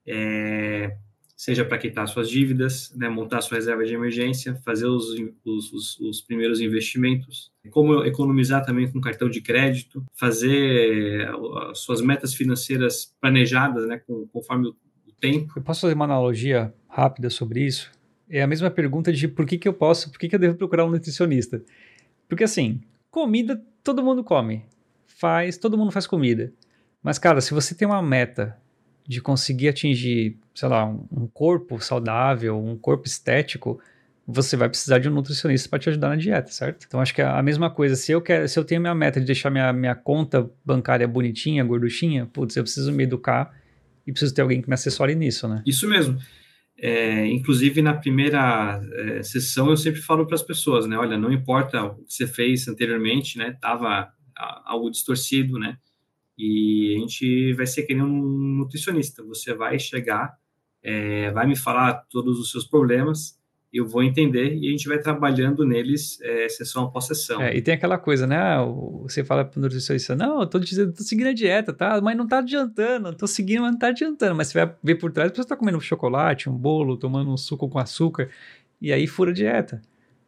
É, 0.06 0.96
seja 1.36 1.64
para 1.64 1.78
quitar 1.78 2.08
suas 2.08 2.28
dívidas, 2.28 2.92
né, 2.96 3.08
montar 3.08 3.40
sua 3.40 3.56
reserva 3.56 3.84
de 3.84 3.94
emergência, 3.94 4.56
fazer 4.64 4.86
os, 4.86 5.14
os, 5.44 5.72
os, 5.72 6.00
os, 6.00 6.20
primeiros 6.20 6.60
investimentos, 6.60 7.52
como 7.70 8.04
economizar 8.04 8.64
também 8.64 8.90
com 8.90 9.00
cartão 9.00 9.30
de 9.30 9.40
crédito, 9.40 10.04
fazer 10.18 11.30
as 11.70 11.78
suas 11.78 12.00
metas 12.00 12.34
financeiras 12.34 13.14
planejadas, 13.20 13.86
né, 13.86 14.00
conforme 14.32 14.68
o 14.68 14.76
tempo. 15.20 15.52
Eu 15.54 15.62
posso 15.62 15.82
fazer 15.82 15.94
uma 15.94 16.06
analogia 16.06 16.74
rápida 16.88 17.30
sobre 17.30 17.64
isso? 17.64 17.90
É 18.30 18.42
a 18.42 18.46
mesma 18.46 18.70
pergunta 18.70 19.12
de 19.12 19.26
por 19.26 19.46
que, 19.46 19.58
que 19.58 19.68
eu 19.68 19.72
posso, 19.72 20.10
por 20.10 20.18
que, 20.18 20.28
que 20.28 20.34
eu 20.34 20.38
devo 20.38 20.54
procurar 20.54 20.84
um 20.84 20.90
nutricionista? 20.90 21.62
Porque 22.28 22.44
assim, 22.44 22.80
comida 23.10 23.62
todo 23.82 24.02
mundo 24.02 24.22
come, 24.22 24.64
faz, 25.06 25.56
todo 25.56 25.78
mundo 25.78 25.90
faz 25.90 26.06
comida. 26.06 26.52
Mas 27.02 27.18
cara, 27.18 27.40
se 27.40 27.54
você 27.54 27.74
tem 27.74 27.88
uma 27.88 28.02
meta 28.02 28.56
de 29.06 29.22
conseguir 29.22 29.68
atingir, 29.68 30.36
sei 30.54 30.68
lá, 30.68 30.84
um, 30.84 31.26
corpo 31.32 31.80
saudável, 31.80 32.62
um 32.62 32.76
corpo 32.76 33.06
estético, 33.06 33.80
você 34.26 34.54
vai 34.54 34.68
precisar 34.68 34.98
de 34.98 35.08
um 35.08 35.14
nutricionista 35.14 35.66
para 35.70 35.78
te 35.78 35.88
ajudar 35.88 36.10
na 36.10 36.16
dieta, 36.16 36.52
certo? 36.52 36.84
Então 36.86 37.00
acho 37.00 37.14
que 37.14 37.22
é 37.22 37.24
a 37.24 37.42
mesma 37.42 37.70
coisa. 37.70 37.96
Se 37.96 38.12
eu 38.12 38.20
quero, 38.20 38.46
se 38.46 38.58
eu 38.58 38.64
tenho 38.64 38.82
minha 38.82 38.94
meta 38.94 39.18
de 39.18 39.24
deixar 39.24 39.48
minha, 39.48 39.72
minha 39.72 39.94
conta 39.94 40.50
bancária 40.62 41.08
bonitinha, 41.08 41.64
gorduchinha, 41.64 42.26
putz, 42.26 42.54
eu 42.56 42.62
preciso 42.62 42.92
me 42.92 43.04
educar 43.04 43.58
e 44.06 44.12
preciso 44.12 44.34
ter 44.34 44.42
alguém 44.42 44.60
que 44.60 44.68
me 44.68 44.74
assessore 44.74 45.14
nisso, 45.14 45.48
né? 45.48 45.62
Isso 45.64 45.88
mesmo. 45.88 46.18
É, 46.80 47.26
inclusive 47.26 47.82
na 47.82 47.92
primeira 47.92 48.80
é, 48.92 49.22
sessão 49.22 49.68
eu 49.68 49.76
sempre 49.76 50.00
falo 50.00 50.24
para 50.26 50.36
as 50.36 50.42
pessoas, 50.42 50.86
né? 50.86 50.96
Olha, 50.96 51.18
não 51.18 51.32
importa 51.32 51.84
o 51.84 52.04
que 52.04 52.14
você 52.14 52.26
fez 52.26 52.68
anteriormente, 52.68 53.36
né? 53.36 53.56
Tava 53.60 54.12
algo 54.64 54.90
distorcido, 54.90 55.58
né? 55.58 55.76
E 56.38 56.94
a 56.96 57.00
gente 57.00 57.52
vai 57.54 57.66
ser 57.66 57.82
que 57.82 57.94
nem 57.94 58.04
um 58.04 58.56
nutricionista. 58.58 59.24
Você 59.24 59.52
vai 59.52 59.78
chegar, 59.78 60.36
é, 60.82 61.32
vai 61.32 61.46
me 61.48 61.56
falar 61.56 61.94
todos 62.08 62.38
os 62.38 62.52
seus 62.52 62.64
problemas, 62.64 63.37
eu 63.72 63.86
vou 63.86 64.02
entender 64.02 64.54
e 64.54 64.68
a 64.68 64.70
gente 64.70 64.88
vai 64.88 64.98
trabalhando 64.98 65.64
neles 65.64 66.18
é, 66.22 66.48
sessão 66.48 66.84
após 66.84 67.06
sessão. 67.06 67.40
É, 67.42 67.54
e 67.56 67.60
tem 67.60 67.74
aquela 67.74 67.98
coisa, 67.98 68.26
né? 68.26 68.36
Ah, 68.36 68.64
você 69.02 69.22
fala 69.22 69.44
para 69.44 69.58
o 69.58 69.62
nutricionista, 69.62 70.16
não, 70.16 70.40
eu 70.40 70.46
tô, 70.46 70.58
dizendo, 70.58 70.92
tô 70.92 71.02
seguindo 71.02 71.28
a 71.28 71.34
dieta, 71.34 71.72
tá? 71.72 72.00
Mas 72.00 72.16
não 72.16 72.26
tá 72.26 72.38
adiantando, 72.38 73.14
tô 73.14 73.26
seguindo, 73.26 73.62
mas 73.62 73.72
não 73.72 73.78
tá 73.78 73.88
adiantando. 73.88 74.34
Mas 74.34 74.48
você 74.48 74.64
vai 74.64 74.74
ver 74.82 74.94
por 74.94 75.12
trás, 75.12 75.30
você 75.34 75.46
tá 75.46 75.56
comendo 75.56 75.78
um 75.78 75.82
chocolate, 75.82 76.48
um 76.48 76.56
bolo, 76.56 76.96
tomando 76.96 77.30
um 77.30 77.36
suco 77.36 77.68
com 77.68 77.78
açúcar, 77.78 78.30
e 78.80 78.92
aí 78.92 79.06
fura 79.06 79.30
a 79.30 79.34
dieta. 79.34 79.82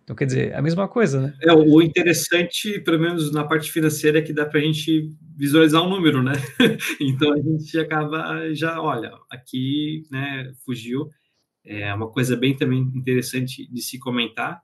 Então, 0.05 0.17
quer 0.17 0.25
dizer, 0.25 0.51
é 0.51 0.57
a 0.57 0.63
mesma 0.63 0.89
coisa, 0.89 1.21
né? 1.21 1.35
É, 1.41 1.53
o 1.53 1.81
interessante, 1.81 2.81
pelo 2.81 2.99
menos 2.99 3.31
na 3.33 3.45
parte 3.45 3.71
financeira, 3.71 4.19
é 4.19 4.23
que 4.23 4.33
dá 4.33 4.45
para 4.45 4.59
a 4.59 4.63
gente 4.63 5.15
visualizar 5.37 5.83
um 5.83 5.89
número, 5.89 6.21
né? 6.21 6.33
então, 7.01 7.33
a 7.33 7.37
gente 7.37 7.79
acaba 7.79 8.53
já, 8.53 8.83
olha, 8.83 9.13
aqui, 9.31 10.03
né, 10.11 10.53
fugiu. 10.67 11.09
É 11.73 11.95
uma 11.95 12.09
coisa 12.09 12.37
bem 12.37 12.57
também 12.57 12.81
interessante 12.95 13.67
de 13.71 13.83
se 13.83 13.99
comentar 13.99 14.63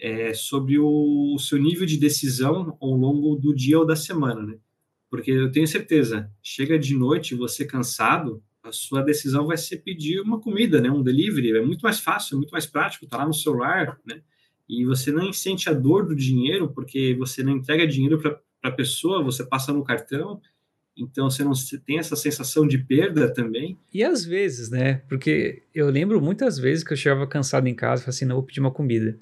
é 0.00 0.32
sobre 0.32 0.78
o, 0.78 1.36
seu 1.40 1.58
nível 1.58 1.84
de 1.84 1.96
decisão 1.96 2.76
ao 2.80 2.90
longo 2.90 3.34
do 3.34 3.52
dia 3.54 3.78
ou 3.78 3.84
da 3.84 3.96
semana, 3.96 4.42
né? 4.42 4.56
Porque 5.10 5.30
eu 5.30 5.50
tenho 5.50 5.66
certeza, 5.66 6.30
chega 6.42 6.78
de 6.78 6.94
noite, 6.94 7.34
você 7.34 7.64
cansado, 7.64 8.40
a 8.62 8.70
sua 8.70 9.02
decisão 9.02 9.46
vai 9.46 9.56
ser 9.56 9.78
pedir 9.78 10.20
uma 10.20 10.40
comida, 10.40 10.80
né? 10.80 10.88
Um 10.88 11.02
delivery, 11.02 11.56
é 11.56 11.60
muito 11.60 11.82
mais 11.82 11.98
fácil, 11.98 12.36
muito 12.36 12.50
mais 12.52 12.64
prático, 12.64 13.06
tá 13.06 13.16
lá 13.16 13.26
no 13.26 13.34
celular, 13.34 13.98
né? 14.06 14.22
e 14.68 14.84
você 14.84 15.10
não 15.10 15.32
sente 15.32 15.70
a 15.70 15.72
dor 15.72 16.06
do 16.06 16.14
dinheiro, 16.14 16.68
porque 16.68 17.16
você 17.18 17.42
não 17.42 17.56
entrega 17.56 17.86
dinheiro 17.86 18.20
para 18.20 18.38
a 18.62 18.70
pessoa, 18.70 19.22
você 19.22 19.44
passa 19.44 19.72
no 19.72 19.82
cartão, 19.82 20.40
então 20.98 21.30
você 21.30 21.44
não 21.44 21.52
tem 21.86 21.98
essa 21.98 22.16
sensação 22.16 22.66
de 22.66 22.78
perda 22.78 23.32
também. 23.32 23.78
E 23.94 24.02
às 24.02 24.24
vezes, 24.24 24.70
né? 24.70 25.02
Porque 25.08 25.62
eu 25.74 25.88
lembro 25.88 26.20
muitas 26.20 26.58
vezes 26.58 26.82
que 26.82 26.92
eu 26.92 26.96
chegava 26.96 27.26
cansado 27.26 27.68
em 27.68 27.74
casa 27.74 28.02
e 28.02 28.04
falava 28.04 28.10
assim: 28.10 28.24
não, 28.24 28.36
vou 28.36 28.44
pedir 28.44 28.60
uma 28.60 28.70
comida. 28.70 29.18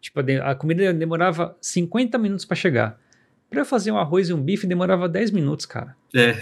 Tipo, 0.00 0.20
a 0.20 0.54
comida 0.54 0.92
demorava 0.92 1.56
50 1.60 2.18
minutos 2.18 2.44
para 2.44 2.54
chegar. 2.54 3.00
Para 3.48 3.62
eu 3.62 3.64
fazer 3.64 3.90
um 3.90 3.96
arroz 3.96 4.28
e 4.28 4.32
um 4.32 4.40
bife 4.40 4.66
demorava 4.66 5.08
10 5.08 5.30
minutos, 5.30 5.66
cara. 5.66 5.96
É. 6.14 6.36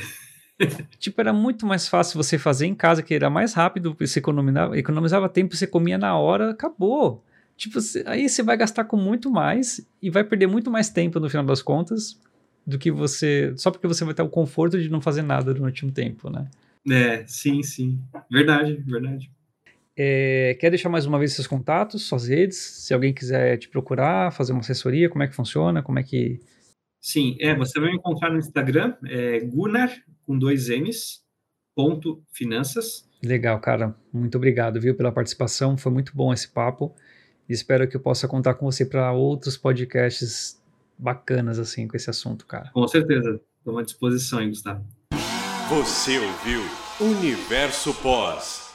tipo, 0.99 1.21
era 1.21 1.33
muito 1.33 1.65
mais 1.65 1.89
fácil 1.89 2.23
você 2.23 2.37
fazer 2.37 2.67
em 2.67 2.75
casa, 2.75 3.03
que 3.03 3.15
era 3.15 3.31
mais 3.31 3.55
rápido, 3.55 3.97
você 3.99 4.19
economizava, 4.19 4.79
economizava 4.79 5.29
tempo, 5.29 5.55
você 5.57 5.67
comia 5.67 5.97
na 5.97 6.17
hora, 6.19 6.51
acabou. 6.51 7.25
Tipo, 7.57 7.79
aí 8.07 8.29
você 8.29 8.43
vai 8.43 8.57
gastar 8.57 8.85
com 8.85 8.97
muito 8.97 9.31
mais 9.31 9.87
e 10.03 10.11
vai 10.11 10.25
perder 10.25 10.47
muito 10.47 10.71
mais 10.71 10.91
tempo 10.91 11.21
no 11.21 11.31
final 11.31 11.45
das 11.45 11.63
contas 11.63 12.19
do 12.67 12.79
que 12.79 12.91
você. 12.91 13.53
Só 13.57 13.71
porque 13.71 13.87
você 13.87 14.05
vai 14.05 14.15
ter 14.15 14.23
o 14.23 14.29
conforto 14.29 14.81
de 14.81 14.89
não 14.89 15.01
fazer 15.01 15.23
nada 15.23 15.53
durante 15.53 15.85
um 15.85 15.91
tempo, 15.91 16.31
né? 16.31 16.49
É, 16.91 17.25
sim, 17.27 17.63
sim. 17.63 18.01
Verdade, 18.31 18.75
verdade. 18.87 19.31
É, 19.97 20.57
quer 20.59 20.71
deixar 20.71 20.89
mais 20.89 21.07
uma 21.07 21.19
vez 21.19 21.33
seus 21.33 21.47
contatos, 21.47 22.03
suas 22.03 22.27
redes? 22.27 22.57
Se 22.57 22.93
alguém 22.93 23.15
quiser 23.15 23.57
te 23.59 23.69
procurar, 23.69 24.33
fazer 24.33 24.53
uma 24.53 24.61
assessoria, 24.61 25.09
como 25.09 25.23
é 25.23 25.29
que 25.29 25.35
funciona? 25.35 25.83
Como 25.83 25.99
é 25.99 26.03
que. 26.03 26.41
Sim, 27.01 27.37
é, 27.39 27.55
você 27.55 27.79
vai 27.79 27.91
me 27.91 27.97
encontrar 27.97 28.31
no 28.31 28.39
Instagram, 28.39 28.95
é 29.07 29.41
Gunnar, 29.41 29.93
com 30.27 30.39
dois 30.39 30.69
N's, 30.69 31.23
ponto 31.75 32.23
finanças. 32.33 33.09
Legal, 33.23 33.61
cara. 33.61 33.95
Muito 34.13 34.37
obrigado, 34.37 34.81
viu, 34.81 34.95
pela 34.95 35.13
participação. 35.13 35.77
Foi 35.77 35.93
muito 35.93 36.13
bom 36.15 36.33
esse 36.33 36.49
papo. 36.49 36.95
Espero 37.49 37.87
que 37.87 37.97
eu 37.97 38.01
possa 38.01 38.27
contar 38.27 38.55
com 38.55 38.65
você 38.65 38.87
para 38.87 39.13
outros 39.13 39.57
podcasts 39.57 40.61
bacanas 40.99 41.59
assim 41.59 41.87
com 41.87 41.97
esse 41.97 42.11
assunto, 42.11 42.47
cara. 42.47 42.71
Com 42.73 42.87
certeza. 42.87 43.41
Estou 43.59 43.79
à 43.79 43.83
disposição, 43.83 44.41
hein, 44.41 44.51
Gustavo. 44.51 44.85
Você 45.69 46.19
ouviu 46.19 46.61
Universo 47.01 47.95
Pós. 47.95 48.75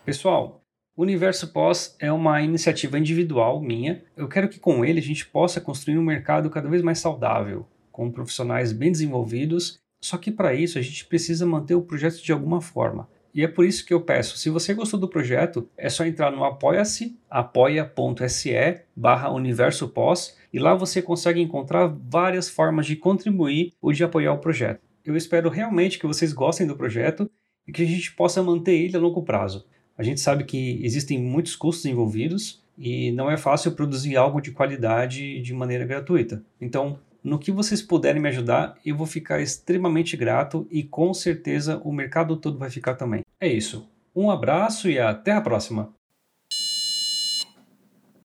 Pessoal, 0.05 0.66
o 0.97 1.03
Universo 1.03 1.53
Pós 1.53 1.94
é 2.01 2.11
uma 2.11 2.40
iniciativa 2.40 2.99
individual 2.99 3.61
minha. 3.61 4.03
Eu 4.16 4.26
quero 4.26 4.49
que 4.49 4.59
com 4.59 4.82
ele 4.82 4.99
a 4.99 5.03
gente 5.03 5.26
possa 5.26 5.61
construir 5.61 5.99
um 5.99 6.03
mercado 6.03 6.49
cada 6.49 6.70
vez 6.70 6.80
mais 6.80 6.99
saudável, 6.99 7.66
com 7.92 8.11
profissionais 8.11 8.72
bem 8.72 8.90
desenvolvidos. 8.90 9.78
Só 10.01 10.16
que 10.16 10.30
para 10.30 10.55
isso 10.55 10.78
a 10.78 10.82
gente 10.82 11.05
precisa 11.05 11.44
manter 11.44 11.74
o 11.74 11.82
projeto 11.82 12.22
de 12.22 12.32
alguma 12.32 12.62
forma. 12.62 13.09
E 13.34 13.44
é 13.44 13.49
por 13.49 13.66
isso 13.66 13.84
que 13.84 13.92
eu 13.92 14.01
peço, 14.01 14.38
se 14.38 14.49
você 14.49 14.72
gostou 14.72 14.99
do 14.99 15.07
projeto, 15.07 15.68
é 15.76 15.90
só 15.90 16.07
entrar 16.07 16.30
no 16.30 16.42
apoia-se, 16.42 17.18
apoia.se 17.28 18.80
barra 18.97 19.30
universo 19.30 19.88
pós, 19.88 20.38
e 20.51 20.59
lá 20.59 20.74
você 20.74 21.03
consegue 21.03 21.42
encontrar 21.42 21.86
várias 21.86 22.49
formas 22.49 22.86
de 22.86 22.97
contribuir 22.97 23.74
ou 23.82 23.92
de 23.92 24.03
apoiar 24.03 24.32
o 24.32 24.38
projeto. 24.38 24.80
Eu 25.05 25.14
espero 25.14 25.51
realmente 25.51 25.99
que 25.99 26.07
vocês 26.07 26.32
gostem 26.32 26.66
do 26.66 26.74
projeto 26.74 27.30
e 27.68 27.72
que 27.72 27.82
a 27.82 27.86
gente 27.86 28.14
possa 28.14 28.42
manter 28.42 28.72
ele 28.72 28.97
a 28.97 29.01
longo 29.01 29.22
prazo. 29.22 29.66
A 29.97 30.03
gente 30.03 30.20
sabe 30.20 30.44
que 30.44 30.78
existem 30.84 31.18
muitos 31.18 31.57
custos 31.57 31.86
envolvidos 31.86 32.62
e 32.78 33.11
não 33.12 33.30
é 33.30 33.36
fácil 33.36 33.72
produzir 33.72 34.16
algo 34.16 34.40
de 34.40 34.53
qualidade 34.53 35.40
de 35.40 35.55
maneira 35.55 35.86
gratuita. 35.86 36.42
Então, 36.61 36.99
no 37.24 37.38
que 37.38 37.51
vocês 37.51 37.82
puderem 37.82 38.20
me 38.20 38.28
ajudar, 38.28 38.76
eu 38.84 38.97
vou 38.97 39.07
ficar 39.07 39.40
extremamente 39.40 40.16
grato 40.16 40.66
e 40.70 40.82
com 40.82 41.12
certeza 41.12 41.80
o 41.82 41.92
mercado 41.92 42.36
todo 42.36 42.59
vai 42.59 42.70
ficar 42.70 42.94
também. 42.94 43.22
É 43.40 43.49
isso. 43.49 43.88
Um 44.14 44.30
abraço 44.30 44.88
e 44.88 44.99
até 44.99 45.32
a 45.32 45.40
próxima! 45.40 45.92